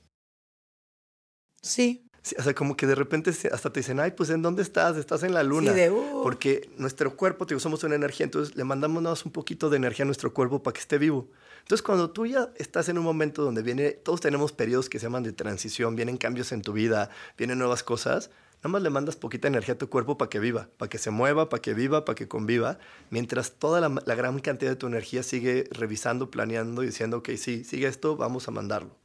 Sí. 1.63 2.05
Sí, 2.21 2.35
o 2.37 2.43
sea, 2.43 2.53
como 2.53 2.77
que 2.77 2.85
de 2.85 2.93
repente 2.93 3.31
hasta 3.51 3.73
te 3.73 3.79
dicen, 3.79 3.99
ay, 3.99 4.11
pues 4.11 4.29
¿en 4.29 4.43
dónde 4.43 4.61
estás? 4.61 4.95
Estás 4.97 5.23
en 5.23 5.33
la 5.33 5.41
luna. 5.41 5.71
Sí, 5.73 5.79
de, 5.79 5.89
uh. 5.89 6.21
Porque 6.21 6.69
nuestro 6.77 7.17
cuerpo, 7.17 7.45
digo, 7.45 7.59
somos 7.59 7.83
una 7.83 7.95
energía, 7.95 8.25
entonces 8.25 8.55
le 8.55 8.63
mandamos 8.63 9.01
nada 9.01 9.13
más 9.13 9.25
un 9.25 9.31
poquito 9.31 9.71
de 9.71 9.77
energía 9.77 10.03
a 10.03 10.05
nuestro 10.05 10.35
cuerpo 10.35 10.61
para 10.61 10.73
que 10.73 10.81
esté 10.81 10.99
vivo. 10.99 11.29
Entonces, 11.63 11.81
cuando 11.81 12.11
tú 12.11 12.25
ya 12.25 12.49
estás 12.57 12.89
en 12.89 12.97
un 12.97 13.05
momento 13.05 13.41
donde 13.41 13.63
viene, 13.63 13.91
todos 13.91 14.19
tenemos 14.19 14.51
periodos 14.51 14.89
que 14.89 14.99
se 14.99 15.05
llaman 15.05 15.23
de 15.23 15.31
transición, 15.31 15.95
vienen 15.95 16.17
cambios 16.17 16.51
en 16.51 16.61
tu 16.61 16.73
vida, 16.73 17.09
vienen 17.37 17.57
nuevas 17.57 17.83
cosas, 17.83 18.31
nada 18.57 18.69
más 18.69 18.81
le 18.81 18.89
mandas 18.89 19.15
poquita 19.15 19.47
energía 19.47 19.75
a 19.75 19.77
tu 19.77 19.89
cuerpo 19.89 20.17
para 20.17 20.29
que 20.29 20.39
viva, 20.39 20.67
para 20.77 20.89
que 20.89 20.97
se 20.97 21.09
mueva, 21.09 21.47
para 21.47 21.61
que 21.61 21.73
viva, 21.73 22.03
para 22.03 22.15
que 22.15 22.27
conviva, 22.27 22.79
mientras 23.11 23.53
toda 23.53 23.79
la, 23.79 24.15
gran 24.15 24.39
cantidad 24.39 24.71
de 24.71 24.75
tu 24.75 24.87
energía 24.87 25.23
sigue 25.23 25.69
revisando, 25.71 26.29
planeando 26.29 26.83
y 26.83 26.87
diciendo, 26.87 27.17
ok, 27.17 27.29
sí, 27.37 27.63
sigue 27.63 27.87
esto, 27.87 28.17
vamos 28.17 28.49
a 28.49 28.51
mandarlo. 28.51 28.97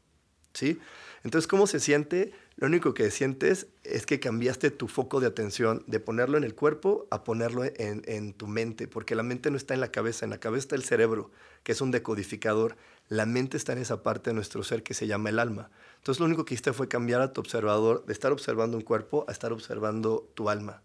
¿Sí? 0.53 0.81
Entonces, 1.23 1.47
¿cómo 1.47 1.69
se 1.69 1.79
siente? 1.79 2.33
Lo 2.59 2.67
único 2.67 2.93
que 2.93 3.09
sientes 3.13 3.69
es 3.85 4.05
que 4.05 4.19
cambiaste 4.19 4.73
tu 4.73 4.89
foco 4.89 5.21
de 5.21 5.29
atención 5.29 5.85
de 5.87 6.01
ponerlo 6.01 6.37
en 6.39 6.43
el 6.43 6.57
cuerpo 6.57 7.07
a 7.13 7.23
ponerlo 7.23 7.63
en, 7.63 8.03
en, 8.05 8.33
tu 8.33 8.49
mente, 8.49 8.89
porque 8.89 9.15
la 9.15 9.23
mente 9.23 9.53
no 9.53 9.57
está 9.57 9.75
en 9.75 9.81
la 9.81 9.93
cabeza, 9.93 10.25
en 10.25 10.31
la 10.31 10.41
cabeza 10.41 10.63
está 10.63 10.75
el 10.75 10.83
cerebro, 10.83 11.31
que 11.63 11.71
es 11.71 11.81
un 11.81 11.93
decodificador. 11.93 12.77
La 13.07 13.27
mente 13.27 13.57
está 13.57 13.75
en 13.75 13.79
esa 13.79 14.03
parte 14.03 14.31
de 14.31 14.35
nuestro 14.35 14.65
ser 14.65 14.83
que 14.83 14.93
se 14.93 15.07
llama 15.07 15.29
el 15.29 15.39
alma. 15.39 15.71
Entonces 15.99 16.19
lo 16.19 16.27
único 16.27 16.45
que 16.45 16.55
hiciste 16.55 16.73
fue 16.73 16.89
cambiar 16.89 17.21
a 17.21 17.33
tu 17.33 17.41
observador 17.41 18.05
de 18.07 18.13
estar 18.13 18.33
observando 18.33 18.77
un 18.77 18.83
cuerpo 18.83 19.25
a 19.29 19.33
estar 19.33 19.53
observando 19.53 20.29
tu 20.35 20.51
alma. 20.51 20.83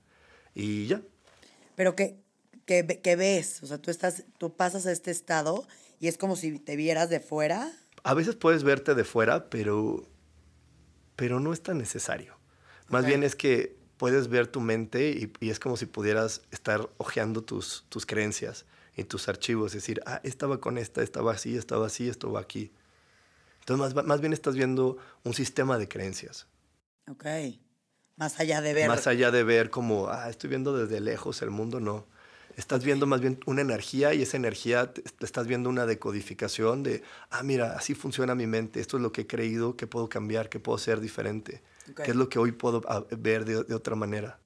Y 0.54 0.86
ya. 0.86 1.02
Pero 1.76 1.96
¿qué, 1.96 2.18
qué, 2.68 2.86
qué 3.02 3.16
ves? 3.16 3.64
O 3.64 3.66
sea, 3.66 3.80
tú, 3.80 3.90
estás, 3.90 4.26
tú 4.38 4.56
pasas 4.56 4.86
a 4.86 4.92
este 4.92 5.10
estado 5.10 5.68
y 6.00 6.08
es 6.08 6.20
como 6.20 6.36
si 6.36 6.60
te 6.60 6.76
vieras 6.76 7.10
de 7.10 7.20
fuera. 7.20 7.72
A 8.04 8.14
veces 8.14 8.36
puedes 8.36 8.64
verte 8.64 8.94
de 8.94 9.06
fuera, 9.06 9.50
pero 9.50 10.08
pero 11.24 11.40
no 11.40 11.54
es 11.54 11.64
tan 11.64 11.78
necesario. 11.78 12.36
Más 12.90 13.04
okay. 13.04 13.12
bien 13.12 13.24
es 13.24 13.38
que 13.38 13.78
puedes 13.96 14.28
ver 14.28 14.48
tu 14.48 14.60
mente 14.60 15.12
y, 15.12 15.32
y, 15.40 15.52
es 15.52 15.58
como 15.58 15.78
si 15.78 15.86
pudieras 15.86 16.42
estar 16.52 16.90
hojeando 16.98 17.42
tus, 17.42 17.86
tus 17.88 18.06
creencias 18.06 18.66
y 18.98 19.06
tus 19.06 19.30
archivos, 19.30 19.68
es 19.74 19.84
decir, 19.84 20.02
ah, 20.06 20.20
estaba 20.26 20.60
con 20.60 20.78
esta, 20.78 21.02
estaba 21.02 21.32
así, 21.32 21.56
estaba 21.56 21.88
así, 21.88 22.10
esto 22.10 22.30
va 22.34 22.42
aquí. 22.42 22.74
Entonces, 23.62 23.96
más, 23.96 24.06
más 24.06 24.20
bien 24.20 24.34
estás 24.34 24.56
viendo 24.56 24.98
un 25.24 25.34
sistema 25.34 25.78
de 25.78 25.88
creencias. 25.88 26.46
Ok. 27.10 27.24
Más 28.18 28.38
allá 28.42 28.60
de 28.60 28.74
ver. 28.74 28.90
Más 28.90 29.08
allá 29.08 29.32
de 29.32 29.46
ver 29.46 29.70
como, 29.70 30.10
ah, 30.10 30.30
estoy 30.30 30.50
viendo 30.50 30.76
desde 30.76 31.00
lejos 31.00 31.42
el 31.42 31.52
mundo, 31.52 31.80
no. 31.80 32.06
Estás 32.56 32.84
viendo 32.84 33.08
más 33.08 33.22
bien 33.22 33.40
una 33.46 33.62
energía 33.62 34.14
y 34.14 34.22
esa 34.22 34.38
energía 34.38 34.94
te, 34.94 35.04
estás 35.26 35.48
viendo 35.48 35.70
una 35.70 35.86
decodificación 35.86 36.84
de, 36.84 37.04
ah, 37.30 37.44
mira, 37.44 37.76
así 37.76 37.96
funciona 37.96 38.36
mi 38.36 38.48
mente, 38.48 38.80
esto 38.80 38.98
es 38.98 39.04
lo 39.04 39.12
que 39.12 39.22
he 39.22 39.28
creído, 39.28 39.76
que 39.76 39.88
puedo 39.88 40.10
cambiar, 40.10 40.50
que 40.50 40.60
puedo 40.60 40.78
ser 40.78 41.00
diferente, 41.00 41.64
okay. 41.92 42.06
que 42.06 42.12
es 42.12 42.18
lo 42.18 42.30
que 42.30 42.40
hoy 42.40 42.52
puedo 42.52 42.82
ah, 42.88 43.04
ver 43.18 43.46
de, 43.46 43.64
de 43.64 43.74
otra 43.74 43.96
manera. 43.96 44.40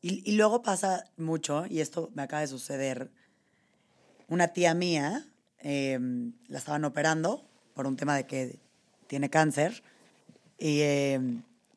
Y, 0.00 0.22
y, 0.30 0.36
luego 0.36 0.62
pasa 0.62 1.04
mucho, 1.16 1.64
y 1.68 1.80
esto 1.80 2.10
me 2.14 2.22
acaba 2.22 2.40
de 2.40 2.48
suceder, 2.48 3.10
una 4.28 4.48
tía 4.48 4.74
mía 4.74 5.26
eh, 5.60 5.98
la 6.48 6.58
estaban 6.58 6.84
operando 6.84 7.42
por 7.74 7.86
un 7.86 7.96
tema 7.96 8.14
de 8.16 8.26
que 8.26 8.58
tiene 9.06 9.30
cáncer 9.30 9.82
y, 10.58 10.80
eh, 10.80 11.20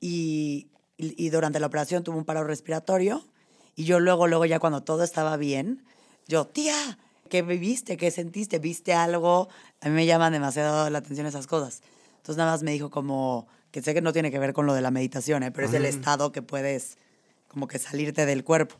y, 0.02 0.68
y 0.98 1.30
durante 1.30 1.60
la 1.60 1.68
operación 1.68 2.04
tuvo 2.04 2.18
un 2.18 2.26
paro 2.26 2.44
respiratorio 2.44 3.26
y 3.78 3.84
yo 3.86 4.00
luego, 4.00 4.28
luego 4.28 4.44
ya 4.46 4.58
cuando 4.58 4.82
todo 4.82 5.04
estaba 5.04 5.38
bien, 5.38 5.84
yo, 6.28 6.48
tía, 6.48 6.98
¿qué 7.30 7.44
viviste? 7.44 7.96
¿Qué 7.96 8.10
sentiste? 8.10 8.58
¿Viste 8.58 8.92
algo? 8.92 9.50
A 9.82 9.88
mí 9.88 9.94
me 9.94 10.08
llaman 10.08 10.34
demasiado 10.34 10.90
la 10.90 10.98
atención 10.98 11.28
esas 11.28 11.46
cosas. 11.46 11.84
Entonces 12.16 12.38
nada 12.38 12.54
más 12.54 12.64
me 12.64 12.72
dijo 12.72 12.90
como, 12.90 13.48
que 13.70 13.84
sé 13.84 13.94
que 13.94 14.02
no 14.02 14.14
tiene 14.14 14.32
que 14.32 14.40
ver 14.40 14.54
con 14.54 14.66
lo 14.66 14.74
de 14.74 14.82
la 14.82 14.90
meditación, 14.90 15.44
¿eh? 15.44 15.52
pero 15.52 15.68
es 15.68 15.76
el 15.76 15.86
estado 15.86 16.32
que 16.32 16.42
puedes 16.42 16.98
como 17.48 17.68
que 17.68 17.78
salirte 17.78 18.26
del 18.26 18.44
cuerpo. 18.44 18.78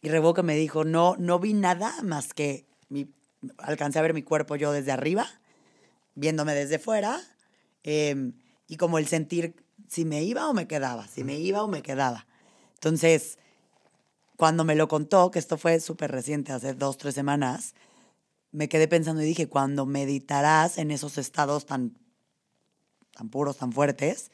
Y 0.00 0.08
Revoca 0.08 0.42
me 0.42 0.56
dijo, 0.56 0.84
no, 0.84 1.16
no 1.18 1.38
vi 1.38 1.52
nada 1.52 1.92
más 2.02 2.32
que 2.32 2.64
mi, 2.88 3.06
alcancé 3.58 3.98
a 3.98 4.02
ver 4.02 4.14
mi 4.14 4.22
cuerpo 4.22 4.56
yo 4.56 4.72
desde 4.72 4.90
arriba, 4.90 5.28
viéndome 6.14 6.54
desde 6.54 6.78
fuera, 6.78 7.20
eh, 7.82 8.32
y 8.68 8.78
como 8.78 8.96
el 8.96 9.06
sentir 9.06 9.54
si 9.86 10.06
me 10.06 10.22
iba 10.22 10.48
o 10.48 10.54
me 10.54 10.66
quedaba, 10.66 11.06
si 11.08 11.24
me 11.24 11.38
iba 11.38 11.62
o 11.62 11.68
me 11.68 11.82
quedaba. 11.82 12.26
Entonces, 12.72 13.36
cuando 14.36 14.64
me 14.64 14.74
lo 14.74 14.88
contó, 14.88 15.30
que 15.30 15.38
esto 15.38 15.56
fue 15.56 15.80
súper 15.80 16.10
reciente, 16.10 16.52
hace 16.52 16.74
dos, 16.74 16.98
tres 16.98 17.14
semanas, 17.14 17.74
me 18.50 18.68
quedé 18.68 18.88
pensando 18.88 19.22
y 19.22 19.26
dije, 19.26 19.48
cuando 19.48 19.86
meditarás 19.86 20.78
en 20.78 20.90
esos 20.90 21.18
estados 21.18 21.66
tan, 21.66 21.96
tan 23.12 23.28
puros, 23.28 23.56
tan 23.56 23.72
fuertes, 23.72 24.30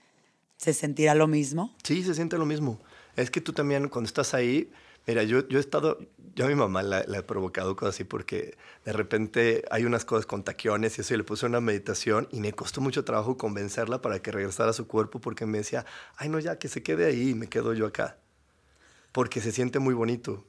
¿se 0.57 0.72
sentirá 0.72 1.14
lo 1.14 1.26
mismo? 1.26 1.74
Sí, 1.84 2.03
se 2.03 2.14
siente 2.14 2.38
lo 2.38 2.46
mismo. 2.46 2.78
Es 3.16 3.30
que 3.30 3.40
tú 3.40 3.53
también, 3.53 3.88
cuando 3.88 4.07
estás 4.07 4.34
ahí, 4.34 4.70
mira, 5.07 5.22
yo, 5.22 5.46
yo 5.48 5.59
he 5.59 5.61
estado, 5.61 5.98
yo 6.34 6.44
a 6.44 6.48
mi 6.48 6.55
mamá 6.55 6.82
la, 6.82 7.05
la 7.07 7.18
he 7.18 7.22
provocado 7.22 7.76
cosas 7.76 7.94
así 7.94 8.05
porque 8.05 8.57
de 8.84 8.92
repente 8.92 9.64
hay 9.70 9.84
unas 9.84 10.05
cosas 10.05 10.26
con 10.26 10.44
taquiones 10.44 10.98
y 10.98 11.01
eso, 11.01 11.14
y 11.14 11.16
le 11.16 11.24
puse 11.24 11.46
una 11.46 11.61
meditación 11.61 12.28
y 12.30 12.40
me 12.40 12.53
costó 12.53 12.80
mucho 12.80 13.05
trabajo 13.05 13.36
convencerla 13.36 14.03
para 14.03 14.20
que 14.20 14.32
regresara 14.32 14.70
a 14.70 14.74
su 14.74 14.86
cuerpo 14.86 15.18
porque 15.20 15.46
me 15.46 15.59
decía, 15.59 15.84
ay, 16.16 16.28
no, 16.28 16.38
ya, 16.38 16.59
que 16.59 16.68
se 16.68 16.82
quede 16.82 17.07
ahí 17.07 17.30
y 17.30 17.34
me 17.34 17.48
quedo 17.48 17.74
yo 17.74 17.86
acá 17.86 18.18
porque 19.12 19.40
se 19.40 19.52
siente 19.52 19.78
muy 19.78 19.94
bonito. 19.94 20.44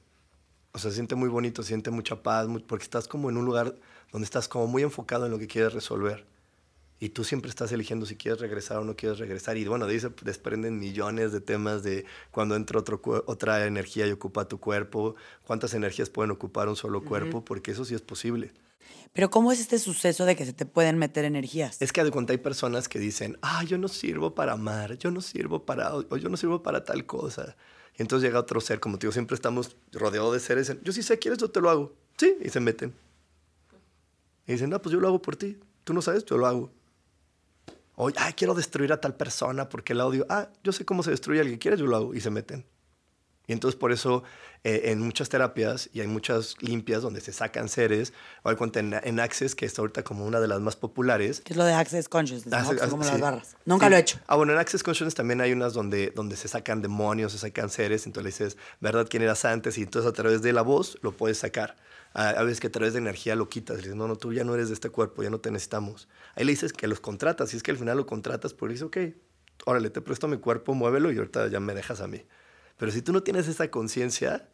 O 0.74 0.80
sea, 0.80 0.90
se 0.92 0.96
siente 0.96 1.16
muy 1.16 1.30
bonito, 1.30 1.64
se 1.64 1.70
siente 1.70 1.92
mucha 1.92 2.24
paz, 2.24 2.48
muy, 2.48 2.62
porque 2.62 2.84
estás 2.84 3.08
como 3.08 3.30
en 3.30 3.38
un 3.38 3.46
lugar 3.46 3.76
donde 4.12 4.26
estás 4.26 4.48
como 4.48 4.68
muy 4.68 4.84
enfocado 4.84 5.26
en 5.26 5.32
lo 5.32 5.40
que 5.40 5.48
quieres 5.48 5.74
resolver. 5.74 6.26
Y 7.00 7.10
tú 7.10 7.24
siempre 7.24 7.50
estás 7.50 7.72
eligiendo 7.72 8.06
si 8.06 8.16
quieres 8.16 8.40
regresar 8.40 8.78
o 8.78 8.84
no 8.84 8.96
quieres 8.96 9.18
regresar. 9.18 9.58
Y 9.58 9.66
bueno, 9.66 9.88
de 9.88 9.94
ahí 9.94 10.00
se 10.00 10.10
desprenden 10.22 10.78
millones 10.80 11.32
de 11.32 11.42
temas 11.42 11.82
de 11.82 12.06
cuando 12.30 12.56
entra 12.56 12.80
otro, 12.80 13.02
otra 13.26 13.66
energía 13.66 14.06
y 14.06 14.12
ocupa 14.12 14.48
tu 14.48 14.60
cuerpo, 14.60 15.16
cuántas 15.44 15.74
energías 15.74 16.10
pueden 16.10 16.30
ocupar 16.32 16.70
un 16.70 16.76
solo 16.76 17.04
cuerpo, 17.04 17.40
uh 17.40 17.42
-huh. 17.42 17.44
porque 17.44 17.72
eso 17.72 17.86
sí 17.86 17.96
es 17.96 18.02
posible. 18.02 18.54
Pero 19.14 19.30
¿cómo 19.30 19.52
es 19.52 19.60
este 19.60 19.80
suceso 19.80 20.26
de 20.26 20.36
que 20.36 20.46
se 20.46 20.54
te 20.54 20.66
pueden 20.66 20.98
meter 20.98 21.26
energías? 21.26 21.82
Es 21.82 21.92
que 21.92 22.04
de 22.04 22.12
cuenta 22.12 22.34
hay 22.34 22.38
personas 22.38 22.88
que 22.88 23.00
dicen, 23.00 23.38
ah, 23.42 23.64
yo 23.66 23.78
no 23.78 23.88
sirvo 23.88 24.36
para 24.36 24.54
amar, 24.54 24.98
yo 24.98 25.12
no 25.12 25.22
sirvo 25.22 25.66
para, 25.66 25.94
o 25.96 26.18
yo 26.18 26.30
no 26.30 26.38
sirvo 26.38 26.64
para 26.64 26.86
tal 26.86 27.06
cosa. 27.06 27.58
Y 27.98 28.02
entonces 28.02 28.28
llega 28.28 28.40
otro 28.40 28.62
ser, 28.62 28.80
como 28.80 28.98
te 28.98 29.06
digo, 29.06 29.12
siempre 29.12 29.36
estamos 29.36 29.76
rodeados 29.92 30.34
de 30.34 30.40
seres. 30.40 30.76
Yo 30.84 30.94
sí 30.94 31.04
sé, 31.04 31.20
¿quieres? 31.20 31.40
Yo 31.40 31.50
te 31.52 31.62
lo 31.62 31.70
hago. 31.70 31.94
Sí, 32.18 32.36
y 32.42 32.50
se 32.50 32.60
meten. 32.60 32.94
Y 34.48 34.54
dicen, 34.54 34.70
no, 34.70 34.82
pues 34.82 34.94
yo 34.94 35.00
lo 35.00 35.08
hago 35.08 35.22
por 35.22 35.36
ti. 35.36 35.58
Tú 35.84 35.94
no 35.94 36.02
sabes, 36.02 36.26
yo 36.26 36.38
lo 36.38 36.48
hago. 36.48 36.72
Oye, 37.96 38.16
ay, 38.20 38.34
quiero 38.34 38.54
destruir 38.54 38.92
a 38.94 39.00
tal 39.00 39.16
persona 39.16 39.70
porque 39.70 39.94
la 39.94 40.06
odio. 40.06 40.26
Ah, 40.30 40.50
yo 40.64 40.72
sé 40.72 40.86
cómo 40.86 41.04
se 41.04 41.12
destruye 41.12 41.40
a 41.40 41.42
alguien. 41.42 41.60
¿Quieres? 41.60 41.80
Yo 41.80 41.86
lo 41.86 41.96
hago. 41.96 42.16
Y 42.16 42.22
se 42.22 42.30
meten. 42.30 42.66
Y 43.52 43.54
entonces 43.54 43.78
por 43.78 43.92
eso 43.92 44.24
eh, 44.64 44.84
en 44.86 45.02
muchas 45.02 45.28
terapias 45.28 45.90
y 45.92 46.00
hay 46.00 46.08
muchas 46.08 46.56
limpias 46.62 47.02
donde 47.02 47.20
se 47.20 47.34
sacan 47.34 47.68
seres, 47.68 48.14
o 48.44 48.50
hay 48.50 48.56
cuenta 48.56 48.80
en, 48.80 48.94
en, 49.04 49.20
Access, 49.20 49.56
que 49.56 49.66
es 49.66 49.78
ahorita 49.78 50.04
como 50.04 50.26
una 50.26 50.40
de 50.40 50.48
las 50.48 50.62
más 50.62 50.78
populares. 50.78 51.42
¿Qué 51.42 51.52
es 51.52 51.58
lo 51.58 51.66
de 51.66 51.74
Access 51.74 52.08
Consciousness? 52.08 52.54
Access, 52.54 52.82
¿no? 52.82 52.90
como 52.90 53.04
sí. 53.04 53.12
las 53.12 53.20
barras. 53.20 53.58
Nunca 53.66 53.88
sí. 53.88 53.90
lo 53.90 53.98
he 53.98 54.00
hecho. 54.00 54.20
Ah, 54.26 54.38
bueno, 54.38 54.54
en 54.54 54.60
Access 54.60 54.84
Consciousness 54.84 55.16
también 55.16 55.42
hay 55.42 55.52
unas 55.52 55.74
donde, 55.74 56.14
donde 56.16 56.38
se 56.38 56.48
sacan 56.48 56.82
demonios, 56.82 57.34
se 57.34 57.40
sacan 57.40 57.70
seres, 57.70 58.06
entonces 58.06 58.40
le 58.40 58.46
dices, 58.46 58.58
¿verdad? 58.80 59.06
¿Quién 59.10 59.22
eras 59.22 59.44
antes? 59.44 59.78
Y 59.78 59.82
entonces 59.82 60.10
a 60.10 60.14
través 60.14 60.42
de 60.42 60.54
la 60.54 60.62
voz 60.62 60.98
lo 61.02 61.12
puedes 61.12 61.38
sacar. 61.38 61.76
A, 62.14 62.30
a 62.30 62.44
veces 62.44 62.62
que 62.62 62.68
a 62.68 62.72
través 62.72 62.94
de 62.94 63.00
energía 63.00 63.36
lo 63.36 63.50
quitas. 63.50 63.78
Le 63.78 63.84
dices, 63.84 63.96
no, 63.98 64.08
no, 64.08 64.16
tú 64.16 64.32
ya 64.32 64.46
no 64.46 64.56
eres 64.56 64.70
de 64.70 64.76
este 64.76 64.90
cuerpo, 64.90 65.24
ya 65.24 65.30
no 65.30 65.40
te 65.40 65.52
necesitamos. 65.52 66.08
Ahí 66.36 66.46
le 66.46 66.54
dices 66.54 66.72
que 66.72 66.88
los 66.88 67.02
contratas, 67.02 67.54
y 67.54 67.58
es 67.58 67.64
que 67.64 67.72
al 67.72 67.78
final 67.78 67.98
lo 67.98 68.06
contratas, 68.06 68.54
pues 68.54 68.72
dices, 68.72 68.86
ok, 68.86 68.98
órale, 69.66 69.90
te 69.90 70.00
presto 70.00 70.30
mi 70.30 70.38
cuerpo, 70.38 70.74
muévelo 70.74 71.12
y 71.12 71.18
ahorita 71.18 71.50
ya 71.50 71.60
me 71.60 71.74
dejas 71.74 72.00
a 72.00 72.08
mí. 72.08 72.24
Pero 72.82 72.92
si 72.92 73.04
tú 73.04 73.14
no 73.14 73.22
tienes 73.22 73.48
esa 73.48 73.70
conciencia, 73.70 74.50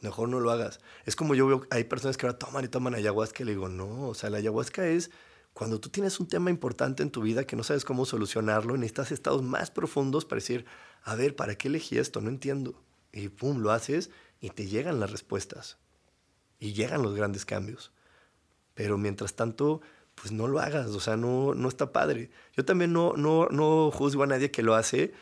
mejor 0.00 0.28
no 0.28 0.40
lo 0.40 0.50
hagas. 0.50 0.80
Es 1.04 1.14
como 1.14 1.36
yo 1.36 1.46
veo, 1.46 1.66
hay 1.70 1.84
personas 1.84 2.16
que 2.16 2.26
ahora 2.26 2.36
toman 2.36 2.64
y 2.64 2.68
toman 2.68 2.96
ayahuasca 2.96 3.44
y 3.44 3.46
le 3.46 3.52
digo, 3.52 3.68
no, 3.68 4.08
o 4.08 4.14
sea, 4.14 4.28
la 4.28 4.38
ayahuasca 4.38 4.88
es 4.88 5.12
cuando 5.52 5.78
tú 5.78 5.88
tienes 5.88 6.18
un 6.18 6.26
tema 6.26 6.50
importante 6.50 7.04
en 7.04 7.12
tu 7.12 7.22
vida 7.22 7.44
que 7.44 7.54
no 7.54 7.62
sabes 7.62 7.84
cómo 7.84 8.06
solucionarlo 8.06 8.76
necesitas 8.76 9.12
estados 9.12 9.44
más 9.44 9.70
profundos 9.70 10.24
para 10.24 10.38
decir, 10.38 10.64
a 11.04 11.14
ver, 11.14 11.36
¿para 11.36 11.54
qué 11.54 11.68
elegí 11.68 11.96
esto? 11.96 12.20
No 12.20 12.28
entiendo. 12.28 12.82
Y 13.12 13.28
pum, 13.28 13.58
lo 13.60 13.70
haces 13.70 14.10
y 14.40 14.50
te 14.50 14.66
llegan 14.66 14.98
las 14.98 15.12
respuestas. 15.12 15.78
Y 16.58 16.72
llegan 16.72 17.02
los 17.02 17.14
grandes 17.14 17.44
cambios. 17.44 17.92
Pero 18.74 18.98
mientras 18.98 19.34
tanto, 19.34 19.80
pues 20.16 20.32
no 20.32 20.48
lo 20.48 20.58
hagas, 20.58 20.88
o 20.88 20.98
sea, 20.98 21.16
no, 21.16 21.54
no 21.54 21.68
está 21.68 21.92
padre. 21.92 22.32
Yo 22.56 22.64
también 22.64 22.92
no, 22.92 23.12
no, 23.12 23.46
no 23.52 23.92
juzgo 23.92 24.24
a 24.24 24.26
nadie 24.26 24.50
que 24.50 24.64
lo 24.64 24.74
hace, 24.74 25.12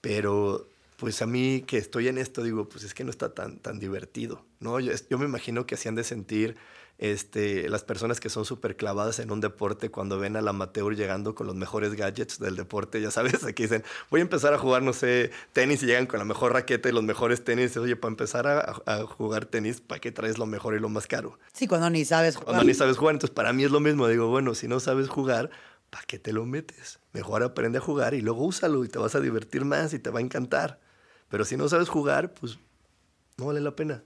pero 0.00 0.68
pues 0.96 1.22
a 1.22 1.26
mí 1.26 1.64
que 1.66 1.78
estoy 1.78 2.08
en 2.08 2.18
esto 2.18 2.42
digo, 2.42 2.68
pues 2.68 2.84
es 2.84 2.94
que 2.94 3.04
no 3.04 3.10
está 3.10 3.34
tan, 3.34 3.58
tan 3.58 3.78
divertido, 3.78 4.44
¿no? 4.60 4.80
Yo, 4.80 4.92
yo 5.10 5.18
me 5.18 5.24
imagino 5.24 5.66
que 5.66 5.74
hacían 5.74 5.94
de 5.94 6.04
sentir 6.04 6.56
este, 6.98 7.68
las 7.68 7.82
personas 7.82 8.20
que 8.20 8.30
son 8.30 8.44
súper 8.44 8.76
clavadas 8.76 9.18
en 9.18 9.32
un 9.32 9.40
deporte 9.40 9.90
cuando 9.90 10.18
ven 10.18 10.36
al 10.36 10.46
amateur 10.46 10.94
llegando 10.94 11.34
con 11.34 11.46
los 11.46 11.56
mejores 11.56 11.94
gadgets 11.94 12.38
del 12.38 12.54
deporte, 12.54 13.00
ya 13.00 13.10
sabes, 13.10 13.44
aquí 13.44 13.64
dicen, 13.64 13.82
voy 14.10 14.20
a 14.20 14.22
empezar 14.22 14.54
a 14.54 14.58
jugar, 14.58 14.82
no 14.82 14.92
sé, 14.92 15.32
tenis 15.52 15.82
y 15.82 15.86
llegan 15.86 16.06
con 16.06 16.20
la 16.20 16.24
mejor 16.24 16.52
raqueta 16.52 16.88
y 16.88 16.92
los 16.92 17.02
mejores 17.02 17.42
tenis. 17.42 17.76
Oye, 17.76 17.96
para 17.96 18.12
empezar 18.12 18.46
a, 18.46 18.82
a 18.86 19.06
jugar 19.06 19.46
tenis, 19.46 19.80
¿para 19.80 20.00
qué 20.00 20.12
traes 20.12 20.38
lo 20.38 20.46
mejor 20.46 20.74
y 20.74 20.78
lo 20.78 20.88
más 20.88 21.06
caro? 21.06 21.38
Sí, 21.52 21.66
cuando 21.66 21.90
ni 21.90 22.04
sabes 22.04 22.36
jugar. 22.36 22.46
Cuando 22.46 22.64
ni 22.64 22.74
sabes 22.74 22.96
jugar. 22.96 23.16
Entonces, 23.16 23.34
para 23.34 23.52
mí 23.52 23.64
es 23.64 23.70
lo 23.70 23.80
mismo. 23.80 24.06
Digo, 24.06 24.28
bueno, 24.28 24.54
si 24.54 24.68
no 24.68 24.78
sabes 24.78 25.08
jugar, 25.08 25.50
¿para 25.90 26.04
qué 26.06 26.18
te 26.18 26.32
lo 26.32 26.46
metes? 26.46 27.00
Mejor 27.12 27.42
aprende 27.42 27.78
a 27.78 27.80
jugar 27.80 28.14
y 28.14 28.20
luego 28.20 28.44
úsalo 28.44 28.84
y 28.84 28.88
te 28.88 28.98
vas 28.98 29.14
a 29.14 29.20
divertir 29.20 29.64
más 29.64 29.92
y 29.94 29.98
te 29.98 30.10
va 30.10 30.20
a 30.20 30.22
encantar. 30.22 30.80
Pero 31.28 31.44
si 31.44 31.56
no 31.56 31.68
sabes 31.68 31.88
jugar, 31.88 32.34
pues 32.34 32.58
no 33.36 33.46
vale 33.46 33.60
la 33.60 33.74
pena. 33.74 34.02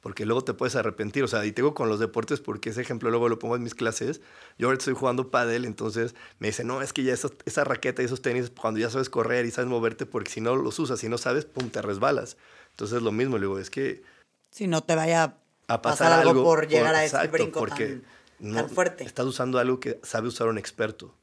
Porque 0.00 0.24
luego 0.26 0.42
te 0.42 0.54
puedes 0.54 0.76
arrepentir. 0.76 1.24
O 1.24 1.28
sea, 1.28 1.44
y 1.44 1.52
tengo 1.52 1.74
con 1.74 1.88
los 1.88 1.98
deportes 1.98 2.40
porque 2.40 2.70
ese 2.70 2.80
ejemplo 2.80 3.10
luego 3.10 3.28
lo 3.28 3.38
pongo 3.38 3.56
en 3.56 3.62
mis 3.62 3.74
clases. 3.74 4.20
Yo 4.56 4.68
ahora 4.68 4.78
estoy 4.78 4.94
jugando 4.94 5.30
pádel, 5.30 5.64
entonces 5.64 6.14
me 6.38 6.48
dice, 6.48 6.64
no, 6.64 6.82
es 6.82 6.92
que 6.92 7.02
ya 7.02 7.12
esa, 7.12 7.30
esa 7.44 7.64
raqueta 7.64 8.02
y 8.02 8.04
esos 8.04 8.22
tenis, 8.22 8.50
cuando 8.50 8.80
ya 8.80 8.90
sabes 8.90 9.10
correr 9.10 9.44
y 9.44 9.50
sabes 9.50 9.68
moverte, 9.68 10.06
porque 10.06 10.30
si 10.30 10.40
no 10.40 10.54
los 10.56 10.78
usas, 10.78 11.00
si 11.00 11.08
no 11.08 11.18
sabes, 11.18 11.44
pum, 11.44 11.68
te 11.70 11.82
resbalas. 11.82 12.36
Entonces 12.70 12.98
es 12.98 13.02
lo 13.02 13.12
mismo, 13.12 13.38
le 13.38 13.46
digo, 13.46 13.58
es 13.58 13.70
que... 13.70 14.02
Si 14.50 14.66
no 14.66 14.82
te 14.82 14.94
vaya 14.94 15.36
a 15.66 15.82
pasar, 15.82 16.12
algo, 16.12 16.44
por 16.44 16.68
llegar 16.68 16.94
a 16.94 17.04
ese 17.04 17.26
brinco 17.26 17.58
porque 17.58 18.00
tan, 18.40 18.54
tan 18.54 18.70
fuerte. 18.70 19.04
Estás 19.04 19.26
usando 19.26 19.58
algo 19.58 19.80
que 19.80 20.00
sabe 20.02 20.28
usar 20.28 20.48
un 20.48 20.58
experto. 20.58 21.14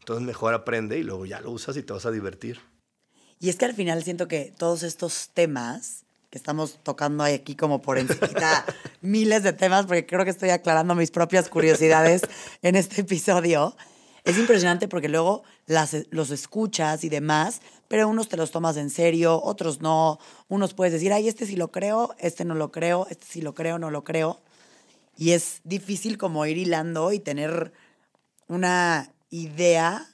Entonces 0.00 0.24
mejor 0.24 0.54
aprende 0.54 0.98
y 0.98 1.02
luego 1.02 1.26
ya 1.26 1.40
lo 1.40 1.50
usas 1.50 1.76
y 1.76 1.82
te 1.82 1.92
vas 1.92 2.06
a 2.06 2.10
divertir. 2.10 2.60
Y 3.40 3.48
es 3.48 3.56
que 3.56 3.64
al 3.64 3.74
final 3.74 4.04
siento 4.04 4.28
que 4.28 4.52
todos 4.56 4.82
estos 4.82 5.30
temas 5.32 6.04
que 6.28 6.38
estamos 6.38 6.78
tocando 6.82 7.24
aquí 7.24 7.56
como 7.56 7.82
por 7.82 7.98
encima 7.98 8.28
miles 9.00 9.42
de 9.42 9.52
temas, 9.52 9.86
porque 9.86 10.06
creo 10.06 10.24
que 10.24 10.30
estoy 10.30 10.50
aclarando 10.50 10.94
mis 10.94 11.10
propias 11.10 11.48
curiosidades 11.48 12.22
en 12.62 12.76
este 12.76 13.00
episodio. 13.00 13.74
Es 14.24 14.38
impresionante 14.38 14.86
porque 14.86 15.08
luego 15.08 15.42
las, 15.66 15.96
los 16.10 16.30
escuchas 16.30 17.02
y 17.02 17.08
demás, 17.08 17.62
pero 17.88 18.06
unos 18.06 18.28
te 18.28 18.36
los 18.36 18.50
tomas 18.50 18.76
en 18.76 18.90
serio, 18.90 19.42
otros 19.42 19.80
no. 19.80 20.20
Unos 20.48 20.74
puedes 20.74 20.92
decir, 20.92 21.12
ay, 21.12 21.26
este 21.26 21.46
sí 21.46 21.56
lo 21.56 21.72
creo, 21.72 22.14
este 22.18 22.44
no 22.44 22.54
lo 22.54 22.70
creo, 22.70 23.06
este 23.10 23.24
sí 23.26 23.40
lo 23.40 23.54
creo, 23.54 23.78
no 23.78 23.90
lo 23.90 24.04
creo. 24.04 24.40
Y 25.16 25.32
es 25.32 25.62
difícil 25.64 26.18
como 26.18 26.44
ir 26.44 26.58
hilando 26.58 27.12
y 27.12 27.18
tener 27.18 27.72
una 28.48 29.12
idea 29.30 30.06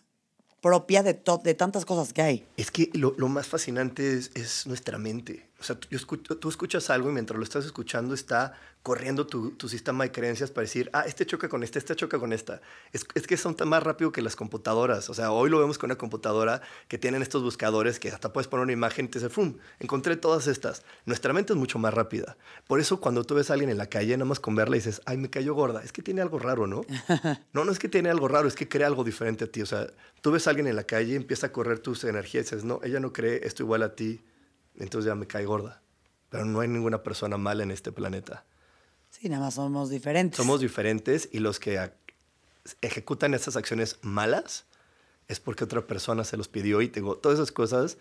propia 0.66 1.04
de, 1.04 1.16
de 1.44 1.54
tantas 1.54 1.84
cosas 1.84 2.12
que 2.12 2.22
hay. 2.22 2.44
Es 2.56 2.72
que 2.72 2.90
lo, 2.92 3.14
lo 3.18 3.28
más 3.28 3.46
fascinante 3.46 4.14
es, 4.14 4.32
es, 4.34 4.66
nuestra 4.66 4.98
mente. 4.98 5.46
O 5.58 5.62
sea, 5.62 5.78
tú, 5.78 5.88
escucho, 5.90 6.36
tú 6.36 6.48
escuchas 6.48 6.90
algo 6.90 7.08
y 7.08 7.12
mientras 7.12 7.38
lo 7.38 7.42
estás 7.42 7.64
escuchando 7.64 8.14
está 8.14 8.54
corriendo 8.82 9.26
tu, 9.26 9.50
tu, 9.52 9.68
sistema 9.68 10.04
de 10.04 10.12
creencias 10.12 10.52
para 10.52 10.62
decir, 10.62 10.90
ah, 10.92 11.04
este 11.08 11.26
choca 11.26 11.48
con 11.48 11.64
este, 11.64 11.78
este 11.78 11.96
choca 11.96 12.20
con 12.20 12.32
esta. 12.32 12.60
Es, 12.92 13.04
es, 13.14 13.26
que 13.26 13.36
son 13.36 13.56
tan 13.56 13.68
más 13.68 13.82
rápido 13.82 14.12
que 14.12 14.22
las 14.22 14.36
computadoras. 14.36 15.10
O 15.10 15.14
sea, 15.14 15.32
hoy 15.32 15.50
lo 15.50 15.58
vemos 15.58 15.76
con 15.76 15.88
una 15.88 15.98
computadora 15.98 16.60
que 16.86 16.98
tienen 16.98 17.20
estos 17.20 17.42
buscadores 17.42 17.98
que 17.98 18.10
hasta 18.10 18.32
puedes 18.32 18.46
poner 18.46 18.62
una 18.62 18.72
imagen 18.72 19.06
y 19.06 19.08
te 19.08 19.18
dice, 19.18 19.28
¡fum! 19.28 19.56
Encontré 19.80 20.16
todas 20.16 20.46
estas. 20.46 20.84
Nuestra 21.04 21.32
mente 21.32 21.52
es 21.52 21.58
mucho 21.58 21.80
más 21.80 21.94
rápida. 21.94 22.36
Por 22.68 22.78
eso 22.78 23.00
cuando 23.00 23.24
tú 23.24 23.34
ves 23.34 23.50
a 23.50 23.54
alguien 23.54 23.70
en 23.70 23.78
la 23.78 23.86
calle, 23.86 24.16
nada 24.16 24.28
más 24.28 24.38
con 24.38 24.54
verla 24.54 24.76
dices, 24.76 25.00
ay, 25.04 25.16
me 25.16 25.30
cayó 25.30 25.54
gorda. 25.54 25.82
Es 25.82 25.90
que 25.90 26.02
tiene 26.02 26.20
algo 26.20 26.38
raro, 26.38 26.68
¿no? 26.68 26.82
no, 27.52 27.64
no 27.64 27.72
es 27.72 27.80
que 27.80 27.88
tiene 27.88 28.10
algo 28.10 28.28
raro, 28.28 28.46
es 28.46 28.54
que 28.54 28.68
crea 28.68 28.86
algo 28.86 29.02
diferente 29.02 29.46
a 29.46 29.50
ti. 29.50 29.62
O 29.62 29.66
sea, 29.66 29.88
tú 30.20 30.30
ves 30.30 30.46
a 30.46 30.50
alguien 30.50 30.68
en 30.68 30.76
la 30.76 30.84
calle, 30.84 31.16
empieza 31.16 31.48
a 31.48 31.52
correr 31.52 31.80
tus 31.80 32.04
energías 32.04 32.46
y 32.46 32.54
dices, 32.54 32.64
no, 32.64 32.78
ella 32.84 33.00
no 33.00 33.12
cree 33.12 33.40
esto 33.44 33.64
igual 33.64 33.82
a 33.82 33.96
ti, 33.96 34.20
entonces 34.78 35.08
ya 35.08 35.14
me 35.14 35.26
cae 35.26 35.44
gorda. 35.44 35.82
Pero 36.28 36.44
no 36.44 36.60
hay 36.60 36.68
ninguna 36.68 37.02
persona 37.02 37.36
mala 37.36 37.62
en 37.62 37.70
este 37.70 37.92
planeta. 37.92 38.44
Sí, 39.10 39.28
nada 39.28 39.44
más 39.44 39.54
somos 39.54 39.90
diferentes. 39.90 40.36
Somos 40.36 40.60
diferentes 40.60 41.28
y 41.32 41.38
los 41.38 41.60
que 41.60 41.90
ejecutan 42.82 43.34
esas 43.34 43.56
acciones 43.56 43.98
malas 44.02 44.66
es 45.28 45.40
porque 45.40 45.64
otra 45.64 45.86
persona 45.86 46.24
se 46.24 46.36
los 46.36 46.48
pidió 46.48 46.82
y 46.82 46.88
tengo 46.88 47.16
todas 47.16 47.38
esas 47.38 47.52
cosas. 47.52 47.98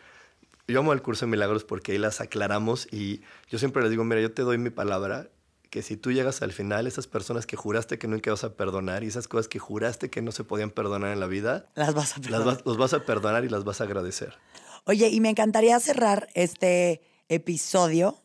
Yo 0.67 0.79
amo 0.79 0.93
el 0.93 1.01
curso 1.01 1.25
de 1.25 1.31
milagros 1.31 1.63
porque 1.63 1.91
ahí 1.91 1.97
las 1.97 2.21
aclaramos 2.21 2.91
y 2.91 3.21
yo 3.49 3.59
siempre 3.59 3.81
les 3.81 3.91
digo, 3.91 4.03
mira, 4.03 4.21
yo 4.21 4.33
te 4.33 4.41
doy 4.41 4.57
mi 4.57 4.71
palabra 4.71 5.29
que 5.69 5.81
si 5.81 5.97
tú 5.97 6.11
llegas 6.11 6.41
al 6.41 6.53
final, 6.53 6.87
esas 6.87 7.07
personas 7.07 7.45
que 7.45 7.57
juraste 7.57 7.99
que 7.99 8.07
nunca 8.07 8.31
vas 8.31 8.43
a 8.43 8.53
perdonar 8.53 9.03
y 9.03 9.07
esas 9.07 9.27
cosas 9.27 9.47
que 9.47 9.59
juraste 9.59 10.09
que 10.09 10.21
no 10.21 10.31
se 10.31 10.43
podían 10.43 10.69
perdonar 10.69 11.11
en 11.11 11.19
la 11.19 11.27
vida, 11.27 11.67
las 11.75 11.93
vas 11.93 12.17
a 12.17 12.21
perdonar. 12.21 12.61
los 12.65 12.77
vas 12.77 12.93
a 12.93 13.03
perdonar 13.03 13.43
y 13.43 13.49
las 13.49 13.63
vas 13.63 13.81
a 13.81 13.83
agradecer. 13.83 14.37
Oye, 14.85 15.09
y 15.09 15.19
me 15.19 15.29
encantaría 15.29 15.79
cerrar 15.79 16.27
este 16.33 17.01
episodio 17.27 18.21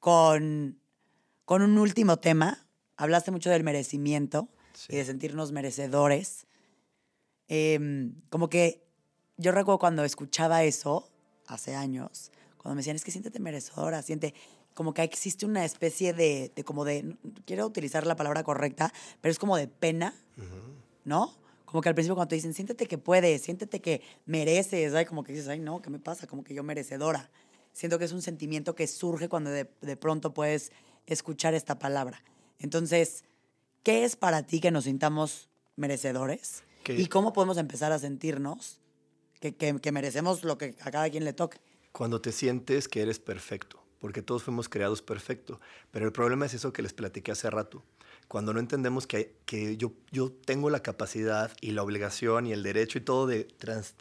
con 0.00 0.78
con 1.44 1.62
un 1.62 1.78
último 1.78 2.18
tema. 2.18 2.66
Hablaste 2.96 3.30
mucho 3.30 3.50
del 3.50 3.64
merecimiento 3.64 4.48
y 4.88 4.96
de 4.96 5.04
sentirnos 5.04 5.52
merecedores. 5.52 6.46
Em, 7.48 8.14
como 8.30 8.48
que 8.48 8.86
yo 9.36 9.52
recuerdo 9.52 9.78
cuando 9.78 10.04
escuchaba 10.04 10.64
eso 10.64 11.10
hace 11.46 11.74
años, 11.74 12.30
cuando 12.56 12.76
me 12.76 12.80
decían, 12.80 12.96
es 12.96 13.04
que 13.04 13.10
siéntete 13.10 13.40
merecedora, 13.40 14.00
siente 14.02 14.34
como 14.72 14.94
que 14.94 15.02
existe 15.02 15.44
una 15.44 15.64
especie 15.64 16.14
de, 16.14 16.50
de, 16.54 16.64
como 16.64 16.84
de, 16.84 17.16
quiero 17.44 17.66
utilizar 17.66 18.06
la 18.06 18.16
palabra 18.16 18.42
correcta, 18.42 18.92
pero 19.20 19.30
es 19.30 19.38
como 19.38 19.56
de 19.56 19.68
pena, 19.68 20.14
¿no? 21.04 21.34
Como 21.74 21.82
que 21.82 21.88
al 21.88 21.96
principio 21.96 22.14
cuando 22.14 22.28
te 22.28 22.36
dicen, 22.36 22.54
siéntete 22.54 22.86
que 22.86 22.98
puedes, 22.98 23.42
siéntete 23.42 23.80
que 23.80 24.00
mereces, 24.26 24.94
ay, 24.94 25.06
como 25.06 25.24
que 25.24 25.32
dices, 25.32 25.48
ay, 25.48 25.58
no, 25.58 25.82
¿qué 25.82 25.90
me 25.90 25.98
pasa? 25.98 26.28
Como 26.28 26.44
que 26.44 26.54
yo 26.54 26.62
merecedora. 26.62 27.32
Siento 27.72 27.98
que 27.98 28.04
es 28.04 28.12
un 28.12 28.22
sentimiento 28.22 28.76
que 28.76 28.86
surge 28.86 29.28
cuando 29.28 29.50
de, 29.50 29.68
de 29.80 29.96
pronto 29.96 30.32
puedes 30.32 30.70
escuchar 31.06 31.52
esta 31.52 31.80
palabra. 31.80 32.22
Entonces, 32.60 33.24
¿qué 33.82 34.04
es 34.04 34.14
para 34.14 34.44
ti 34.44 34.60
que 34.60 34.70
nos 34.70 34.84
sintamos 34.84 35.48
merecedores? 35.74 36.62
¿Y 36.86 37.06
cómo 37.06 37.32
podemos 37.32 37.58
empezar 37.58 37.90
a 37.90 37.98
sentirnos 37.98 38.78
que, 39.40 39.56
que, 39.56 39.90
merecemos 39.90 40.44
lo 40.44 40.56
que 40.58 40.76
a 40.80 40.92
cada 40.92 41.10
quien 41.10 41.24
le 41.24 41.32
toque? 41.32 41.58
Cuando 41.90 42.20
te 42.20 42.30
sientes 42.30 42.86
que 42.86 43.02
eres 43.02 43.18
perfecto, 43.18 43.82
porque 43.98 44.22
todos 44.22 44.44
fuimos 44.44 44.68
creados 44.68 45.02
perfecto, 45.02 45.60
pero 45.90 46.06
el 46.06 46.12
problema 46.12 46.46
es 46.46 46.54
eso 46.54 46.72
que 46.72 46.82
les 46.82 46.92
platiqué 46.92 47.32
hace 47.32 47.50
rato. 47.50 47.82
Cuando 48.34 48.52
no 48.52 48.58
entendemos 48.58 49.06
que, 49.06 49.36
yo, 49.78 50.32
tengo 50.44 50.68
la 50.68 50.82
capacidad 50.82 51.52
y 51.60 51.70
la 51.70 51.84
obligación 51.84 52.48
y 52.48 52.52
el 52.52 52.64
derecho 52.64 52.98
y 52.98 53.00
todo 53.00 53.28
de 53.28 53.44
trans, 53.44 53.94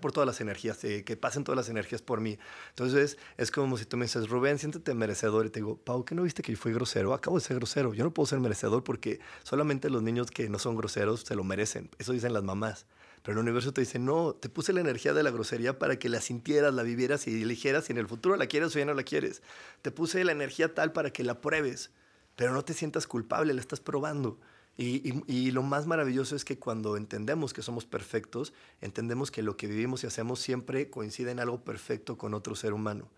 por 0.00 0.10
todas 0.10 0.26
las 0.26 0.40
energías, 0.40 0.78
que 0.78 1.16
pasen 1.16 1.44
todas 1.44 1.56
las 1.56 1.68
energías 1.68 2.02
por 2.02 2.20
mí. 2.20 2.36
Entonces, 2.70 3.16
es 3.36 3.52
como 3.52 3.78
si 3.78 3.84
tú 3.84 3.96
me 3.96 4.06
dices, 4.06 4.28
Rubén, 4.28 4.58
siéntete 4.58 4.92
merecedor. 4.94 5.46
Y 5.46 5.50
te 5.50 5.60
digo, 5.60 5.76
Pau, 5.76 6.04
¿qué 6.04 6.16
no 6.16 6.24
viste 6.24 6.42
que 6.42 6.50
yo 6.50 6.58
fui 6.58 6.72
grosero? 6.72 7.14
Acabo 7.14 7.38
de 7.38 7.44
ser 7.44 7.56
grosero. 7.58 7.94
Yo 7.94 8.02
no 8.02 8.12
puedo 8.12 8.26
ser 8.26 8.40
merecedor 8.40 8.82
porque 8.82 9.20
solamente 9.44 9.88
los 9.88 10.02
niños 10.02 10.32
que 10.32 10.48
no 10.48 10.58
son 10.58 10.74
groseros 10.74 11.20
se 11.20 11.36
lo 11.36 11.44
merecen. 11.44 11.90
Eso 12.00 12.10
dicen 12.10 12.32
las 12.32 12.42
mamás. 12.42 12.86
Pero 13.22 13.38
el 13.38 13.44
universo 13.44 13.72
te 13.72 13.82
dice, 13.82 14.00
no, 14.00 14.34
te 14.34 14.48
puse 14.48 14.72
la 14.72 14.80
energía 14.80 15.14
de 15.14 15.22
la 15.22 15.30
grosería 15.30 15.78
para 15.78 15.96
que 15.96 16.08
la 16.08 16.20
sintieras, 16.20 16.74
la 16.74 16.82
vivieras 16.82 17.28
y 17.28 17.40
eligieras 17.40 17.84
si 17.84 17.92
en 17.92 17.98
el 17.98 18.08
futuro 18.08 18.34
la 18.34 18.48
quieres 18.48 18.74
o 18.74 18.80
ya 18.80 18.84
no 18.84 18.94
la 18.94 19.04
quieres. 19.04 19.42
Te 19.80 19.92
puse 19.92 20.24
la 20.24 20.32
energía 20.32 20.74
tal 20.74 20.90
para 20.90 21.12
que 21.12 21.22
la 21.22 21.40
pruebes, 21.40 21.92
pero 22.36 22.52
no 22.52 22.64
te 22.64 22.74
sientas 22.74 23.06
culpable, 23.06 23.54
la 23.54 23.60
estás 23.60 23.80
probando. 23.80 24.38
Y, 24.76 25.52
lo 25.52 25.62
más 25.62 25.86
maravilloso 25.86 26.34
es 26.34 26.44
que 26.44 26.58
cuando 26.58 26.96
entendemos 26.96 27.52
que 27.52 27.62
somos 27.62 27.84
perfectos, 27.84 28.52
entendemos 28.80 29.30
que 29.30 29.42
lo 29.42 29.56
que 29.56 29.68
vivimos 29.68 30.02
y 30.02 30.08
hacemos 30.08 30.40
siempre 30.40 30.90
coincide 30.90 31.30
en 31.30 31.38
algo 31.38 31.62
perfecto 31.62 32.18
con 32.18 32.34
otro 32.34 32.56
ser 32.56 32.72
humano. 32.72 33.08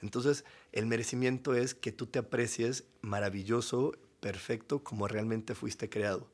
Entonces, 0.00 0.44
el 0.72 0.86
merecimiento 0.86 1.54
es 1.54 1.74
que 1.74 1.92
tú 1.92 2.06
te 2.06 2.18
aprecies 2.18 2.84
maravilloso, 3.02 3.92
perfecto, 4.20 4.82
como 4.82 5.06
realmente 5.06 5.54
fuiste 5.54 5.90
creado. 5.90 6.28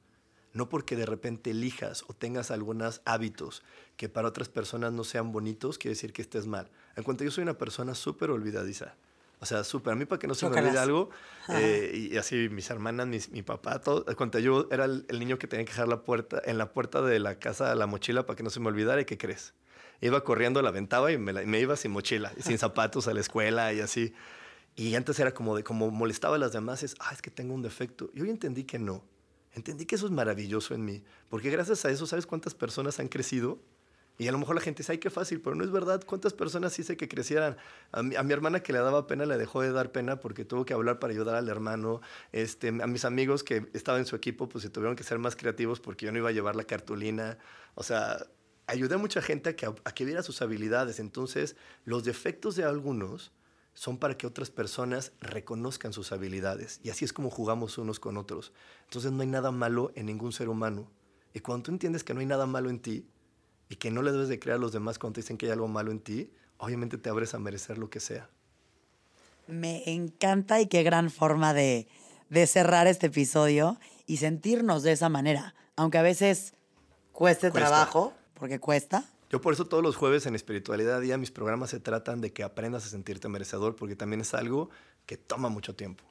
No 0.53 0.69
porque 0.69 0.97
de 0.97 1.07
repente 1.07 1.51
elijas 1.51 2.05
o 2.07 2.15
tengas 2.15 2.51
algunos 2.53 3.03
hábitos 3.05 3.65
que 3.97 4.09
para 4.09 4.29
otras 4.29 4.49
personas 4.49 4.93
no 4.93 5.03
sean 5.03 5.33
bonitos, 5.33 5.77
quiere 5.77 5.95
decir 5.95 6.13
que 6.13 6.23
estés 6.23 6.47
mal. 6.47 6.71
En 6.95 7.03
cuanto 7.03 7.25
yo 7.25 7.33
soy 7.33 7.43
una 7.43 7.59
persona 7.59 7.95
súper 7.95 8.31
olvidadiza, 8.31 8.95
o 9.41 9.47
sea, 9.47 9.65
súper. 9.65 9.93
A 9.93 9.97
mí 9.97 10.05
para 10.05 10.19
que 10.19 10.27
no 10.27 10.35
se 10.35 10.49
me 10.49 10.59
olvide 10.59 10.79
algo. 10.79 11.11
Eh, 11.49 12.09
y 12.13 12.17
así 12.17 12.49
mis 12.51 12.69
hermanas, 12.71 13.07
mi 13.31 13.43
papá, 13.43 13.81
todo. 13.81 14.05
Cuando 14.17 14.39
yo 14.39 14.69
era 14.71 14.85
el, 14.85 15.07
niño 15.19 15.39
que 15.39 15.47
tenía 15.47 15.65
que 15.65 15.73
dejar 15.73 15.89
la 15.89 16.03
puerta, 16.03 16.43
en 16.45 16.59
la 16.59 16.73
puerta 16.73 17.01
de 17.03 17.19
la 17.19 17.39
casa 17.39 17.75
la 17.75 17.87
mochila 17.87 18.27
para 18.27 18.37
que 18.37 18.43
no 18.43 18.51
se 18.51 18.61
me 18.61 18.69
olvidara. 18.69 19.01
¿Y 19.01 19.05
qué 19.05 19.17
crees? 19.17 19.55
Iba 20.01 20.23
corriendo, 20.23 20.61
la 20.63 20.69
aventaba 20.69 21.11
y 21.13 21.19
me, 21.19 21.33
me 21.33 21.61
iba 21.61 21.77
sin 21.77 21.93
mochila, 21.93 22.33
sin 22.41 22.59
zapatos 22.59 23.09
a 23.09 23.15
la 23.15 23.21
escuela 23.21 23.73
y 23.73 23.81
así. 23.81 24.13
Y 24.79 24.95
antes 24.95 25.19
era 25.19 25.33
como 25.35 25.57
de, 25.57 25.65
como 25.65 25.91
molestaba 25.91 26.37
a 26.37 26.39
las 26.39 26.53
demás, 26.53 26.85
es, 26.85 26.95
ah, 27.01 27.11
es 27.13 27.21
que 27.21 27.33
tengo 27.33 27.53
un 27.53 27.63
defecto. 27.63 28.11
Y 28.15 28.21
hoy 28.21 28.31
entendí 28.31 28.63
que 28.65 28.79
no. 28.79 29.05
Entendí 29.53 29.87
que 29.87 29.97
eso 29.97 30.07
es 30.07 30.13
maravilloso 30.13 30.73
en 30.73 30.85
mí. 30.85 31.03
Porque 31.29 31.51
gracias 31.51 31.85
a 31.85 31.91
eso, 31.91 32.07
¿sabes 32.07 32.27
cuántas 32.27 32.55
personas 32.55 33.01
han 33.01 33.09
crecido? 33.09 33.59
Y 34.21 34.27
a 34.27 34.33
lo 34.33 34.39
mejor 34.39 34.57
la 34.57 34.61
gente 34.61 34.83
dice, 34.83 34.91
ay, 34.91 34.99
qué 34.99 35.11
fácil, 35.11 35.41
pero 35.41 35.55
no 35.55 35.63
es 35.63 35.71
verdad. 35.71 36.03
¿Cuántas 36.05 36.35
personas 36.35 36.77
hice 36.77 36.97
que 36.97 37.09
crecieran? 37.09 37.57
A 37.93 38.03
mi, 38.03 38.33
hermana 38.33 38.61
que 38.61 38.73
le 38.73 38.81
daba 38.81 39.07
pena 39.07 39.25
le 39.27 39.39
dejó 39.39 39.63
de 39.63 39.71
dar 39.71 39.93
pena 39.93 40.19
porque 40.19 40.45
tuvo 40.45 40.65
que 40.65 40.75
hablar 40.75 40.99
para 40.99 41.13
ayudar 41.13 41.37
al 41.37 41.49
hermano. 41.49 42.01
Este, 42.33 42.69
a 42.69 42.87
mis 42.89 43.05
amigos 43.05 43.45
que 43.45 43.71
estaban 43.75 44.01
en 44.01 44.07
su 44.07 44.17
equipo, 44.17 44.49
pues 44.49 44.63
se 44.63 44.71
tuvieron 44.71 44.97
que 44.97 45.05
ser 45.05 45.21
más 45.21 45.37
creativos 45.37 45.79
porque 45.79 46.07
yo 46.07 46.13
no 46.13 46.19
iba 46.19 46.31
a 46.31 46.33
llevar 46.33 46.57
la 46.57 46.65
cartulina. 46.65 47.39
O 47.77 47.85
sea, 47.85 48.27
ayudé 48.67 48.97
a 48.97 48.99
mucha 48.99 49.23
gente 49.23 49.51
a 49.51 49.57
que, 49.57 49.67
a 49.67 49.95
que 49.95 50.05
viera 50.05 50.25
sus 50.25 50.43
habilidades. 50.43 50.99
Entonces, 50.99 51.55
los 51.85 52.03
defectos 52.03 52.57
de 52.57 52.65
algunos 52.65 53.31
son 53.75 53.99
para 53.99 54.19
que 54.19 54.27
otras 54.27 54.51
personas 54.51 55.13
reconozcan 55.21 55.93
sus 55.93 56.11
habilidades. 56.11 56.81
Y 56.83 56.91
así 56.91 57.05
es 57.05 57.13
como 57.13 57.31
jugamos 57.31 57.79
unos 57.79 58.01
con 58.01 58.17
otros. 58.17 58.53
Entonces, 58.87 59.13
no 59.13 59.23
hay 59.23 59.29
nada 59.29 59.53
malo 59.53 59.93
en 59.95 60.07
ningún 60.07 60.33
ser 60.33 60.49
humano. 60.49 60.91
Y 61.35 61.39
cuando 61.39 61.67
tú 61.67 61.71
entiendes 61.71 62.03
que 62.03 62.15
no 62.15 62.21
hay 62.21 62.27
nada 62.27 62.47
malo 62.47 62.69
en 62.69 62.81
ti, 62.81 63.07
y 63.69 63.77
que 63.77 63.91
no 63.91 64.03
le 64.03 64.13
debes 64.13 64.29
de 64.29 64.39
creer 64.39 64.57
a 64.57 64.61
los 64.61 64.73
demás 64.73 64.99
cuando 64.99 65.15
te 65.15 65.21
dicen 65.23 65.37
que 65.39 65.47
hay 65.47 65.53
algo 65.53 65.69
malo 65.69 65.91
en 65.91 66.01
ti, 66.01 66.33
obviamente 66.59 66.99
te 66.99 67.11
abres 67.11 67.35
a 67.35 67.39
merecer 67.39 67.79
lo 67.79 67.91
que 67.91 68.01
sea. 68.01 68.29
Me 69.47 69.83
encanta 69.91 70.61
y 70.61 70.67
qué 70.67 70.83
gran 70.83 71.11
forma 71.11 71.55
de, 71.55 71.89
de 72.29 72.47
cerrar 72.47 72.87
este 72.87 73.07
episodio 73.07 73.79
y 74.07 74.19
sentirnos 74.19 74.83
de 74.83 74.93
esa 74.93 75.09
manera. 75.09 75.55
Aunque 75.77 75.99
a 75.99 76.03
veces 76.03 76.55
cueste 77.13 77.51
Cuesta. 77.51 77.69
trabajo, 77.69 78.13
porque 78.35 78.59
cuesta. 78.61 79.05
Yo 79.31 79.41
por 79.41 79.53
eso 79.53 79.67
todos 79.67 79.83
los 79.83 79.97
jueves 79.97 80.25
en 80.27 80.35
Espiritualidad 80.35 81.01
Día 81.01 81.19
mis 81.19 81.31
programas 81.31 81.71
se 81.71 81.81
tratan 81.81 82.21
de 82.21 82.33
que 82.33 82.43
aprendas 82.43 82.87
a 82.87 82.89
sentirte 82.89 83.29
merecedor, 83.29 83.77
porque 83.77 83.95
también 83.97 84.21
es 84.23 84.33
algo 84.35 84.71
que 85.07 85.17
toma 85.17 85.49
mucho 85.51 85.75
tiempo. 85.75 86.05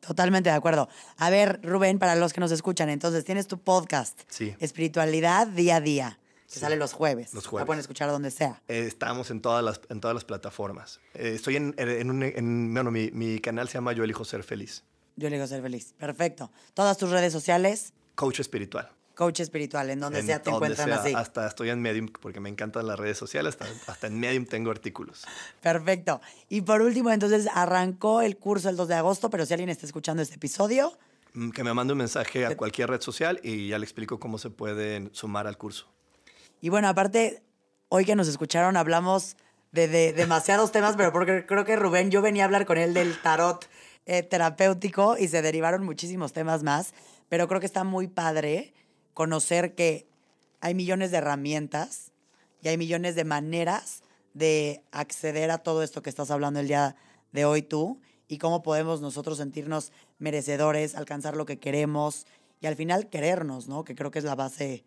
Totalmente 0.00 0.48
de 0.48 0.56
acuerdo. 0.56 0.88
A 1.16 1.28
ver, 1.28 1.60
Rubén, 1.62 1.98
para 1.98 2.14
los 2.14 2.32
que 2.32 2.40
nos 2.40 2.52
escuchan, 2.52 2.88
entonces 2.88 3.24
tienes 3.24 3.46
tu 3.48 3.58
podcast, 3.58 4.20
Sí. 4.28 4.54
Espiritualidad 4.60 5.46
Día 5.48 5.76
a 5.76 5.80
Día, 5.80 6.18
que 6.48 6.54
Sí. 6.54 6.60
sale 6.60 6.76
los 6.76 6.92
jueves. 6.94 7.34
Los 7.34 7.44
La 7.44 7.50
jueves. 7.50 7.66
pueden 7.66 7.80
escuchar 7.80 8.10
donde 8.10 8.30
sea. 8.30 8.62
Eh, 8.68 8.84
estamos 8.86 9.30
en 9.30 9.40
todas 9.42 9.62
las, 9.62 9.80
en 9.90 10.00
todas 10.00 10.14
las 10.14 10.24
plataformas. 10.24 10.98
Eh, 11.14 11.32
estoy 11.34 11.56
en, 11.56 11.74
en, 11.76 12.10
un- 12.10 12.22
en- 12.22 12.72
bueno, 12.74 12.90
mi, 12.90 13.10
mi 13.12 13.38
canal 13.38 13.68
se 13.68 13.74
llama 13.74 13.92
Yo 13.92 14.02
elijo 14.04 14.24
ser 14.24 14.42
feliz. 14.42 14.82
Yo 15.16 15.28
le 15.28 15.36
digo 15.36 15.46
ser 15.46 15.60
feliz. 15.62 15.94
Perfecto. 15.98 16.50
Todas 16.74 16.96
tus 16.96 17.10
redes 17.10 17.32
sociales, 17.32 17.92
Coach 18.14 18.40
espiritual. 18.40 18.90
coach 19.14 19.40
espiritual, 19.40 19.90
en 19.90 19.98
donde 20.00 20.20
En 20.20 20.26
sea 20.26 20.40
te 20.42 20.50
donde 20.50 20.68
encuentran 20.68 20.88
sea. 20.88 21.02
así. 21.02 21.12
Hasta 21.14 21.46
estoy 21.48 21.70
en 21.70 21.80
Medium 21.82 22.06
porque 22.08 22.38
me 22.40 22.48
encantan 22.48 22.86
las 22.86 22.98
redes 22.98 23.18
sociales. 23.18 23.56
Hasta, 23.60 23.92
hasta 23.92 24.06
en 24.06 24.18
Medium 24.20 24.46
tengo 24.46 24.70
artículos. 24.70 25.24
Perfecto. 25.60 26.20
Y 26.48 26.60
por 26.62 26.80
último, 26.82 27.10
entonces 27.10 27.48
arrancó 27.52 28.22
el 28.22 28.36
curso 28.36 28.68
el 28.68 28.76
2 28.76 28.88
de 28.88 28.94
agosto, 28.94 29.28
pero 29.28 29.44
si 29.44 29.54
alguien 29.54 29.70
está 29.70 29.86
escuchando 29.86 30.22
este 30.22 30.36
episodio, 30.36 30.96
Mm, 31.34 31.50
Que 31.50 31.62
me 31.62 31.74
mande 31.74 31.92
un 31.92 31.98
mensaje 31.98 32.46
a 32.46 32.56
cualquier 32.56 32.88
red 32.88 33.02
social 33.02 33.38
y 33.42 33.68
ya 33.68 33.78
le 33.78 33.84
explico 33.84 34.18
cómo 34.18 34.38
se 34.38 34.48
pueden 34.48 35.10
sumar 35.12 35.46
al 35.46 35.58
curso. 35.58 35.86
Y 36.60 36.70
bueno, 36.70 36.88
aparte, 36.88 37.42
hoy 37.88 38.04
que 38.04 38.16
nos 38.16 38.28
escucharon 38.28 38.76
hablamos 38.76 39.36
de, 39.72 39.88
de 39.88 40.12
demasiados 40.12 40.72
temas, 40.72 40.96
pero 40.96 41.12
porque 41.12 41.46
creo 41.46 41.64
que 41.64 41.76
Rubén, 41.76 42.10
yo 42.10 42.22
venía 42.22 42.44
a 42.44 42.46
hablar 42.46 42.66
con 42.66 42.78
él 42.78 42.94
del 42.94 43.20
tarot 43.20 43.68
eh, 44.06 44.22
terapéutico 44.22 45.18
y 45.18 45.28
se 45.28 45.42
derivaron 45.42 45.84
muchísimos 45.84 46.32
temas 46.32 46.62
más, 46.62 46.94
pero 47.28 47.46
creo 47.46 47.60
que 47.60 47.66
está 47.66 47.84
muy 47.84 48.08
padre 48.08 48.72
conocer 49.12 49.74
que 49.74 50.08
hay 50.60 50.74
millones 50.74 51.10
de 51.10 51.18
herramientas 51.18 52.12
y 52.62 52.68
hay 52.68 52.78
millones 52.78 53.14
de 53.14 53.24
maneras 53.24 54.02
de 54.32 54.82
acceder 54.92 55.50
a 55.50 55.58
todo 55.58 55.82
esto 55.82 56.00
que 56.00 56.10
estás 56.10 56.30
hablando 56.30 56.58
el 56.58 56.68
día 56.68 56.96
de 57.32 57.44
hoy 57.44 57.60
tú 57.60 58.00
y 58.28 58.38
cómo 58.38 58.62
podemos 58.62 59.00
nosotros 59.00 59.38
sentirnos 59.38 59.92
merecedores, 60.18 60.94
alcanzar 60.94 61.36
lo 61.36 61.44
que 61.44 61.58
queremos 61.58 62.26
y 62.60 62.66
al 62.66 62.76
final 62.76 63.10
querernos, 63.10 63.68
¿no? 63.68 63.84
Que 63.84 63.94
creo 63.94 64.10
que 64.10 64.18
es 64.20 64.24
la 64.24 64.34
base 64.34 64.84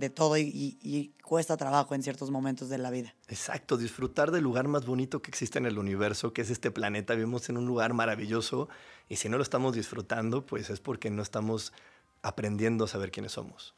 de 0.00 0.10
todo 0.10 0.36
y, 0.36 0.42
y- 0.42 0.78
y 0.82 1.12
cuesta 1.22 1.56
trabajo 1.56 1.94
en 1.94 2.02
ciertos 2.02 2.30
momentos 2.30 2.68
de 2.68 2.78
la 2.78 2.90
vida. 2.90 3.14
Exacto, 3.28 3.76
disfrutar 3.76 4.32
del 4.32 4.42
lugar 4.42 4.66
más 4.66 4.84
bonito 4.86 5.22
que 5.22 5.30
existe 5.30 5.58
en 5.58 5.66
el 5.66 5.78
universo, 5.78 6.32
que 6.32 6.42
es 6.42 6.50
este 6.50 6.70
planeta. 6.72 7.14
Vivimos 7.14 7.48
en 7.48 7.56
un 7.58 7.66
lugar 7.66 7.92
maravilloso 7.92 8.68
y 9.08 9.16
si 9.16 9.28
no 9.28 9.36
lo 9.36 9.42
estamos 9.44 9.74
disfrutando, 9.74 10.44
pues 10.44 10.70
es 10.70 10.80
porque 10.80 11.10
no 11.10 11.22
estamos 11.22 11.72
aprendiendo 12.22 12.84
a 12.86 12.88
saber 12.88 13.10
quiénes 13.12 13.32
somos. 13.32 13.74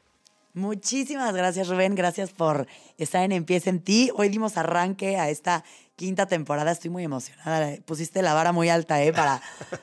Muchísimas 0.55 1.33
gracias, 1.33 1.67
Rubén. 1.67 1.95
Gracias 1.95 2.31
por 2.31 2.67
estar 2.97 3.23
en 3.23 3.31
Empieza 3.31 3.69
en 3.71 3.79
ti. 3.81 4.11
Hoy 4.15 4.29
dimos 4.29 4.55
arranque 4.57 5.17
a 5.17 5.29
esta 5.29 5.63
quinta 5.95 6.27
temporada. 6.27 6.71
Estoy 6.71 6.91
muy 6.91 7.03
emocionada. 7.03 7.75
Pusiste 7.85 8.21
la 8.21 8.35
vara 8.35 8.51
muy 8.51 8.69
alta, 8.69 9.01
¿eh? 9.03 9.11
Para, 9.11 9.41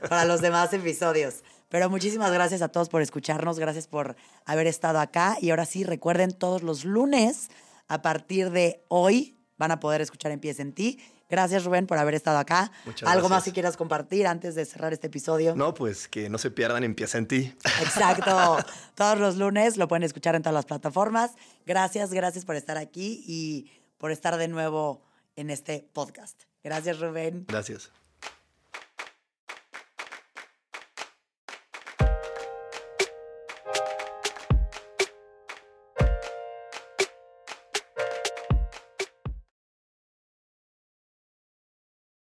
para 0.09 0.25
los 0.25 0.41
demás 0.41 0.73
episodios. 0.73 1.43
Pero 1.71 1.89
muchísimas 1.89 2.33
gracias 2.33 2.61
a 2.63 2.69
todos 2.69 2.89
por 2.89 3.01
escucharnos. 3.01 3.59
Gracias 3.59 3.87
por 3.87 4.17
haber 4.45 4.67
estado 4.67 4.99
acá. 4.99 5.39
Y 5.41 5.51
ahora 5.51 5.65
sí, 5.65 5.85
recuerden, 5.85 6.33
todos 6.33 6.63
los 6.63 6.85
lunes, 6.85 7.49
a 7.89 8.03
partir 8.03 8.51
de 8.51 8.85
hoy, 8.89 9.39
van 9.57 9.71
a 9.71 9.81
poder 9.81 10.01
escuchar 10.01 10.33
Empieza 10.33 10.63
en 10.63 10.73
ti. 10.75 10.99
Gracias, 11.31 11.65
Rubén, 11.65 11.87
por 11.87 11.97
haber 11.97 12.15
estado 12.15 12.39
acá. 12.39 12.73
Muchas 12.85 13.09
¿Algo 13.09 13.29
más 13.29 13.45
si 13.45 13.53
quieras 13.53 13.77
compartir 13.77 14.27
antes 14.27 14.57
de 14.57 14.65
cerrar 14.65 14.93
este 14.93 15.07
episodio? 15.07 15.55
No, 15.55 15.73
pues 15.75 16.09
que 16.09 16.29
no 16.29 16.39
se 16.39 16.51
pierdan, 16.51 16.83
empieza 16.83 17.19
en 17.19 17.29
ti. 17.29 17.55
Exacto. 17.81 18.59
Todos 18.97 19.19
los 19.21 19.37
lunes 19.37 19.77
lo 19.77 19.87
pueden 19.87 20.03
escuchar 20.03 20.35
en 20.35 20.43
todas 20.43 20.55
las 20.55 20.67
plataformas. 20.67 21.31
Gracias, 21.67 22.13
gracias 22.13 22.45
por 22.45 22.57
estar 22.57 22.77
aquí 22.79 23.23
y 23.29 23.71
por 23.97 24.11
estar 24.11 24.37
de 24.39 24.49
nuevo 24.49 25.05
en 25.37 25.51
este 25.51 25.89
podcast. 25.93 26.43
Gracias, 26.65 26.99
Rubén. 26.99 27.45
Gracias. 27.47 27.93